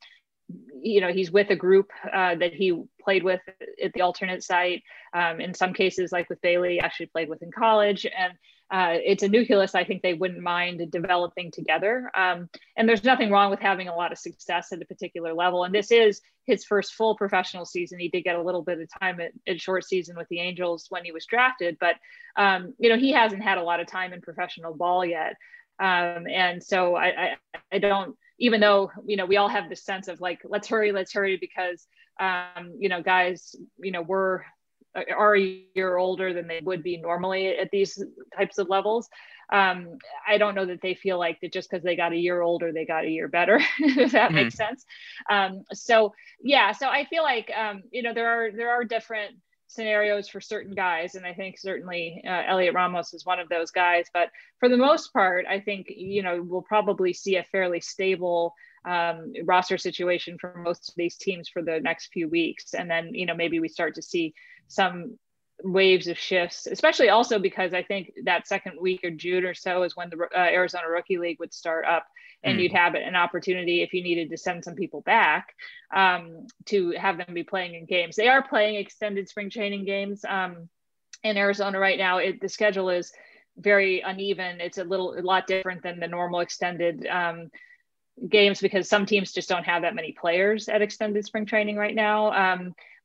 you 0.80 1.00
know 1.00 1.12
he's 1.12 1.30
with 1.30 1.50
a 1.50 1.56
group 1.56 1.90
uh, 2.12 2.34
that 2.36 2.54
he 2.54 2.82
played 3.00 3.22
with 3.22 3.40
at 3.82 3.92
the 3.92 4.00
alternate 4.00 4.42
site 4.42 4.82
um, 5.12 5.40
in 5.40 5.52
some 5.54 5.72
cases 5.72 6.12
like 6.12 6.28
with 6.28 6.40
bailey 6.40 6.80
actually 6.80 7.06
played 7.06 7.28
with 7.28 7.42
in 7.42 7.50
college 7.50 8.06
and 8.06 8.32
uh, 8.70 8.96
it's 9.02 9.22
a 9.22 9.28
nucleus 9.28 9.74
I 9.74 9.84
think 9.84 10.02
they 10.02 10.14
wouldn't 10.14 10.42
mind 10.42 10.90
developing 10.90 11.50
together. 11.50 12.10
Um, 12.14 12.50
and 12.76 12.88
there's 12.88 13.04
nothing 13.04 13.30
wrong 13.30 13.50
with 13.50 13.60
having 13.60 13.88
a 13.88 13.96
lot 13.96 14.12
of 14.12 14.18
success 14.18 14.72
at 14.72 14.82
a 14.82 14.84
particular 14.84 15.32
level. 15.32 15.64
And 15.64 15.74
this 15.74 15.90
is 15.90 16.20
his 16.44 16.64
first 16.64 16.94
full 16.94 17.16
professional 17.16 17.64
season. 17.64 17.98
He 17.98 18.08
did 18.08 18.24
get 18.24 18.36
a 18.36 18.42
little 18.42 18.62
bit 18.62 18.80
of 18.80 18.88
time 19.00 19.20
at, 19.20 19.60
short 19.60 19.84
season 19.84 20.16
with 20.16 20.28
the 20.28 20.40
Angels 20.40 20.86
when 20.90 21.04
he 21.04 21.12
was 21.12 21.24
drafted, 21.26 21.78
but 21.80 21.96
um, 22.36 22.74
you 22.78 22.90
know 22.90 22.98
he 22.98 23.12
hasn't 23.12 23.42
had 23.42 23.58
a 23.58 23.62
lot 23.62 23.80
of 23.80 23.86
time 23.86 24.12
in 24.12 24.20
professional 24.20 24.74
ball 24.74 25.04
yet. 25.04 25.34
Um, 25.80 26.26
and 26.28 26.62
so 26.62 26.94
I, 26.96 27.06
I, 27.06 27.36
I 27.72 27.78
don't 27.78 28.16
even 28.38 28.60
though 28.60 28.90
you 29.06 29.16
know 29.16 29.26
we 29.26 29.36
all 29.36 29.48
have 29.48 29.68
this 29.68 29.84
sense 29.84 30.08
of 30.08 30.20
like 30.20 30.40
let's 30.44 30.68
hurry 30.68 30.92
let's 30.92 31.12
hurry 31.12 31.36
because 31.36 31.86
um, 32.20 32.74
you 32.78 32.88
know 32.88 33.02
guys 33.02 33.54
you 33.78 33.92
know 33.92 34.02
we're 34.02 34.42
are 34.94 35.36
a 35.36 35.64
year 35.74 35.96
older 35.96 36.32
than 36.32 36.46
they 36.46 36.60
would 36.62 36.82
be 36.82 36.96
normally 36.96 37.48
at 37.48 37.70
these 37.70 38.02
types 38.36 38.58
of 38.58 38.68
levels. 38.68 39.08
Um, 39.50 39.98
I 40.26 40.38
don't 40.38 40.54
know 40.54 40.66
that 40.66 40.82
they 40.82 40.94
feel 40.94 41.18
like 41.18 41.40
that 41.40 41.52
just 41.52 41.70
because 41.70 41.82
they 41.82 41.96
got 41.96 42.12
a 42.12 42.16
year 42.16 42.42
older, 42.42 42.72
they 42.72 42.84
got 42.84 43.04
a 43.04 43.10
year 43.10 43.28
better, 43.28 43.60
if 43.78 44.12
that 44.12 44.28
mm-hmm. 44.28 44.34
makes 44.34 44.56
sense. 44.56 44.84
Um, 45.30 45.64
so 45.72 46.14
yeah, 46.42 46.72
so 46.72 46.88
I 46.88 47.04
feel 47.06 47.22
like, 47.22 47.50
um, 47.56 47.82
you 47.90 48.02
know, 48.02 48.12
there 48.12 48.28
are, 48.28 48.50
there 48.52 48.70
are 48.70 48.84
different 48.84 49.36
scenarios 49.68 50.28
for 50.28 50.40
certain 50.40 50.74
guys, 50.74 51.14
and 51.14 51.24
I 51.24 51.34
think 51.34 51.58
certainly 51.58 52.22
uh, 52.26 52.42
Heliot 52.42 52.74
Ramos 52.74 53.14
is 53.14 53.24
one 53.24 53.38
of 53.38 53.48
those 53.48 53.70
guys. 53.70 54.06
But 54.12 54.30
for 54.58 54.68
the 54.68 54.76
most 54.76 55.12
part, 55.12 55.46
I 55.48 55.60
think 55.60 55.86
you 55.88 56.22
know 56.22 56.42
we'll 56.42 56.62
probably 56.62 57.12
see 57.12 57.36
a 57.36 57.44
fairly 57.44 57.80
stable 57.80 58.54
um, 58.84 59.32
roster 59.44 59.78
situation 59.78 60.38
for 60.40 60.54
most 60.64 60.88
of 60.88 60.94
these 60.96 61.16
teams 61.16 61.48
for 61.48 61.62
the 61.62 61.80
next 61.80 62.08
few 62.12 62.28
weeks, 62.28 62.74
and 62.74 62.90
then 62.90 63.14
you 63.14 63.26
know 63.26 63.34
maybe 63.34 63.60
we 63.60 63.68
start 63.68 63.94
to 63.94 64.02
see 64.02 64.34
some 64.66 65.18
waves 65.62 66.06
of 66.06 66.18
shifts, 66.18 66.66
especially 66.66 67.08
also 67.08 67.38
because 67.38 67.74
I 67.74 67.82
think 67.82 68.12
that 68.24 68.46
second 68.46 68.80
week 68.80 69.04
of 69.04 69.16
June 69.16 69.44
or 69.44 69.54
so 69.54 69.82
is 69.82 69.96
when 69.96 70.10
the 70.10 70.28
uh, 70.34 70.38
Arizona 70.38 70.88
Rookie 70.88 71.18
League 71.18 71.38
would 71.40 71.52
start 71.52 71.84
up, 71.84 72.06
and 72.42 72.58
mm. 72.58 72.62
you'd 72.62 72.72
have 72.72 72.94
an 72.94 73.16
opportunity 73.16 73.82
if 73.82 73.92
you 73.92 74.02
needed 74.02 74.30
to 74.30 74.36
send 74.36 74.64
some 74.64 74.74
people 74.74 75.00
back 75.00 75.54
um, 75.94 76.46
to 76.66 76.92
have 76.92 77.18
them 77.18 77.34
be 77.34 77.42
playing 77.42 77.74
in 77.74 77.86
games. 77.86 78.16
They 78.16 78.28
are 78.28 78.42
playing 78.42 78.76
extended 78.76 79.28
spring 79.28 79.50
training 79.50 79.84
games 79.84 80.24
um, 80.24 80.68
in 81.24 81.36
Arizona 81.36 81.78
right 81.78 81.98
now. 81.98 82.18
It, 82.18 82.40
the 82.40 82.48
schedule 82.48 82.90
is 82.90 83.12
very 83.56 84.00
uneven. 84.00 84.60
It's 84.60 84.78
a 84.78 84.84
little 84.84 85.18
a 85.18 85.22
lot 85.22 85.46
different 85.46 85.82
than 85.82 85.98
the 85.98 86.06
normal 86.06 86.40
extended 86.40 87.06
um, 87.06 87.50
games 88.28 88.60
because 88.60 88.88
some 88.88 89.06
teams 89.06 89.32
just 89.32 89.48
don't 89.48 89.64
have 89.64 89.82
that 89.82 89.94
many 89.94 90.12
players 90.12 90.68
at 90.68 90.82
extended 90.82 91.24
spring 91.24 91.46
training 91.46 91.76
right 91.76 91.94
now. 91.94 92.32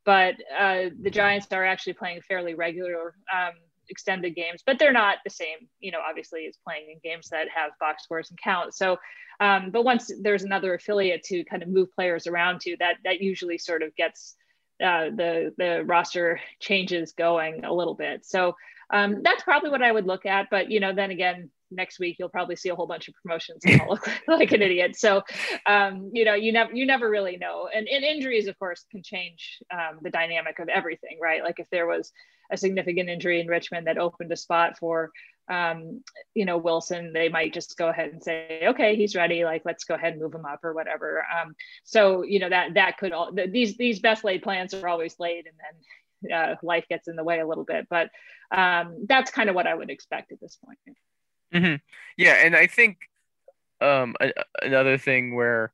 But 0.06 0.36
uh, 0.58 0.89
the 0.99 1.10
Giants 1.10 1.47
are 1.51 1.66
actually 1.66 1.93
playing 1.93 2.22
fairly 2.22 2.56
regular 2.56 3.16
um, 3.34 3.54
extended 3.89 4.36
games, 4.36 4.62
but 4.66 4.80
they're 4.80 4.91
not 4.91 5.18
the 5.24 5.30
same, 5.30 5.68
you 5.80 5.91
know, 5.91 5.99
obviously 6.08 6.45
as 6.47 6.58
playing 6.66 6.89
in 6.91 6.99
games 7.04 7.30
that 7.30 7.47
have 7.54 7.72
box 7.80 8.04
scores 8.04 8.30
and 8.30 8.39
count. 8.39 8.74
So, 8.74 8.97
um, 9.39 9.72
but 9.72 9.84
once 9.84 10.12
there's 10.22 10.43
another 10.43 10.74
affiliate 10.74 11.24
to 11.24 11.43
kind 11.45 11.64
of 11.64 11.70
move 11.70 11.89
players 11.93 12.28
around 12.28 12.62
to, 12.62 12.76
that 12.80 12.97
that 13.04 13.22
usually 13.22 13.58
sort 13.58 13.84
of 13.84 13.95
gets 13.95 14.36
uh, 14.84 15.06
the 15.06 15.54
the 15.58 15.84
roster 15.86 16.39
changes 16.60 17.14
going 17.14 17.64
a 17.64 17.74
little 17.74 17.95
bit. 17.95 18.26
So 18.26 18.56
um, 18.89 19.22
that's 19.24 19.43
probably 19.43 19.70
what 19.70 19.82
I 19.82 19.91
would 19.91 20.06
look 20.06 20.26
at. 20.26 20.47
But 20.49 20.70
you 20.70 20.80
know, 20.80 20.93
then 20.93 21.12
again, 21.12 21.49
next 21.76 21.99
week 21.99 22.17
you'll 22.19 22.30
probably 22.30 22.55
see 22.55 22.69
a 22.69 22.76
whole 22.76 22.88
bunch 22.88 23.07
of 23.07 23.15
promotions 23.21 23.63
and 23.65 23.82
I'll 23.82 23.89
look 23.89 24.09
like 24.28 24.51
an 24.51 24.61
idiot. 24.61 24.95
So, 24.97 25.24
um, 25.65 26.11
you 26.13 26.26
know, 26.26 26.34
you 26.34 26.51
never 26.51 26.74
you 26.74 26.86
never 26.86 27.09
really 27.09 27.38
know. 27.38 27.69
And, 27.74 27.88
and 27.88 28.03
injuries, 28.03 28.47
of 28.47 28.57
course, 28.59 28.86
can 28.91 29.03
change 29.03 29.59
um, 29.71 29.99
the 30.01 30.09
dynamic 30.09 30.59
of 30.59 30.69
everything, 30.69 31.19
right? 31.21 31.43
Like 31.43 31.59
if 31.59 31.69
there 31.71 31.88
was 31.88 32.11
a 32.51 32.57
significant 32.57 33.09
injury 33.09 33.39
in 33.39 33.47
Richmond 33.47 33.88
that 33.88 33.97
opened 33.97 34.32
a 34.32 34.38
spot 34.38 34.78
for 34.78 35.11
um, 35.49 36.01
you 36.34 36.45
know, 36.45 36.57
Wilson, 36.57 37.11
they 37.13 37.28
might 37.28 37.53
just 37.53 37.78
go 37.78 37.89
ahead 37.89 38.11
and 38.11 38.24
say, 38.24 38.63
okay, 38.67 38.95
he's 38.95 39.15
ready. 39.15 39.43
Like, 39.43 39.63
let's 39.65 39.84
go 39.84 39.95
ahead 39.95 40.13
and 40.13 40.21
move 40.21 40.34
him 40.34 40.45
up 40.45 40.63
or 40.63 40.74
whatever. 40.74 41.21
Um, 41.21 41.55
so, 41.84 42.24
you 42.24 42.39
know, 42.39 42.49
that, 42.49 42.76
that 42.76 42.97
could 42.97 43.11
all, 43.11 43.32
these, 43.34 43.76
these 43.76 43.99
best 43.99 44.24
laid 44.24 44.41
plans 44.41 44.74
are 44.74 44.88
always 44.88 45.19
laid 45.19 45.45
and 45.47 45.55
then 45.57 46.32
uh, 46.32 46.55
life 46.63 46.86
gets 46.89 47.07
in 47.07 47.15
the 47.15 47.24
way 47.24 47.39
a 47.39 47.47
little 47.47 47.65
bit, 47.65 47.88
but 47.89 48.09
um, 48.51 49.05
that's 49.07 49.32
kind 49.32 49.49
of 49.49 49.55
what 49.55 49.67
I 49.67 49.74
would 49.74 49.89
expect 49.89 50.32
at 50.32 50.39
this 50.39 50.57
point. 50.63 50.80
Mm-hmm. 51.54 51.76
Yeah, 52.18 52.34
and 52.45 52.56
I 52.56 52.68
think 52.68 52.97
um, 53.82 54.16
a- 54.22 54.34
another 54.62 54.97
thing 54.97 55.36
where 55.36 55.74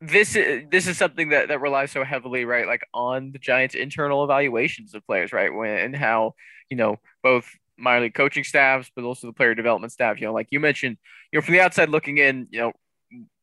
this 0.00 0.34
is 0.34 0.64
this 0.70 0.86
is 0.88 0.98
something 0.98 1.28
that, 1.28 1.48
that 1.48 1.60
relies 1.60 1.92
so 1.92 2.02
heavily, 2.04 2.44
right? 2.44 2.66
Like 2.66 2.82
on 2.92 3.30
the 3.32 3.38
Giants' 3.38 3.74
internal 3.74 4.24
evaluations 4.24 4.94
of 4.94 5.06
players, 5.06 5.32
right? 5.32 5.52
When 5.52 5.70
and 5.70 5.96
how 5.96 6.34
you 6.70 6.76
know 6.76 6.96
both 7.22 7.48
minor 7.78 8.02
league 8.02 8.14
coaching 8.14 8.44
staffs, 8.44 8.90
but 8.94 9.04
also 9.04 9.28
the 9.28 9.32
player 9.32 9.54
development 9.54 9.92
staff. 9.92 10.20
You 10.20 10.26
know, 10.26 10.32
like 10.32 10.48
you 10.50 10.58
mentioned, 10.60 10.96
you 11.30 11.38
know, 11.38 11.42
from 11.42 11.54
the 11.54 11.60
outside 11.60 11.88
looking 11.88 12.18
in, 12.18 12.48
you 12.50 12.60
know, 12.60 12.72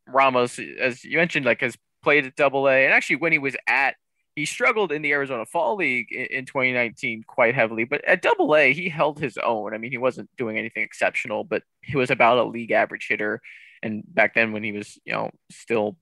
Ramos, 0.07 0.59
as 0.79 1.03
you 1.03 1.17
mentioned, 1.17 1.45
like 1.45 1.61
has 1.61 1.77
played 2.03 2.25
at 2.25 2.35
Double 2.35 2.67
A, 2.67 2.85
and 2.85 2.93
actually 2.93 3.17
when 3.17 3.31
he 3.31 3.39
was 3.39 3.55
at 3.67 3.95
he 4.39 4.45
struggled 4.45 4.91
in 4.91 5.01
the 5.01 5.11
Arizona 5.11 5.45
Fall 5.45 5.75
League 5.75 6.11
in, 6.11 6.25
in 6.27 6.45
2019 6.45 7.23
quite 7.27 7.55
heavily, 7.55 7.83
but 7.83 8.03
at 8.05 8.21
Double 8.21 8.55
A 8.55 8.73
he 8.73 8.87
held 8.87 9.19
his 9.19 9.37
own. 9.37 9.73
I 9.73 9.77
mean, 9.77 9.91
he 9.91 9.97
wasn't 9.97 10.29
doing 10.37 10.57
anything 10.57 10.83
exceptional, 10.83 11.43
but 11.43 11.63
he 11.81 11.97
was 11.97 12.09
about 12.09 12.37
a 12.37 12.43
league 12.43 12.71
average 12.71 13.07
hitter. 13.09 13.41
And 13.83 14.03
back 14.07 14.35
then, 14.35 14.53
when 14.53 14.63
he 14.63 14.71
was 14.71 14.97
you 15.03 15.13
know 15.13 15.31
still 15.51 15.97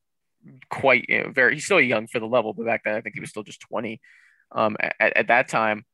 quite 0.69 1.05
you 1.09 1.23
know, 1.23 1.31
very, 1.31 1.55
he's 1.55 1.65
still 1.65 1.81
young 1.81 2.07
for 2.07 2.19
the 2.19 2.27
level, 2.27 2.53
but 2.53 2.65
back 2.65 2.83
then 2.83 2.95
I 2.95 3.01
think 3.01 3.15
he 3.15 3.21
was 3.21 3.29
still 3.29 3.43
just 3.43 3.59
20 3.61 3.99
um, 4.51 4.77
at, 4.79 5.17
at 5.17 5.27
that 5.27 5.47
time. 5.47 5.85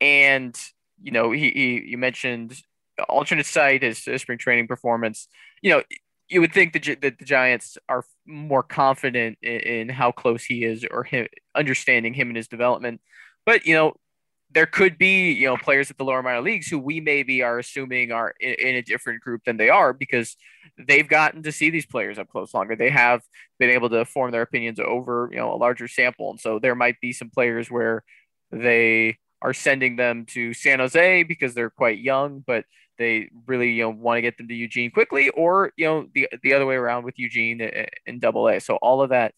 And 0.00 0.58
you 1.02 1.12
know, 1.12 1.30
he, 1.30 1.50
he 1.50 1.82
you 1.90 1.98
mentioned 1.98 2.56
alternate 3.08 3.46
site 3.46 3.82
his, 3.82 4.04
his 4.04 4.22
spring 4.22 4.38
training 4.38 4.66
performance. 4.66 5.28
You 5.60 5.72
know, 5.72 5.82
you 6.32 6.40
would 6.40 6.54
think 6.54 6.72
that, 6.72 7.00
that 7.02 7.18
the 7.18 7.24
Giants 7.24 7.76
are 7.88 8.04
more 8.26 8.62
confident 8.62 9.38
in, 9.42 9.60
in, 9.60 9.88
how 9.90 10.12
close 10.12 10.42
he 10.42 10.64
is 10.64 10.84
or 10.90 11.04
him 11.04 11.26
understanding 11.54 12.14
him 12.14 12.28
and 12.28 12.36
his 12.36 12.48
development. 12.48 13.02
But 13.44 13.66
you 13.66 13.74
know, 13.74 13.96
there 14.50 14.66
could 14.66 14.96
be 14.96 15.32
you 15.32 15.46
know 15.46 15.56
players 15.58 15.90
at 15.90 15.98
the 15.98 16.04
lower 16.04 16.22
minor 16.22 16.40
leagues 16.40 16.68
who 16.68 16.78
we 16.78 17.00
maybe 17.00 17.42
are 17.42 17.58
assuming 17.58 18.12
are 18.12 18.34
in, 18.40 18.54
in, 18.54 18.74
a 18.76 18.82
different 18.82 19.20
group 19.20 19.42
than 19.44 19.58
they 19.58 19.68
are 19.68 19.92
because 19.92 20.36
they've 20.78 21.08
gotten 21.08 21.42
to 21.42 21.52
see 21.52 21.68
these 21.68 21.86
players 21.86 22.18
up 22.18 22.28
close 22.28 22.54
longer. 22.54 22.76
They 22.76 22.90
have 22.90 23.22
been 23.58 23.70
able 23.70 23.90
to 23.90 24.04
form 24.06 24.30
their 24.30 24.42
opinions 24.42 24.80
over 24.80 25.28
you 25.32 25.38
know 25.38 25.52
a 25.52 25.56
larger 25.56 25.86
sample, 25.86 26.30
and 26.30 26.40
so 26.40 26.58
there 26.58 26.74
might 26.74 26.98
be 27.00 27.12
some 27.12 27.28
players 27.28 27.70
where 27.70 28.04
they 28.50 29.18
are 29.42 29.52
sending 29.52 29.96
them 29.96 30.24
to 30.26 30.54
San 30.54 30.78
Jose 30.78 31.24
because 31.24 31.52
they're 31.52 31.70
quite 31.70 31.98
young, 31.98 32.42
but 32.46 32.64
they 32.98 33.30
really 33.46 33.70
you 33.72 33.84
know 33.84 33.90
want 33.90 34.18
to 34.18 34.22
get 34.22 34.36
them 34.38 34.48
to 34.48 34.54
Eugene 34.54 34.90
quickly, 34.90 35.28
or 35.30 35.72
you 35.76 35.86
know 35.86 36.06
the 36.14 36.28
the 36.42 36.54
other 36.54 36.66
way 36.66 36.76
around 36.76 37.04
with 37.04 37.18
Eugene 37.18 37.60
in 38.06 38.18
Double 38.18 38.48
A. 38.48 38.60
So 38.60 38.76
all 38.76 39.02
of 39.02 39.10
that 39.10 39.34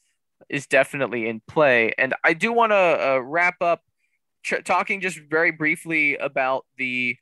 is 0.49 0.67
definitely 0.67 1.29
in 1.29 1.41
play, 1.49 1.93
and 1.99 2.15
I 2.25 2.35
do 2.35 2.53
want 2.53 2.73
to 2.73 2.77
uh, 2.77 3.19
wrap 3.19 3.57
up 3.61 3.81
ch- 4.45 4.65
talking 4.65 5.01
just 5.01 5.19
very 5.19 5.51
briefly 5.51 6.17
about 6.17 6.65
the 6.77 7.17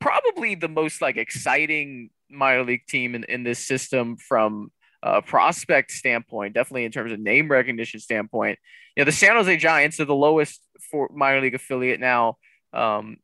probably 0.00 0.54
the 0.54 0.68
most 0.68 1.00
like 1.00 1.16
exciting 1.16 2.10
minor 2.30 2.64
league 2.64 2.86
team 2.86 3.14
in, 3.14 3.24
in 3.24 3.44
this 3.44 3.58
system 3.58 4.16
from 4.16 4.70
a 5.02 5.22
prospect 5.22 5.90
standpoint, 5.90 6.54
definitely 6.54 6.84
in 6.84 6.92
terms 6.92 7.12
of 7.12 7.20
name 7.20 7.50
recognition 7.50 8.00
standpoint. 8.00 8.58
You 8.96 9.02
know, 9.02 9.04
the 9.04 9.12
San 9.12 9.36
Jose 9.36 9.56
Giants 9.58 10.00
are 10.00 10.04
the 10.04 10.14
lowest 10.14 10.60
for 10.90 11.10
minor 11.14 11.40
league 11.40 11.54
affiliate 11.54 12.00
now 12.00 12.38
um, 12.72 13.18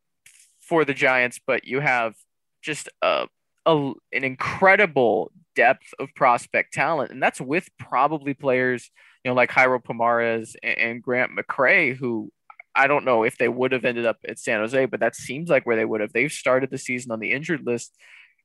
for 0.60 0.84
the 0.84 0.94
Giants, 0.94 1.40
but 1.46 1.64
you 1.64 1.80
have 1.80 2.14
just 2.60 2.88
a, 3.02 3.26
a, 3.66 3.92
an 4.12 4.24
incredible 4.24 5.32
depth 5.56 5.92
of 5.98 6.08
prospect 6.14 6.72
talent, 6.72 7.10
and 7.10 7.22
that's 7.22 7.40
with 7.40 7.68
probably 7.78 8.34
players 8.34 8.90
you 9.24 9.30
know 9.30 9.34
like 9.34 9.50
Jairo 9.50 9.82
Pomares 9.82 10.54
and, 10.62 10.78
and 10.78 11.02
Grant 11.02 11.32
McCray, 11.36 11.96
who 11.96 12.30
I 12.74 12.86
don't 12.86 13.04
know 13.04 13.24
if 13.24 13.36
they 13.36 13.48
would 13.48 13.72
have 13.72 13.84
ended 13.84 14.06
up 14.06 14.18
at 14.28 14.38
San 14.38 14.60
Jose, 14.60 14.86
but 14.86 15.00
that 15.00 15.16
seems 15.16 15.50
like 15.50 15.66
where 15.66 15.76
they 15.76 15.84
would 15.84 16.00
have. 16.00 16.12
They've 16.12 16.30
started 16.30 16.70
the 16.70 16.78
season 16.78 17.10
on 17.10 17.20
the 17.20 17.32
injured 17.32 17.66
list, 17.66 17.96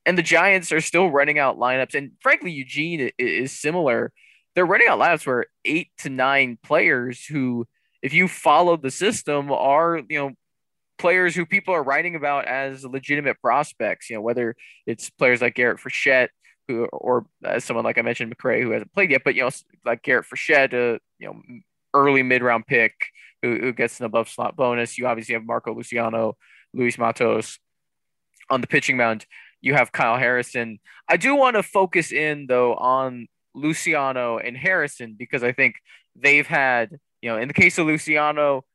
and 0.05 0.17
the 0.17 0.23
Giants 0.23 0.71
are 0.71 0.81
still 0.81 1.09
running 1.09 1.39
out 1.39 1.57
lineups. 1.57 1.95
And 1.95 2.11
frankly, 2.21 2.51
Eugene 2.51 3.11
is 3.17 3.59
similar. 3.59 4.11
They're 4.53 4.65
running 4.65 4.87
out 4.87 4.99
lineups 4.99 5.27
where 5.27 5.45
eight 5.63 5.89
to 5.99 6.09
nine 6.09 6.57
players 6.63 7.25
who, 7.25 7.67
if 8.01 8.13
you 8.13 8.27
follow 8.27 8.77
the 8.77 8.91
system, 8.91 9.51
are 9.51 10.01
you 10.09 10.19
know 10.19 10.31
players 10.97 11.35
who 11.35 11.45
people 11.45 11.73
are 11.73 11.83
writing 11.83 12.15
about 12.15 12.45
as 12.45 12.83
legitimate 12.83 13.39
prospects. 13.41 14.09
You 14.09 14.17
know, 14.17 14.21
whether 14.21 14.55
it's 14.85 15.09
players 15.09 15.41
like 15.41 15.55
Garrett 15.55 15.79
Frechette, 15.79 16.29
who, 16.67 16.85
or 16.85 17.25
as 17.43 17.63
someone 17.63 17.85
like 17.85 17.97
I 17.97 18.01
mentioned, 18.01 18.35
McCray, 18.35 18.61
who 18.61 18.71
hasn't 18.71 18.93
played 18.93 19.11
yet, 19.11 19.21
but 19.23 19.35
you 19.35 19.43
know, 19.43 19.49
like 19.85 20.01
Garrett 20.01 20.25
Frechette, 20.25 20.73
uh, 20.73 20.99
you 21.19 21.27
know, 21.27 21.41
early 21.93 22.23
mid 22.23 22.41
round 22.41 22.65
pick 22.67 22.93
who, 23.41 23.57
who 23.57 23.73
gets 23.73 23.99
an 23.99 24.05
above 24.05 24.29
slot 24.29 24.55
bonus. 24.55 24.97
You 24.97 25.07
obviously 25.07 25.33
have 25.33 25.45
Marco 25.45 25.73
Luciano, 25.73 26.37
Luis 26.73 26.97
Matos 26.97 27.59
on 28.49 28.61
the 28.61 28.67
pitching 28.67 28.97
mound. 28.97 29.25
You 29.61 29.73
have 29.73 29.91
Kyle 29.91 30.17
Harrison. 30.17 30.79
I 31.07 31.17
do 31.17 31.35
want 31.35 31.55
to 31.55 31.63
focus 31.63 32.11
in 32.11 32.47
though 32.47 32.75
on 32.75 33.27
Luciano 33.53 34.37
and 34.37 34.55
Harrison 34.57 35.15
because 35.17 35.43
I 35.43 35.51
think 35.51 35.75
they've 36.15 36.45
had, 36.45 36.97
you 37.21 37.29
know, 37.29 37.37
in 37.37 37.47
the 37.47 37.53
case 37.53 37.77
of 37.77 37.87
Luciano, 37.87 38.65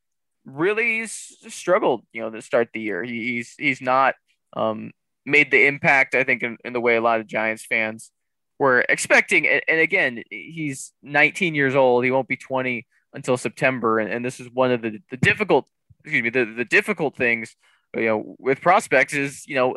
really 0.45 1.07
struggled, 1.07 2.05
you 2.13 2.23
know, 2.23 2.31
to 2.31 2.43
start 2.43 2.69
the 2.73 2.81
year. 2.81 3.03
He's 3.03 3.55
he's 3.59 3.81
not 3.81 4.15
um, 4.57 4.93
made 5.25 5.51
the 5.51 5.67
impact 5.67 6.15
I 6.15 6.25
think 6.25 6.43
in, 6.43 6.57
in, 6.65 6.73
the 6.73 6.81
way 6.81 6.97
a 6.97 7.01
lot 7.01 7.21
of 7.21 7.27
Giants 7.27 7.65
fans 7.65 8.11
were 8.59 8.85
expecting. 8.89 9.47
And, 9.47 9.63
and, 9.69 9.81
again, 9.81 10.23
he's 10.31 10.93
19 11.03 11.55
years 11.55 11.75
old. 11.75 12.05
He 12.05 12.11
won't 12.11 12.29
be 12.29 12.37
20 12.37 12.87
until 13.13 13.37
September, 13.37 13.99
and, 13.99 14.13
and 14.13 14.25
this 14.25 14.41
is 14.41 14.49
one 14.53 14.73
of 14.73 14.83
the, 14.83 15.01
the 15.11 15.17
difficult 15.17 15.69
excuse 16.05 16.23
me 16.23 16.31
the, 16.31 16.45
the 16.45 16.65
difficult 16.65 17.17
things 17.17 17.57
you 17.95 18.07
know 18.07 18.37
with 18.39 18.61
prospects 18.61 19.15
is 19.15 19.47
you 19.47 19.55
know 19.55 19.77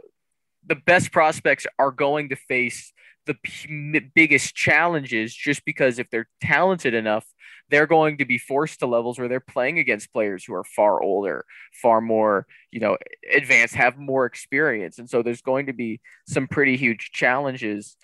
the 0.66 0.76
best 0.76 1.12
prospects 1.12 1.66
are 1.78 1.92
going 1.92 2.30
to 2.30 2.36
face 2.36 2.94
the 3.26 3.36
p- 3.36 4.00
biggest 4.14 4.56
challenges 4.56 5.34
just 5.34 5.64
because 5.66 6.00
if 6.00 6.10
they're 6.10 6.30
talented 6.42 6.94
enough 6.94 7.26
they're 7.70 7.88
going 7.88 8.18
to 8.18 8.26
be 8.26 8.38
forced 8.38 8.80
to 8.80 8.86
levels 8.86 9.18
where 9.18 9.28
they're 9.28 9.40
playing 9.40 9.80
against 9.80 10.14
players 10.14 10.44
who 10.46 10.54
are 10.54 10.64
far 10.64 11.02
older, 11.02 11.46
far 11.82 12.02
more, 12.02 12.46
you 12.72 12.80
know, 12.80 12.98
advanced, 13.34 13.76
have 13.76 13.98
more 13.98 14.26
experience. 14.26 15.00
And 15.00 15.10
so 15.10 15.24
there's 15.24 15.42
going 15.42 15.68
to 15.68 15.74
be 15.74 16.00
some 16.28 16.48
pretty 16.48 16.78
huge 16.78 17.12
challenges. 17.14 17.98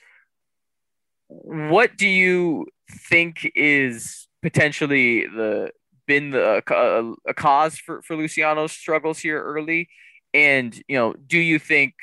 What 1.27 1.97
do 1.97 2.07
you 2.07 2.67
think 2.89 3.51
is 3.55 4.27
potentially 4.41 5.27
the 5.27 5.71
been 6.07 6.31
the, 6.31 6.63
a, 6.67 7.29
a 7.29 7.33
cause 7.35 7.77
for, 7.77 8.01
for 8.01 8.15
Luciano's 8.15 8.71
struggles 8.71 9.19
here 9.19 9.39
early? 9.39 9.89
And, 10.33 10.75
you 10.87 10.97
know, 10.97 11.13
do 11.13 11.37
you 11.37 11.59
think 11.59 11.93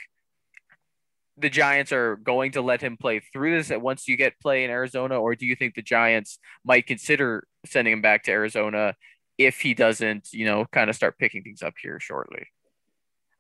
the 1.39 1.51
Giants 1.51 1.93
are 1.93 2.17
going 2.17 2.53
to 2.53 2.63
let 2.63 2.81
him 2.81 2.97
play 2.97 3.21
through 3.21 3.63
this 3.63 3.71
once 3.79 4.09
you 4.09 4.17
get 4.17 4.41
play 4.41 4.65
in 4.65 4.71
Arizona, 4.71 5.21
or 5.21 5.35
do 5.35 5.47
you 5.47 5.57
think 5.57 5.75
the 5.75 5.83
Giants 5.83 6.39
might 6.65 6.87
consider 6.87 7.47
sending 7.65 7.93
him 7.93 8.03
back 8.03 8.25
to 8.25 8.31
Arizona 8.31 8.95
if 9.39 9.61
he 9.61 9.75
doesn't, 9.75 10.33
you 10.33 10.47
know, 10.47 10.65
kind 10.73 10.89
of 10.89 10.97
start 10.97 11.19
picking 11.19 11.43
things 11.43 11.63
up 11.63 11.75
here 11.81 12.01
shortly? 12.01 12.47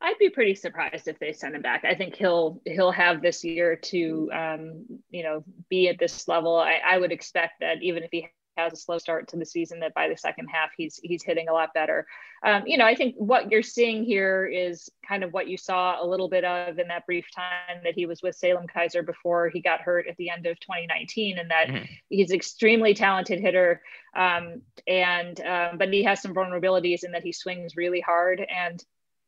I'd 0.00 0.18
be 0.18 0.28
pretty 0.28 0.54
surprised 0.54 1.08
if 1.08 1.18
they 1.18 1.32
send 1.32 1.54
him 1.54 1.62
back. 1.62 1.84
I 1.84 1.94
think 1.94 2.16
he'll 2.16 2.60
he'll 2.66 2.92
have 2.92 3.22
this 3.22 3.42
year 3.42 3.76
to 3.76 4.30
um, 4.32 4.84
you 5.10 5.22
know 5.22 5.42
be 5.70 5.88
at 5.88 5.98
this 5.98 6.28
level. 6.28 6.56
I, 6.56 6.80
I 6.86 6.98
would 6.98 7.12
expect 7.12 7.60
that 7.60 7.82
even 7.82 8.02
if 8.02 8.10
he 8.12 8.28
has 8.56 8.72
a 8.72 8.76
slow 8.76 8.98
start 8.98 9.28
to 9.28 9.36
the 9.36 9.46
season, 9.46 9.80
that 9.80 9.94
by 9.94 10.08
the 10.08 10.16
second 10.16 10.48
half 10.48 10.70
he's 10.76 11.00
he's 11.02 11.22
hitting 11.22 11.48
a 11.48 11.52
lot 11.52 11.74
better. 11.74 12.06
Um, 12.44 12.64
you 12.66 12.76
know, 12.76 12.84
I 12.84 12.94
think 12.94 13.14
what 13.16 13.50
you're 13.50 13.62
seeing 13.62 14.04
here 14.04 14.46
is 14.46 14.90
kind 15.06 15.24
of 15.24 15.32
what 15.32 15.48
you 15.48 15.56
saw 15.56 16.02
a 16.02 16.06
little 16.06 16.28
bit 16.28 16.44
of 16.44 16.78
in 16.78 16.88
that 16.88 17.06
brief 17.06 17.26
time 17.34 17.80
that 17.84 17.94
he 17.94 18.06
was 18.06 18.22
with 18.22 18.36
Salem-Keizer 18.36 19.04
before 19.04 19.48
he 19.48 19.60
got 19.60 19.80
hurt 19.80 20.06
at 20.08 20.16
the 20.16 20.30
end 20.30 20.46
of 20.46 20.58
2019, 20.60 21.38
and 21.38 21.50
that 21.50 21.68
mm-hmm. 21.68 21.84
he's 22.08 22.32
extremely 22.32 22.94
talented 22.94 23.40
hitter, 23.40 23.80
um, 24.16 24.62
and 24.86 25.40
um, 25.40 25.78
but 25.78 25.92
he 25.92 26.02
has 26.04 26.20
some 26.20 26.34
vulnerabilities 26.34 27.04
in 27.04 27.12
that 27.12 27.22
he 27.22 27.32
swings 27.32 27.76
really 27.76 28.00
hard 28.00 28.40
and 28.40 28.84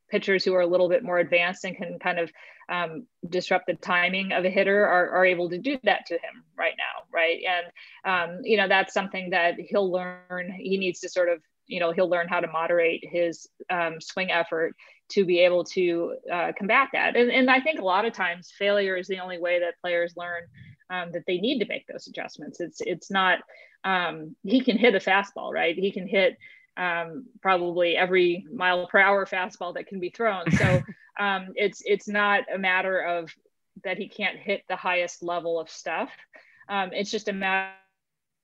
pitchers 0.09 0.43
who 0.43 0.55
are 0.55 0.61
a 0.61 0.67
little 0.67 0.89
bit 0.89 1.03
more 1.03 1.19
advanced 1.19 1.63
and 1.63 1.77
can 1.77 1.99
kind 1.99 2.19
of 2.19 2.31
um, 2.69 3.07
disrupt 3.27 3.67
the 3.67 3.75
timing 3.75 4.31
of 4.31 4.45
a 4.45 4.49
hitter 4.49 4.85
are, 4.85 5.09
are 5.09 5.25
able 5.25 5.49
to 5.49 5.57
do 5.57 5.77
that 5.83 6.05
to 6.07 6.13
him 6.13 6.43
right 6.57 6.75
now 6.77 6.99
right? 7.11 7.39
And 7.47 7.65
um, 8.05 8.41
you 8.43 8.57
know 8.57 8.67
that's 8.67 8.93
something 8.93 9.31
that 9.31 9.55
he'll 9.57 9.91
learn. 9.91 10.53
He 10.57 10.77
needs 10.77 10.99
to 11.01 11.09
sort 11.09 11.29
of 11.29 11.41
you 11.67 11.79
know 11.79 11.91
he'll 11.91 12.09
learn 12.09 12.27
how 12.27 12.39
to 12.39 12.47
moderate 12.47 13.03
his 13.09 13.47
um, 13.69 13.99
swing 13.99 14.31
effort 14.31 14.75
to 15.09 15.25
be 15.25 15.39
able 15.39 15.63
to 15.63 16.15
uh, 16.31 16.51
combat 16.57 16.89
that. 16.93 17.15
And, 17.15 17.31
and 17.31 17.49
i 17.49 17.59
think 17.59 17.79
a 17.79 17.85
lot 17.85 18.05
of 18.05 18.13
times 18.13 18.53
failure 18.57 18.95
is 18.95 19.07
the 19.07 19.19
only 19.19 19.39
way 19.39 19.59
that 19.59 19.81
players 19.81 20.13
learn 20.15 20.43
um, 20.91 21.11
that 21.13 21.23
they 21.25 21.37
need 21.37 21.59
to 21.59 21.67
make 21.67 21.87
those 21.87 22.07
adjustments. 22.07 22.59
It's 22.59 22.81
it's 22.81 23.11
not 23.11 23.39
um, 23.83 24.35
he 24.43 24.61
can 24.61 24.77
hit 24.77 24.95
a 24.95 24.99
fastball 24.99 25.51
right? 25.51 25.75
He 25.75 25.91
can 25.91 26.07
hit 26.07 26.37
um, 26.77 27.25
probably 27.41 27.95
every 27.97 28.45
mile 28.53 28.87
per 28.87 28.99
hour 28.99 29.25
fastball 29.25 29.73
that 29.75 29.87
can 29.87 29.99
be 29.99 30.09
thrown. 30.09 30.49
So 30.51 30.81
um, 31.19 31.49
it's 31.55 31.81
it's 31.85 32.07
not 32.07 32.43
a 32.53 32.57
matter 32.57 32.99
of 32.99 33.33
that 33.83 33.97
he 33.97 34.07
can't 34.07 34.37
hit 34.37 34.63
the 34.67 34.75
highest 34.75 35.23
level 35.23 35.59
of 35.59 35.69
stuff. 35.69 36.09
Um, 36.67 36.91
it's 36.93 37.11
just 37.11 37.27
a 37.27 37.33
matter 37.33 37.73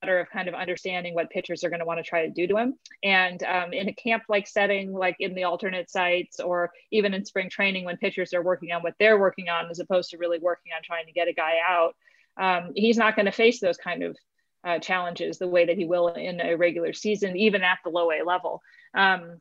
of 0.04 0.30
kind 0.30 0.48
of 0.48 0.54
understanding 0.54 1.14
what 1.14 1.30
pitchers 1.30 1.64
are 1.64 1.70
going 1.70 1.80
to 1.80 1.86
want 1.86 2.00
to 2.00 2.04
try 2.04 2.26
to 2.26 2.32
do 2.32 2.48
to 2.48 2.58
him. 2.58 2.76
And 3.04 3.42
um, 3.44 3.74
in 3.74 3.90
a 3.90 3.94
camp 3.94 4.24
like 4.30 4.48
setting, 4.48 4.94
like 4.94 5.18
in 5.20 5.36
the 5.36 5.44
alternate 5.44 5.90
sites, 5.90 6.40
or 6.40 6.72
even 6.92 7.14
in 7.14 7.26
spring 7.26 7.50
training 7.50 7.86
when 7.86 7.98
pitchers 7.98 8.34
are 8.34 8.44
working 8.44 8.72
on 8.72 8.82
what 8.82 8.96
they're 9.00 9.20
working 9.20 9.50
on, 9.50 9.70
as 9.70 9.80
opposed 9.80 10.12
to 10.12 10.18
really 10.18 10.40
working 10.40 10.72
on 10.76 10.84
trying 10.84 11.06
to 11.06 11.12
get 11.12 11.28
a 11.28 11.34
guy 11.34 11.56
out, 11.68 11.96
um, 12.38 12.72
he's 12.76 12.98
not 12.98 13.16
going 13.16 13.26
to 13.26 13.32
face 13.32 13.60
those 13.60 13.78
kind 13.78 14.04
of 14.04 14.18
uh, 14.66 14.80
challenges 14.80 15.38
the 15.38 15.48
way 15.48 15.66
that 15.66 15.78
he 15.78 15.86
will 15.86 16.10
in 16.10 16.42
a 16.42 16.56
regular 16.56 16.92
season, 16.92 17.38
even 17.38 17.64
at 17.64 17.78
the 17.84 17.90
low 17.90 18.12
A 18.12 18.24
level. 18.26 18.62
Um, 18.96 19.40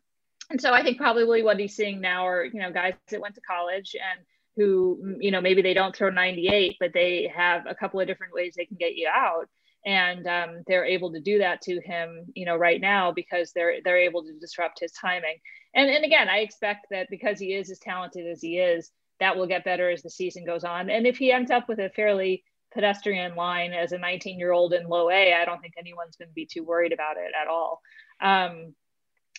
and 0.50 0.60
so 0.60 0.72
I 0.72 0.82
think 0.82 0.98
probably 0.98 1.42
what 1.42 1.58
he's 1.58 1.74
seeing 1.74 2.00
now 2.00 2.26
are, 2.26 2.44
you 2.44 2.60
know, 2.60 2.70
guys 2.70 2.94
that 3.08 3.20
went 3.20 3.34
to 3.36 3.40
college 3.40 3.94
and 3.94 4.24
who, 4.56 5.16
you 5.18 5.30
know, 5.30 5.40
maybe 5.40 5.62
they 5.62 5.74
don't 5.74 5.96
throw 5.96 6.10
98, 6.10 6.76
but 6.78 6.92
they 6.92 7.32
have 7.34 7.64
a 7.66 7.74
couple 7.74 7.98
of 7.98 8.06
different 8.06 8.34
ways 8.34 8.54
they 8.54 8.66
can 8.66 8.76
get 8.76 8.94
you 8.94 9.08
out. 9.12 9.48
And 9.86 10.26
um, 10.26 10.62
they're 10.66 10.84
able 10.84 11.12
to 11.12 11.20
do 11.20 11.38
that 11.38 11.60
to 11.62 11.80
him, 11.80 12.26
you 12.34 12.46
know, 12.46 12.56
right 12.56 12.80
now 12.80 13.12
because 13.12 13.52
they're 13.52 13.76
they're 13.84 13.98
able 13.98 14.22
to 14.24 14.38
disrupt 14.38 14.80
his 14.80 14.92
timing. 14.92 15.36
And 15.74 15.90
and 15.90 16.04
again, 16.04 16.28
I 16.28 16.38
expect 16.38 16.86
that 16.90 17.08
because 17.10 17.38
he 17.38 17.52
is 17.52 17.70
as 17.70 17.78
talented 17.80 18.26
as 18.26 18.40
he 18.40 18.58
is, 18.58 18.90
that 19.20 19.36
will 19.36 19.46
get 19.46 19.64
better 19.64 19.90
as 19.90 20.02
the 20.02 20.08
season 20.08 20.46
goes 20.46 20.64
on. 20.64 20.88
And 20.88 21.06
if 21.06 21.18
he 21.18 21.32
ends 21.32 21.50
up 21.50 21.68
with 21.68 21.80
a 21.80 21.90
fairly 21.90 22.44
pedestrian 22.74 23.36
line 23.36 23.72
as 23.72 23.92
a 23.92 23.98
19 23.98 24.38
year 24.38 24.52
old 24.52 24.72
in 24.72 24.88
low 24.88 25.10
A, 25.10 25.34
I 25.34 25.44
don't 25.44 25.60
think 25.60 25.74
anyone's 25.78 26.16
going 26.16 26.28
to 26.28 26.34
be 26.34 26.46
too 26.46 26.64
worried 26.64 26.92
about 26.92 27.16
it 27.16 27.32
at 27.40 27.48
all. 27.48 27.80
Um, 28.20 28.74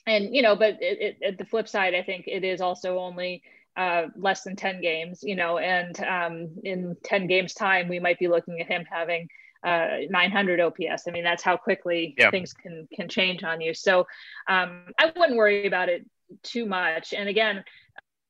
and, 0.07 0.36
you 0.36 0.41
know, 0.41 0.55
but 0.55 0.77
it, 0.81 1.17
it, 1.21 1.27
at 1.27 1.38
the 1.38 1.45
flip 1.45 1.67
side, 1.67 1.95
I 1.95 2.03
think 2.03 2.25
it 2.27 2.43
is 2.43 2.61
also 2.61 2.99
only 2.99 3.41
uh, 3.75 4.03
less 4.15 4.43
than 4.43 4.55
10 4.55 4.81
games, 4.81 5.21
you 5.23 5.36
know, 5.36 5.57
and 5.57 5.99
um, 6.01 6.49
in 6.63 6.95
10 7.03 7.27
games 7.27 7.53
time, 7.53 7.88
we 7.88 7.99
might 7.99 8.19
be 8.19 8.27
looking 8.27 8.61
at 8.61 8.67
him 8.67 8.86
having 8.89 9.27
uh, 9.65 9.97
900 10.09 10.59
OPS. 10.59 11.07
I 11.07 11.11
mean, 11.11 11.23
that's 11.23 11.43
how 11.43 11.57
quickly 11.57 12.13
yeah. 12.17 12.29
things 12.29 12.53
can, 12.53 12.88
can 12.93 13.09
change 13.09 13.43
on 13.43 13.61
you. 13.61 13.73
So 13.73 14.01
um, 14.47 14.86
I 14.99 15.11
wouldn't 15.15 15.38
worry 15.38 15.65
about 15.65 15.89
it 15.89 16.05
too 16.43 16.65
much. 16.65 17.13
And 17.13 17.27
again, 17.27 17.63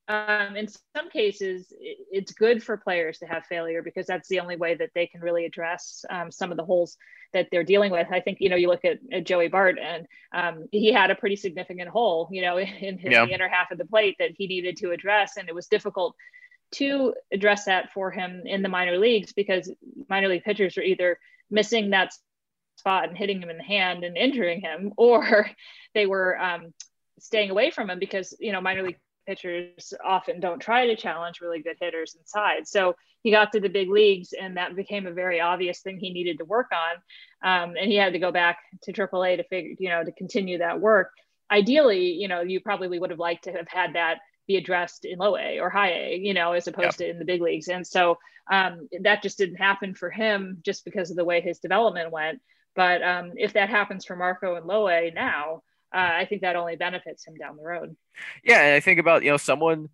um, 0.07 0.55
in 0.55 0.67
some 0.67 1.09
cases, 1.09 1.73
it's 1.79 2.31
good 2.31 2.61
for 2.61 2.77
players 2.77 3.19
to 3.19 3.25
have 3.25 3.45
failure 3.45 3.81
because 3.81 4.05
that's 4.05 4.29
the 4.29 4.39
only 4.39 4.55
way 4.55 4.75
that 4.75 4.91
they 4.93 5.07
can 5.07 5.21
really 5.21 5.45
address 5.45 6.05
um, 6.09 6.31
some 6.31 6.51
of 6.51 6.57
the 6.57 6.63
holes 6.63 6.97
that 7.33 7.47
they're 7.51 7.63
dealing 7.63 7.91
with. 7.91 8.07
I 8.11 8.19
think, 8.19 8.37
you 8.39 8.49
know, 8.49 8.55
you 8.55 8.67
look 8.67 8.85
at, 8.85 8.99
at 9.11 9.25
Joey 9.25 9.47
Bart 9.47 9.77
and 9.81 10.05
um, 10.33 10.67
he 10.71 10.93
had 10.93 11.09
a 11.09 11.15
pretty 11.15 11.35
significant 11.35 11.89
hole, 11.89 12.29
you 12.31 12.43
know, 12.43 12.57
in 12.59 12.99
his, 12.99 13.11
yeah. 13.11 13.25
the 13.25 13.33
inner 13.33 13.49
half 13.49 13.71
of 13.71 13.79
the 13.79 13.85
plate 13.85 14.15
that 14.19 14.31
he 14.37 14.45
needed 14.45 14.77
to 14.77 14.91
address. 14.91 15.37
And 15.37 15.49
it 15.49 15.55
was 15.55 15.67
difficult 15.67 16.15
to 16.73 17.15
address 17.31 17.65
that 17.65 17.91
for 17.91 18.11
him 18.11 18.43
in 18.45 18.61
the 18.61 18.69
minor 18.69 18.97
leagues 18.97 19.33
because 19.33 19.71
minor 20.07 20.27
league 20.27 20.43
pitchers 20.43 20.77
are 20.77 20.83
either 20.83 21.17
missing 21.49 21.91
that 21.91 22.13
spot 22.75 23.07
and 23.07 23.17
hitting 23.17 23.41
him 23.41 23.49
in 23.49 23.57
the 23.57 23.63
hand 23.63 24.03
and 24.03 24.17
injuring 24.17 24.61
him, 24.61 24.93
or 24.97 25.49
they 25.95 26.05
were 26.05 26.39
um, 26.39 26.73
staying 27.19 27.49
away 27.49 27.71
from 27.71 27.89
him 27.89 27.97
because, 27.97 28.35
you 28.39 28.51
know, 28.51 28.61
minor 28.61 28.83
league 28.83 28.99
pitchers 29.25 29.93
often 30.03 30.39
don't 30.39 30.59
try 30.59 30.87
to 30.87 30.95
challenge 30.95 31.41
really 31.41 31.61
good 31.61 31.77
hitters 31.79 32.15
inside. 32.19 32.67
So 32.67 32.95
he 33.23 33.31
got 33.31 33.51
to 33.53 33.59
the 33.59 33.69
big 33.69 33.89
leagues, 33.89 34.33
and 34.39 34.57
that 34.57 34.75
became 34.75 35.07
a 35.07 35.11
very 35.11 35.41
obvious 35.41 35.81
thing 35.81 35.99
he 35.99 36.13
needed 36.13 36.37
to 36.37 36.45
work 36.45 36.67
on. 36.71 36.95
Um, 37.43 37.75
and 37.79 37.91
he 37.91 37.97
had 37.97 38.13
to 38.13 38.19
go 38.19 38.31
back 38.31 38.59
to 38.83 38.93
AAA 38.93 39.37
to 39.37 39.43
figure, 39.43 39.75
you 39.79 39.89
know, 39.89 40.03
to 40.03 40.11
continue 40.11 40.59
that 40.59 40.79
work. 40.79 41.11
Ideally, 41.49 42.11
you 42.11 42.27
know, 42.27 42.41
you 42.41 42.59
probably 42.59 42.99
would 42.99 43.09
have 43.09 43.19
liked 43.19 43.45
to 43.45 43.51
have 43.51 43.67
had 43.67 43.93
that 43.93 44.19
be 44.47 44.57
addressed 44.57 45.05
in 45.05 45.17
low 45.17 45.35
A 45.37 45.59
or 45.59 45.69
high 45.69 45.91
A, 45.91 46.19
you 46.21 46.33
know, 46.33 46.53
as 46.53 46.67
opposed 46.67 46.99
to 46.99 47.09
in 47.09 47.19
the 47.19 47.25
big 47.25 47.41
leagues. 47.41 47.67
And 47.67 47.85
so 47.85 48.17
um, 48.51 48.87
that 49.01 49.23
just 49.23 49.37
didn't 49.37 49.55
happen 49.55 49.95
for 49.95 50.09
him 50.09 50.59
just 50.63 50.85
because 50.85 51.09
of 51.09 51.17
the 51.17 51.25
way 51.25 51.41
his 51.41 51.59
development 51.59 52.11
went. 52.11 52.41
But 52.75 53.01
um, 53.01 53.33
if 53.37 53.53
that 53.53 53.69
happens 53.69 54.05
for 54.05 54.15
Marco 54.15 54.55
in 54.55 54.67
low 54.67 54.87
A 54.87 55.11
now, 55.15 55.63
uh, 55.95 56.11
I 56.13 56.25
think 56.25 56.41
that 56.41 56.57
only 56.57 56.75
benefits 56.75 57.25
him 57.25 57.35
down 57.35 57.55
the 57.55 57.63
road. 57.63 57.95
Yeah, 58.43 58.61
and 58.61 58.75
I 58.75 58.81
think 58.81 58.99
about 58.99 59.23
you 59.23 59.31
know 59.31 59.37
someone 59.37 59.89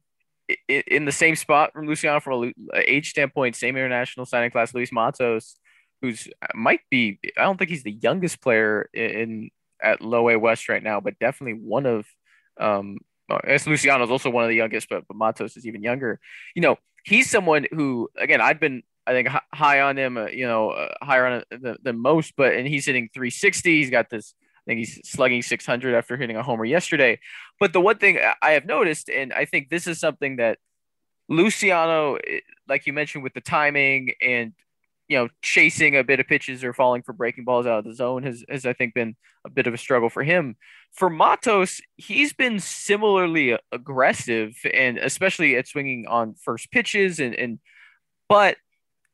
in 0.67 1.05
the 1.05 1.11
same 1.11 1.35
spot 1.35 1.73
from 1.73 1.87
Luciano 1.87 2.19
from 2.19 2.51
a 2.73 2.91
age 2.91 3.11
standpoint, 3.11 3.55
same 3.55 3.77
international 3.77 4.25
signing 4.25 4.51
class, 4.51 4.73
Luis 4.73 4.91
Matos, 4.91 5.57
who's 6.01 6.27
uh, 6.41 6.47
might 6.55 6.81
be 6.89 7.19
I 7.37 7.43
don't 7.43 7.57
think 7.57 7.69
he's 7.69 7.83
the 7.83 7.91
youngest 7.91 8.41
player 8.41 8.89
in 8.93 9.51
at 9.81 10.01
low 10.01 10.29
A 10.29 10.37
West 10.37 10.69
right 10.69 10.83
now, 10.83 10.99
but 10.99 11.19
definitely 11.19 11.59
one 11.61 11.85
of 11.85 12.07
um 12.59 12.97
as 13.45 13.67
Luciano 13.67 14.03
is 14.03 14.09
also 14.09 14.29
one 14.29 14.43
of 14.43 14.49
the 14.49 14.55
youngest, 14.55 14.89
but, 14.89 15.07
but 15.07 15.15
Matos 15.15 15.55
is 15.55 15.65
even 15.65 15.83
younger. 15.83 16.19
You 16.53 16.63
know, 16.63 16.77
he's 17.05 17.29
someone 17.29 17.67
who 17.71 18.09
again 18.17 18.41
I've 18.41 18.59
been 18.59 18.81
I 19.05 19.13
think 19.13 19.29
high 19.53 19.81
on 19.81 19.97
him, 19.97 20.17
uh, 20.17 20.27
you 20.27 20.47
know, 20.47 20.71
uh, 20.71 20.93
higher 21.01 21.25
on 21.25 21.43
than, 21.49 21.77
than 21.81 21.99
most, 21.99 22.33
but 22.35 22.53
and 22.53 22.67
he's 22.67 22.85
hitting 22.85 23.09
360. 23.13 23.77
He's 23.77 23.89
got 23.89 24.09
this 24.09 24.33
I 24.65 24.71
think 24.71 24.79
he's 24.79 24.99
slugging 25.09 25.41
600 25.41 25.95
after 25.95 26.17
hitting 26.17 26.37
a 26.37 26.43
homer 26.43 26.65
yesterday. 26.65 27.19
But 27.59 27.73
the 27.73 27.81
one 27.81 27.97
thing 27.97 28.19
I 28.41 28.51
have 28.51 28.65
noticed, 28.65 29.09
and 29.09 29.33
I 29.33 29.45
think 29.45 29.69
this 29.69 29.87
is 29.87 29.99
something 29.99 30.35
that 30.35 30.59
Luciano, 31.29 32.15
eh, 32.15 32.41
like 32.67 32.85
you 32.85 32.93
mentioned, 32.93 33.23
with 33.23 33.33
the 33.33 33.41
timing 33.41 34.13
and 34.21 34.53
you 35.07 35.17
know 35.17 35.29
chasing 35.41 35.97
a 35.97 36.03
bit 36.03 36.19
of 36.19 36.27
pitches 36.27 36.63
or 36.63 36.73
falling 36.73 37.01
for 37.01 37.13
breaking 37.13 37.43
balls 37.43 37.65
out 37.65 37.79
of 37.79 37.85
the 37.85 37.93
zone 37.93 38.23
has, 38.23 38.45
has 38.47 38.65
I 38.65 38.73
think 38.73 38.93
been 38.93 39.15
a 39.43 39.49
bit 39.49 39.67
of 39.67 39.73
a 39.73 39.77
struggle 39.77 40.09
for 40.09 40.23
him. 40.23 40.55
For 40.93 41.09
Matos, 41.09 41.81
he's 41.95 42.33
been 42.33 42.59
similarly 42.59 43.57
aggressive 43.71 44.55
and 44.73 44.97
especially 44.97 45.55
at 45.55 45.67
swinging 45.67 46.05
on 46.07 46.35
first 46.35 46.71
pitches 46.71 47.19
and 47.19 47.33
and 47.33 47.59
but 48.29 48.57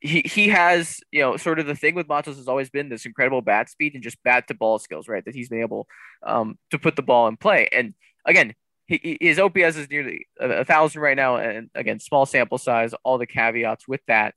he 0.08 0.22
he 0.26 0.47
has 0.49 0.99
you 1.12 1.22
know 1.22 1.38
sort 1.38 1.60
of 1.60 1.68
the 1.68 1.76
thing 1.76 1.95
with 1.95 2.08
Matos 2.08 2.38
has 2.38 2.47
always 2.47 2.70
been 2.70 2.89
this 2.89 3.05
incredible 3.05 3.41
bat 3.41 3.70
speed 3.70 3.93
and 3.93 4.03
just 4.03 4.22
bat 4.24 4.47
to 4.47 4.53
ball 4.53 4.80
skills, 4.80 5.08
right? 5.08 5.24
That 5.24 5.36
he's 5.36 5.49
been 5.49 5.62
able 5.62 5.88
um, 6.26 6.58
to 6.72 6.80
put 6.80 6.95
the 6.95 7.01
ball 7.01 7.28
in 7.28 7.38
play. 7.38 7.68
And 7.72 7.93
again, 8.26 8.53
he, 8.88 9.18
his 9.20 9.39
OPS 9.39 9.76
is 9.78 9.89
nearly 9.89 10.28
a, 10.39 10.49
a, 10.49 10.66
thousand 10.66 11.01
right 11.01 11.18
now, 11.18 11.36
and 11.36 11.70
again, 11.76 11.99
small 11.99 12.26
sample 12.26 12.58
size, 12.58 12.93
all 13.03 13.18
the 13.18 13.28
caveats 13.28 13.88
with 13.88 14.01
that. 14.08 14.34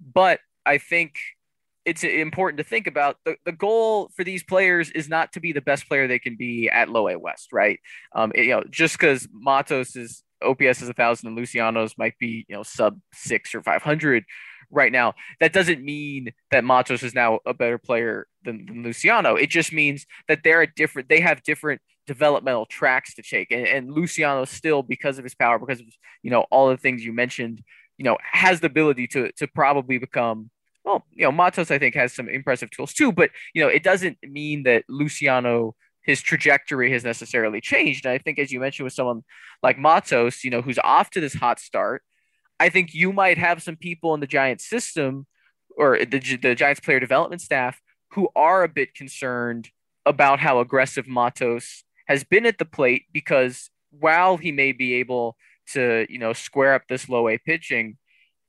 But 0.00 0.40
I 0.64 0.78
think 0.78 1.16
it's 1.84 2.04
important 2.04 2.58
to 2.58 2.64
think 2.64 2.86
about 2.86 3.16
the, 3.24 3.36
the 3.44 3.52
goal 3.52 4.10
for 4.14 4.22
these 4.22 4.44
players 4.44 4.90
is 4.90 5.08
not 5.08 5.32
to 5.32 5.40
be 5.40 5.52
the 5.52 5.60
best 5.60 5.88
player 5.88 6.06
they 6.06 6.18
can 6.18 6.36
be 6.36 6.68
at 6.68 6.88
low 6.88 7.08
A 7.08 7.18
West, 7.18 7.52
right? 7.52 7.80
Um, 8.14 8.32
it, 8.34 8.44
you 8.44 8.50
know, 8.50 8.62
just 8.70 8.98
because 8.98 9.26
Matos 9.32 9.96
is 9.96 10.22
OPS 10.42 10.82
is 10.82 10.88
a 10.88 10.94
thousand 10.94 11.28
and 11.28 11.36
Luciano's 11.36 11.96
might 11.98 12.18
be 12.18 12.46
you 12.48 12.56
know 12.56 12.62
sub 12.62 12.98
six 13.12 13.54
or 13.54 13.62
five 13.62 13.82
hundred 13.82 14.24
right 14.70 14.92
now. 14.92 15.14
That 15.40 15.52
doesn't 15.52 15.82
mean 15.82 16.32
that 16.50 16.64
Matos 16.64 17.02
is 17.02 17.14
now 17.14 17.40
a 17.46 17.54
better 17.54 17.78
player 17.78 18.26
than, 18.44 18.66
than 18.66 18.82
Luciano. 18.82 19.36
It 19.36 19.50
just 19.50 19.72
means 19.72 20.06
that 20.28 20.40
they're 20.44 20.62
a 20.62 20.72
different. 20.72 21.08
They 21.08 21.20
have 21.20 21.42
different 21.42 21.80
developmental 22.06 22.66
tracks 22.66 23.14
to 23.14 23.22
take, 23.22 23.50
and, 23.50 23.66
and 23.66 23.92
Luciano 23.92 24.44
still, 24.44 24.82
because 24.82 25.18
of 25.18 25.24
his 25.24 25.34
power, 25.34 25.58
because 25.58 25.80
of 25.80 25.86
you 26.22 26.30
know 26.30 26.46
all 26.50 26.68
the 26.68 26.76
things 26.76 27.04
you 27.04 27.12
mentioned, 27.12 27.62
you 27.98 28.04
know, 28.04 28.18
has 28.22 28.60
the 28.60 28.66
ability 28.66 29.06
to 29.08 29.32
to 29.32 29.46
probably 29.48 29.98
become. 29.98 30.50
Well, 30.82 31.04
you 31.10 31.24
know, 31.24 31.32
Matos 31.32 31.70
I 31.70 31.78
think 31.78 31.94
has 31.94 32.14
some 32.14 32.28
impressive 32.28 32.70
tools 32.70 32.94
too, 32.94 33.12
but 33.12 33.30
you 33.54 33.62
know, 33.62 33.68
it 33.68 33.82
doesn't 33.82 34.16
mean 34.22 34.62
that 34.62 34.84
Luciano 34.88 35.74
his 36.02 36.22
trajectory 36.22 36.90
has 36.92 37.04
necessarily 37.04 37.60
changed. 37.60 38.04
And 38.04 38.12
I 38.12 38.18
think, 38.18 38.38
as 38.38 38.50
you 38.50 38.60
mentioned, 38.60 38.84
with 38.84 38.94
someone 38.94 39.22
like 39.62 39.78
Matos, 39.78 40.44
you 40.44 40.50
know, 40.50 40.62
who's 40.62 40.78
off 40.82 41.10
to 41.10 41.20
this 41.20 41.34
hot 41.34 41.60
start, 41.60 42.02
I 42.60 42.68
think 42.68 42.94
you 42.94 43.12
might 43.12 43.38
have 43.38 43.62
some 43.62 43.76
people 43.76 44.14
in 44.14 44.20
the 44.20 44.26
Giants 44.26 44.68
system 44.68 45.26
or 45.76 45.98
the, 45.98 46.20
the 46.36 46.54
Giants 46.54 46.80
player 46.80 47.00
development 47.00 47.40
staff 47.40 47.80
who 48.12 48.28
are 48.36 48.62
a 48.62 48.68
bit 48.68 48.94
concerned 48.94 49.70
about 50.04 50.40
how 50.40 50.60
aggressive 50.60 51.08
Matos 51.08 51.84
has 52.06 52.22
been 52.22 52.44
at 52.44 52.58
the 52.58 52.64
plate 52.64 53.06
because 53.12 53.70
while 53.90 54.36
he 54.36 54.52
may 54.52 54.72
be 54.72 54.94
able 54.94 55.36
to, 55.72 56.06
you 56.10 56.18
know, 56.18 56.32
square 56.34 56.74
up 56.74 56.82
this 56.88 57.08
low 57.08 57.28
A 57.28 57.38
pitching, 57.38 57.96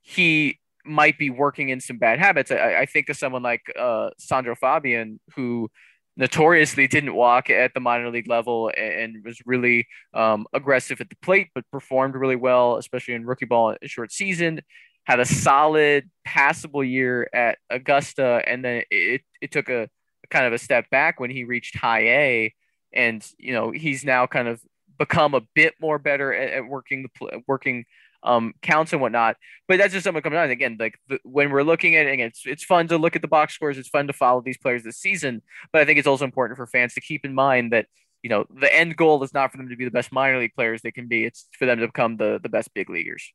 he 0.02 0.60
might 0.84 1.18
be 1.18 1.30
working 1.30 1.70
in 1.70 1.80
some 1.80 1.98
bad 1.98 2.20
habits. 2.20 2.52
I, 2.52 2.80
I 2.80 2.86
think 2.86 3.08
of 3.10 3.16
someone 3.18 3.44
like 3.44 3.62
uh, 3.80 4.10
Sandro 4.18 4.56
Fabian, 4.56 5.20
who 5.36 5.70
notoriously 6.18 6.88
didn't 6.88 7.16
walk 7.16 7.50
at 7.50 7.74
the 7.74 7.80
minor 7.80 8.10
league 8.10 8.28
level 8.28 8.72
and, 8.78 9.24
was 9.24 9.40
really 9.46 9.88
um, 10.14 10.46
aggressive 10.54 11.00
at 11.02 11.10
the 11.10 11.16
plate, 11.22 11.50
but 11.56 11.70
performed 11.72 12.16
really 12.16 12.36
well, 12.36 12.78
especially 12.78 13.14
in 13.14 13.26
rookie 13.26 13.46
ball 13.46 13.76
a 13.82 13.88
short 13.88 14.12
season. 14.12 14.62
Had 15.06 15.20
a 15.20 15.26
solid, 15.26 16.10
passable 16.24 16.84
year 16.84 17.28
at 17.34 17.58
Augusta, 17.70 18.44
and 18.46 18.64
then 18.64 18.84
it, 18.92 19.22
it 19.42 19.52
took 19.52 19.70
a, 19.70 19.84
a 19.84 20.28
kind 20.30 20.46
of 20.46 20.54
a 20.54 20.60
step 20.60 20.90
back 20.92 21.20
when 21.20 21.32
he 21.32 21.44
reached 21.44 21.78
high 21.78 22.08
A. 22.08 22.54
And, 22.94 23.26
you 23.40 23.54
know, 23.54 23.72
he's 23.72 24.04
now 24.04 24.28
kind 24.28 24.48
of 24.48 24.62
become 25.00 25.34
a 25.34 25.42
bit 25.56 25.74
more 25.82 25.98
better 25.98 26.32
at, 26.34 26.52
at 26.52 26.68
working 26.68 27.08
the 27.22 27.42
working 27.48 27.86
um, 28.24 28.54
counts 28.62 28.94
and 28.94 29.02
whatnot. 29.02 29.38
But 29.68 29.78
that's 29.78 29.94
just 29.94 30.04
something 30.04 30.22
coming 30.22 30.40
on. 30.40 30.50
Again, 30.50 30.78
like 30.80 31.00
the, 31.08 31.20
when 31.24 31.50
we're 31.52 31.64
looking 31.64 31.96
at 31.96 32.06
it, 32.06 32.20
it's, 32.20 32.42
it's 32.46 32.64
fun 32.64 32.88
to 32.90 32.98
look 32.98 33.16
at 33.16 33.22
the 33.22 33.28
box 33.28 33.54
scores. 33.54 33.78
It's 33.78 33.90
fun 33.90 34.08
to 34.08 34.14
follow 34.14 34.42
these 34.42 34.58
players 34.58 34.84
this 34.84 34.98
season. 34.98 35.42
But 35.72 35.82
I 35.82 35.86
think 35.86 36.00
it's 36.00 36.08
also 36.08 36.26
important 36.26 36.58
for 36.58 36.68
fans 36.68 36.94
to 36.96 37.02
keep 37.02 37.26
in 37.26 37.34
mind 37.34 37.72
that, 37.74 37.88
you 38.22 38.30
know, 38.30 38.46
the 38.54 38.74
end 38.74 38.98
goal 38.98 39.24
is 39.24 39.34
not 39.34 39.52
for 39.52 39.58
them 39.58 39.70
to 39.70 39.76
be 39.76 39.86
the 39.86 39.92
best 39.92 40.12
minor 40.12 40.40
league 40.40 40.54
players 40.54 40.82
they 40.82 40.92
can 40.92 41.08
be. 41.08 41.26
It's 41.26 41.48
for 41.58 41.66
them 41.66 41.80
to 41.80 41.88
become 41.88 42.18
the, 42.18 42.40
the 42.44 42.50
best 42.50 42.74
big 42.74 42.90
leaguers. 42.90 43.34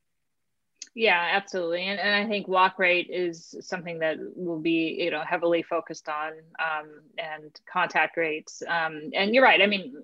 Yeah, 0.95 1.31
absolutely. 1.33 1.83
And, 1.83 2.01
and 2.01 2.15
I 2.15 2.27
think 2.27 2.49
walk 2.49 2.79
rate 2.79 3.11
is 3.11 3.55
something 3.61 3.99
that 3.99 4.17
will 4.19 4.61
be, 4.61 4.97
you 4.99 5.11
know, 5.11 5.23
heavily 5.29 5.63
focused 5.63 6.09
on 6.09 6.33
um, 6.59 6.89
and 7.19 7.51
contact 7.71 8.17
rates. 8.17 8.63
Um, 8.67 9.11
and 9.13 9.35
you're 9.35 9.45
right. 9.45 9.61
I 9.61 9.67
mean, 9.67 9.95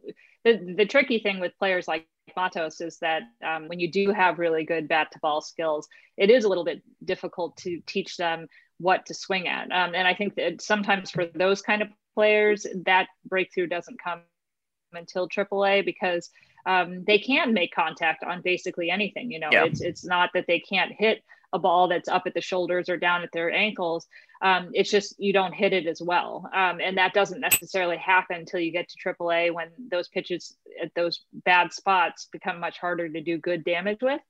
the, 0.44 0.74
the 0.76 0.84
tricky 0.84 1.20
thing 1.20 1.40
with 1.40 1.56
players 1.58 1.88
like 1.88 2.06
Matos 2.36 2.80
is 2.80 2.98
that 2.98 3.22
um, 3.44 3.68
when 3.68 3.80
you 3.80 3.90
do 3.90 4.12
have 4.12 4.38
really 4.38 4.64
good 4.64 4.88
bat 4.88 5.08
to 5.12 5.18
ball 5.20 5.40
skills, 5.40 5.88
it 6.16 6.30
is 6.30 6.44
a 6.44 6.48
little 6.48 6.64
bit 6.64 6.82
difficult 7.04 7.56
to 7.58 7.80
teach 7.86 8.16
them 8.16 8.46
what 8.78 9.06
to 9.06 9.14
swing 9.14 9.48
at. 9.48 9.70
Um, 9.72 9.94
and 9.94 10.06
I 10.06 10.14
think 10.14 10.34
that 10.36 10.60
sometimes 10.60 11.10
for 11.10 11.26
those 11.26 11.62
kind 11.62 11.82
of 11.82 11.88
players, 12.14 12.66
that 12.84 13.08
breakthrough 13.24 13.66
doesn't 13.66 14.02
come 14.02 14.22
until 14.92 15.28
AAA 15.28 15.84
because 15.84 16.30
um, 16.66 17.04
they 17.04 17.18
can 17.18 17.52
make 17.52 17.74
contact 17.74 18.24
on 18.24 18.42
basically 18.42 18.90
anything. 18.90 19.30
You 19.30 19.40
know, 19.40 19.48
yeah. 19.50 19.64
it's 19.64 19.80
it's 19.80 20.04
not 20.04 20.30
that 20.34 20.46
they 20.46 20.60
can't 20.60 20.92
hit 20.92 21.22
a 21.52 21.58
ball 21.58 21.88
that's 21.88 22.08
up 22.08 22.22
at 22.26 22.34
the 22.34 22.40
shoulders 22.40 22.88
or 22.88 22.96
down 22.96 23.22
at 23.22 23.32
their 23.32 23.50
ankles. 23.50 24.06
Um, 24.40 24.70
it's 24.72 24.90
just 24.90 25.14
you 25.18 25.32
don't 25.32 25.52
hit 25.52 25.72
it 25.72 25.86
as 25.86 26.00
well, 26.02 26.48
um, 26.52 26.80
and 26.80 26.98
that 26.98 27.14
doesn't 27.14 27.40
necessarily 27.40 27.96
happen 27.96 28.36
until 28.36 28.60
you 28.60 28.72
get 28.72 28.88
to 28.88 29.14
AAA 29.14 29.52
when 29.52 29.68
those 29.90 30.08
pitches 30.08 30.56
at 30.82 30.92
those 30.94 31.20
bad 31.44 31.72
spots 31.72 32.28
become 32.32 32.58
much 32.58 32.78
harder 32.78 33.08
to 33.08 33.20
do 33.20 33.38
good 33.38 33.64
damage 33.64 34.00
with. 34.02 34.20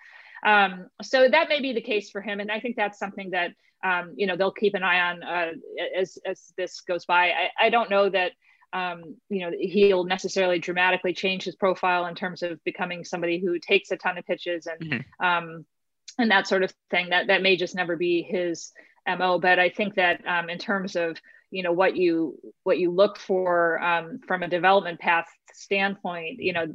Um, 0.45 0.89
so 1.03 1.29
that 1.29 1.49
may 1.49 1.61
be 1.61 1.73
the 1.73 1.81
case 1.81 2.11
for 2.11 2.21
him, 2.21 2.41
and 2.41 2.51
I 2.51 2.61
think 2.61 2.77
that's 2.77 2.99
something 2.99 3.31
that 3.31 3.53
um, 3.85 4.13
you 4.17 4.27
know 4.27 4.37
they'll 4.37 4.53
keep 4.53 4.75
an 4.75 4.83
eye 4.83 5.01
on 5.01 5.23
uh, 5.23 5.53
as 5.97 6.19
as 6.27 6.53
this 6.57 6.81
goes 6.81 7.07
by. 7.07 7.31
I, 7.31 7.67
I 7.67 7.71
don't 7.71 7.91
know 7.91 8.09
that 8.09 8.33
um, 8.73 9.17
you 9.29 9.41
know, 9.41 9.53
he'll 9.59 10.05
necessarily 10.05 10.59
dramatically 10.59 11.13
change 11.13 11.45
his 11.45 11.57
profile 11.57 12.07
in 12.07 12.15
terms 12.15 12.43
of 12.43 12.63
becoming 12.65 13.05
somebody 13.05 13.39
who 13.39 13.59
takes 13.59 13.91
a 13.91 13.97
ton 13.97 14.19
of 14.19 14.27
pitches 14.27 14.67
and 14.67 14.81
mm-hmm. 14.81 15.25
um, 15.25 15.65
and 16.19 16.31
that 16.31 16.47
sort 16.47 16.63
of 16.63 16.73
thing. 16.91 17.11
That 17.11 17.27
that 17.29 17.43
may 17.43 17.57
just 17.57 17.75
never 17.75 17.97
be 17.97 18.23
his 18.23 18.73
mo. 19.07 19.39
But 19.39 19.59
I 19.59 19.69
think 19.69 19.95
that 19.97 20.27
um, 20.27 20.49
in 20.49 20.59
terms 20.59 20.97
of 20.97 21.19
you 21.51 21.63
know 21.63 21.73
what 21.73 21.97
you 21.97 22.39
what 22.63 22.79
you 22.79 22.91
look 22.91 23.19
for 23.19 23.83
um, 23.83 24.21
from 24.27 24.43
a 24.43 24.49
development 24.49 25.01
path 25.01 25.27
standpoint, 25.53 26.41
you 26.41 26.53
know, 26.53 26.67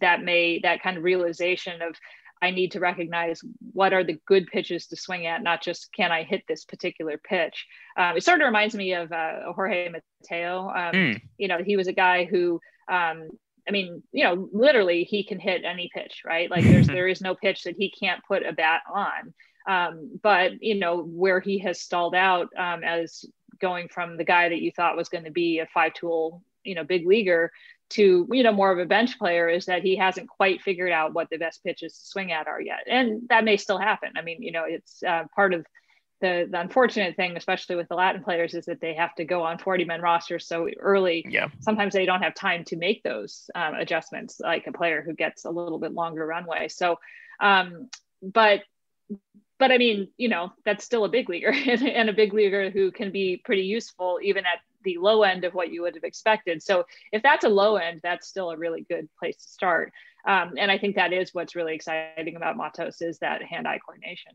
that 0.00 0.22
may 0.22 0.60
that 0.60 0.82
kind 0.82 0.96
of 0.96 1.04
realization 1.04 1.82
of 1.82 1.96
I 2.42 2.50
need 2.50 2.72
to 2.72 2.80
recognize 2.80 3.40
what 3.72 3.92
are 3.92 4.04
the 4.04 4.20
good 4.26 4.46
pitches 4.46 4.86
to 4.88 4.96
swing 4.96 5.26
at, 5.26 5.42
not 5.42 5.62
just 5.62 5.92
can 5.92 6.12
I 6.12 6.22
hit 6.22 6.42
this 6.46 6.64
particular 6.64 7.18
pitch. 7.18 7.66
Um, 7.96 8.16
it 8.16 8.24
sort 8.24 8.40
of 8.40 8.46
reminds 8.46 8.74
me 8.74 8.92
of 8.92 9.10
uh, 9.10 9.52
Jorge 9.54 9.88
Mateo. 9.88 10.68
Um, 10.68 10.92
mm. 10.94 11.20
You 11.38 11.48
know, 11.48 11.62
he 11.64 11.76
was 11.76 11.88
a 11.88 11.92
guy 11.92 12.24
who, 12.24 12.60
um, 12.88 13.28
I 13.66 13.72
mean, 13.72 14.02
you 14.12 14.24
know, 14.24 14.48
literally 14.52 15.04
he 15.04 15.24
can 15.24 15.40
hit 15.40 15.64
any 15.64 15.90
pitch, 15.94 16.22
right? 16.24 16.50
Like 16.50 16.64
there's 16.64 16.86
there 16.86 17.08
is 17.08 17.20
no 17.20 17.34
pitch 17.34 17.64
that 17.64 17.76
he 17.78 17.90
can't 17.90 18.22
put 18.26 18.44
a 18.44 18.52
bat 18.52 18.82
on. 18.92 19.34
Um, 19.66 20.20
but 20.22 20.62
you 20.62 20.76
know 20.76 21.02
where 21.02 21.40
he 21.40 21.58
has 21.60 21.80
stalled 21.80 22.14
out 22.14 22.50
um, 22.56 22.84
as 22.84 23.24
going 23.60 23.88
from 23.88 24.16
the 24.16 24.24
guy 24.24 24.48
that 24.48 24.60
you 24.60 24.70
thought 24.70 24.96
was 24.96 25.08
going 25.08 25.24
to 25.24 25.30
be 25.30 25.58
a 25.58 25.66
five 25.66 25.94
tool, 25.94 26.42
you 26.62 26.74
know, 26.74 26.84
big 26.84 27.06
leaguer 27.06 27.50
to 27.90 28.26
you 28.30 28.42
know 28.42 28.52
more 28.52 28.72
of 28.72 28.78
a 28.78 28.86
bench 28.86 29.18
player 29.18 29.48
is 29.48 29.66
that 29.66 29.82
he 29.82 29.96
hasn't 29.96 30.28
quite 30.28 30.62
figured 30.62 30.92
out 30.92 31.14
what 31.14 31.30
the 31.30 31.38
best 31.38 31.62
pitches 31.62 31.96
to 31.98 32.06
swing 32.06 32.32
at 32.32 32.48
are 32.48 32.60
yet. 32.60 32.84
And 32.86 33.28
that 33.28 33.44
may 33.44 33.56
still 33.56 33.78
happen. 33.78 34.10
I 34.16 34.22
mean 34.22 34.42
you 34.42 34.52
know 34.52 34.64
it's 34.66 35.02
uh, 35.02 35.24
part 35.34 35.54
of 35.54 35.66
the, 36.20 36.48
the 36.50 36.58
unfortunate 36.58 37.14
thing 37.14 37.36
especially 37.36 37.76
with 37.76 37.88
the 37.88 37.94
latin 37.94 38.24
players 38.24 38.54
is 38.54 38.64
that 38.64 38.80
they 38.80 38.94
have 38.94 39.14
to 39.16 39.24
go 39.24 39.42
on 39.42 39.58
40 39.58 39.84
men 39.84 40.00
rosters 40.00 40.46
so 40.46 40.66
early. 40.80 41.26
Yeah. 41.28 41.48
Sometimes 41.60 41.92
they 41.92 42.06
don't 42.06 42.22
have 42.22 42.34
time 42.34 42.64
to 42.64 42.76
make 42.76 43.02
those 43.02 43.50
um, 43.54 43.74
adjustments 43.74 44.40
like 44.40 44.66
a 44.66 44.72
player 44.72 45.02
who 45.02 45.12
gets 45.12 45.44
a 45.44 45.50
little 45.50 45.78
bit 45.78 45.92
longer 45.92 46.26
runway. 46.26 46.68
So 46.68 46.98
um, 47.38 47.88
but 48.22 48.62
but 49.58 49.72
I 49.72 49.78
mean, 49.78 50.08
you 50.16 50.28
know, 50.28 50.52
that's 50.64 50.84
still 50.84 51.04
a 51.04 51.08
big 51.08 51.28
leaguer 51.28 51.50
and 51.66 52.08
a 52.08 52.12
big 52.12 52.34
leaguer 52.34 52.70
who 52.70 52.90
can 52.90 53.10
be 53.10 53.40
pretty 53.42 53.62
useful 53.62 54.18
even 54.22 54.44
at 54.44 54.60
the 54.86 54.96
low 54.98 55.22
end 55.22 55.44
of 55.44 55.52
what 55.52 55.70
you 55.70 55.82
would 55.82 55.94
have 55.94 56.04
expected. 56.04 56.62
So 56.62 56.86
if 57.12 57.22
that's 57.22 57.44
a 57.44 57.48
low 57.48 57.76
end, 57.76 58.00
that's 58.02 58.26
still 58.26 58.50
a 58.50 58.56
really 58.56 58.86
good 58.88 59.08
place 59.18 59.36
to 59.36 59.48
start. 59.48 59.92
Um, 60.26 60.54
and 60.56 60.70
I 60.70 60.78
think 60.78 60.96
that 60.96 61.12
is 61.12 61.34
what's 61.34 61.54
really 61.54 61.74
exciting 61.74 62.36
about 62.36 62.56
Matos 62.56 63.02
is 63.02 63.18
that 63.18 63.42
hand-eye 63.42 63.80
coordination. 63.84 64.32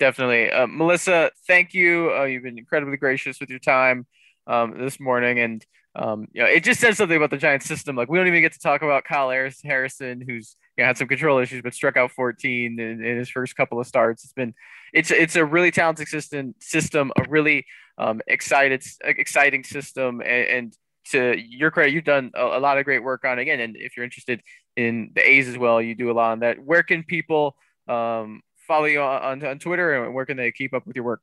Definitely, 0.00 0.50
uh, 0.50 0.66
Melissa. 0.66 1.30
Thank 1.46 1.74
you. 1.74 2.10
Uh, 2.12 2.24
you've 2.24 2.42
been 2.42 2.58
incredibly 2.58 2.96
gracious 2.96 3.38
with 3.38 3.50
your 3.50 3.58
time 3.58 4.06
um, 4.46 4.78
this 4.78 4.98
morning, 4.98 5.38
and 5.38 5.64
um, 5.94 6.28
you 6.32 6.42
know, 6.42 6.48
it 6.48 6.64
just 6.64 6.80
says 6.80 6.96
something 6.96 7.16
about 7.16 7.30
the 7.30 7.36
Giants 7.36 7.66
system. 7.66 7.96
Like 7.96 8.08
we 8.08 8.16
don't 8.16 8.28
even 8.28 8.40
get 8.40 8.52
to 8.52 8.58
talk 8.58 8.82
about 8.82 9.04
Kyle 9.04 9.30
Harrison, 9.30 10.22
who's 10.26 10.56
you 10.76 10.82
know, 10.82 10.86
had 10.86 10.96
some 10.96 11.08
control 11.08 11.38
issues, 11.38 11.62
but 11.62 11.74
struck 11.74 11.96
out 11.96 12.12
14 12.12 12.78
in, 12.78 13.04
in, 13.04 13.18
his 13.18 13.28
first 13.28 13.56
couple 13.56 13.80
of 13.80 13.86
starts. 13.86 14.24
It's 14.24 14.32
been, 14.32 14.54
it's 14.92 15.10
it's 15.10 15.36
a 15.36 15.44
really 15.44 15.70
talented 15.70 16.08
system, 16.08 16.54
system, 16.60 17.12
a 17.16 17.28
really 17.28 17.66
um, 18.00 18.20
excited, 18.26 18.82
exciting 19.04 19.62
system. 19.62 20.20
And, 20.20 20.48
and, 20.48 20.76
to 21.12 21.34
your 21.36 21.70
credit, 21.70 21.92
you've 21.92 22.04
done 22.04 22.30
a, 22.34 22.44
a, 22.44 22.60
lot 22.60 22.78
of 22.78 22.84
great 22.84 23.02
work 23.02 23.24
on 23.24 23.38
again. 23.38 23.58
And 23.58 23.74
if 23.74 23.96
you're 23.96 24.04
interested 24.04 24.42
in 24.76 25.10
the 25.14 25.28
A's 25.28 25.48
as 25.48 25.56
well, 25.56 25.80
you 25.80 25.94
do 25.94 26.10
a 26.10 26.12
lot 26.12 26.32
on 26.32 26.40
that. 26.40 26.62
Where 26.62 26.82
can 26.82 27.02
people 27.02 27.56
um, 27.88 28.42
follow 28.68 28.84
you 28.84 29.00
on, 29.00 29.44
on 29.44 29.58
Twitter 29.58 30.04
and 30.04 30.14
where 30.14 30.26
can 30.26 30.36
they 30.36 30.52
keep 30.52 30.74
up 30.74 30.86
with 30.86 30.94
your 30.94 31.04
work? 31.04 31.22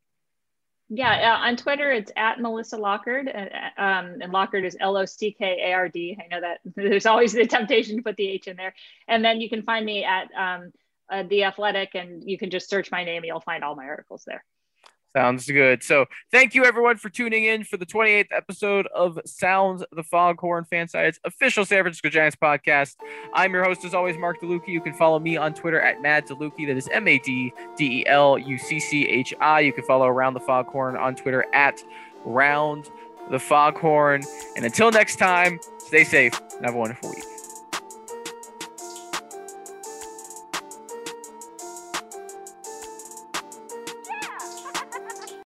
Yeah, 0.90 1.36
uh, 1.36 1.48
on 1.48 1.58
Twitter 1.58 1.92
it's 1.92 2.12
at 2.16 2.40
Melissa 2.40 2.78
Lockard, 2.78 3.28
uh, 3.28 3.82
um, 3.82 4.18
and 4.22 4.32
Lockard 4.32 4.66
is 4.66 4.78
L 4.80 4.96
O 4.98 5.06
C 5.06 5.36
K 5.38 5.60
A 5.66 5.74
R 5.74 5.90
D. 5.90 6.18
I 6.20 6.28
know 6.34 6.42
that 6.42 6.60
there's 6.76 7.06
always 7.06 7.34
the 7.34 7.46
temptation 7.46 7.98
to 7.98 8.04
put 8.04 8.16
the 8.16 8.28
H 8.28 8.48
in 8.48 8.56
there, 8.56 8.74
and 9.08 9.24
then 9.24 9.42
you 9.42 9.50
can 9.50 9.64
find 9.64 9.86
me 9.86 10.06
at 10.06 10.30
um, 10.34 10.72
uh, 11.12 11.24
the 11.24 11.44
Athletic, 11.44 11.94
and 11.94 12.24
you 12.26 12.38
can 12.38 12.50
just 12.50 12.70
search 12.70 12.90
my 12.90 13.04
name, 13.04 13.18
and 13.18 13.26
you'll 13.26 13.42
find 13.42 13.66
all 13.66 13.76
my 13.76 13.86
articles 13.86 14.24
there. 14.26 14.46
Sounds 15.16 15.48
good. 15.48 15.84
So 15.84 16.06
thank 16.32 16.54
you 16.54 16.66
everyone 16.66 16.98
for 16.98 17.10
tuning 17.10 17.46
in 17.46 17.64
for 17.64 17.78
the 17.78 17.86
28th 17.86 18.28
episode 18.32 18.88
of 18.94 19.18
Sounds 19.26 19.84
the 19.92 20.04
Foghorn 20.04 20.66
Fansided's 20.72 21.20
official 21.24 21.66
San 21.66 21.82
Francisco 21.82 22.10
Giants 22.10 22.36
podcast. 22.36 22.98
I'm 23.34 23.52
your 23.54 23.64
host 23.64 23.84
as 23.84 23.96
always, 23.96 24.16
Mark 24.18 24.40
DeLucchi. 24.42 24.68
You 24.68 24.82
can 24.82 24.94
follow 24.94 25.18
me 25.18 25.38
on 25.38 25.56
Twitter 25.56 25.82
at 25.82 26.02
Mad 26.02 26.28
DeLucchi. 26.28 26.68
That 26.68 26.78
is 26.78 26.88
M-A-D-D-E-L-U-C-C-H-I. 26.90 29.60
You 29.62 29.74
can 29.74 29.84
follow 29.86 30.06
Around 30.06 30.36
the 30.36 30.42
Foghorn 30.42 30.96
on 30.98 31.16
Twitter 31.16 31.46
at 31.54 31.84
Round 32.24 32.88
the 33.32 33.40
Foghorn. 33.40 34.22
And 34.56 34.66
until 34.66 34.92
next 34.92 35.16
time, 35.16 35.60
stay 35.80 36.04
safe 36.04 36.40
and 36.58 36.66
have 36.66 36.76
a 36.76 36.78
wonderful 36.78 37.10
week. 37.10 37.24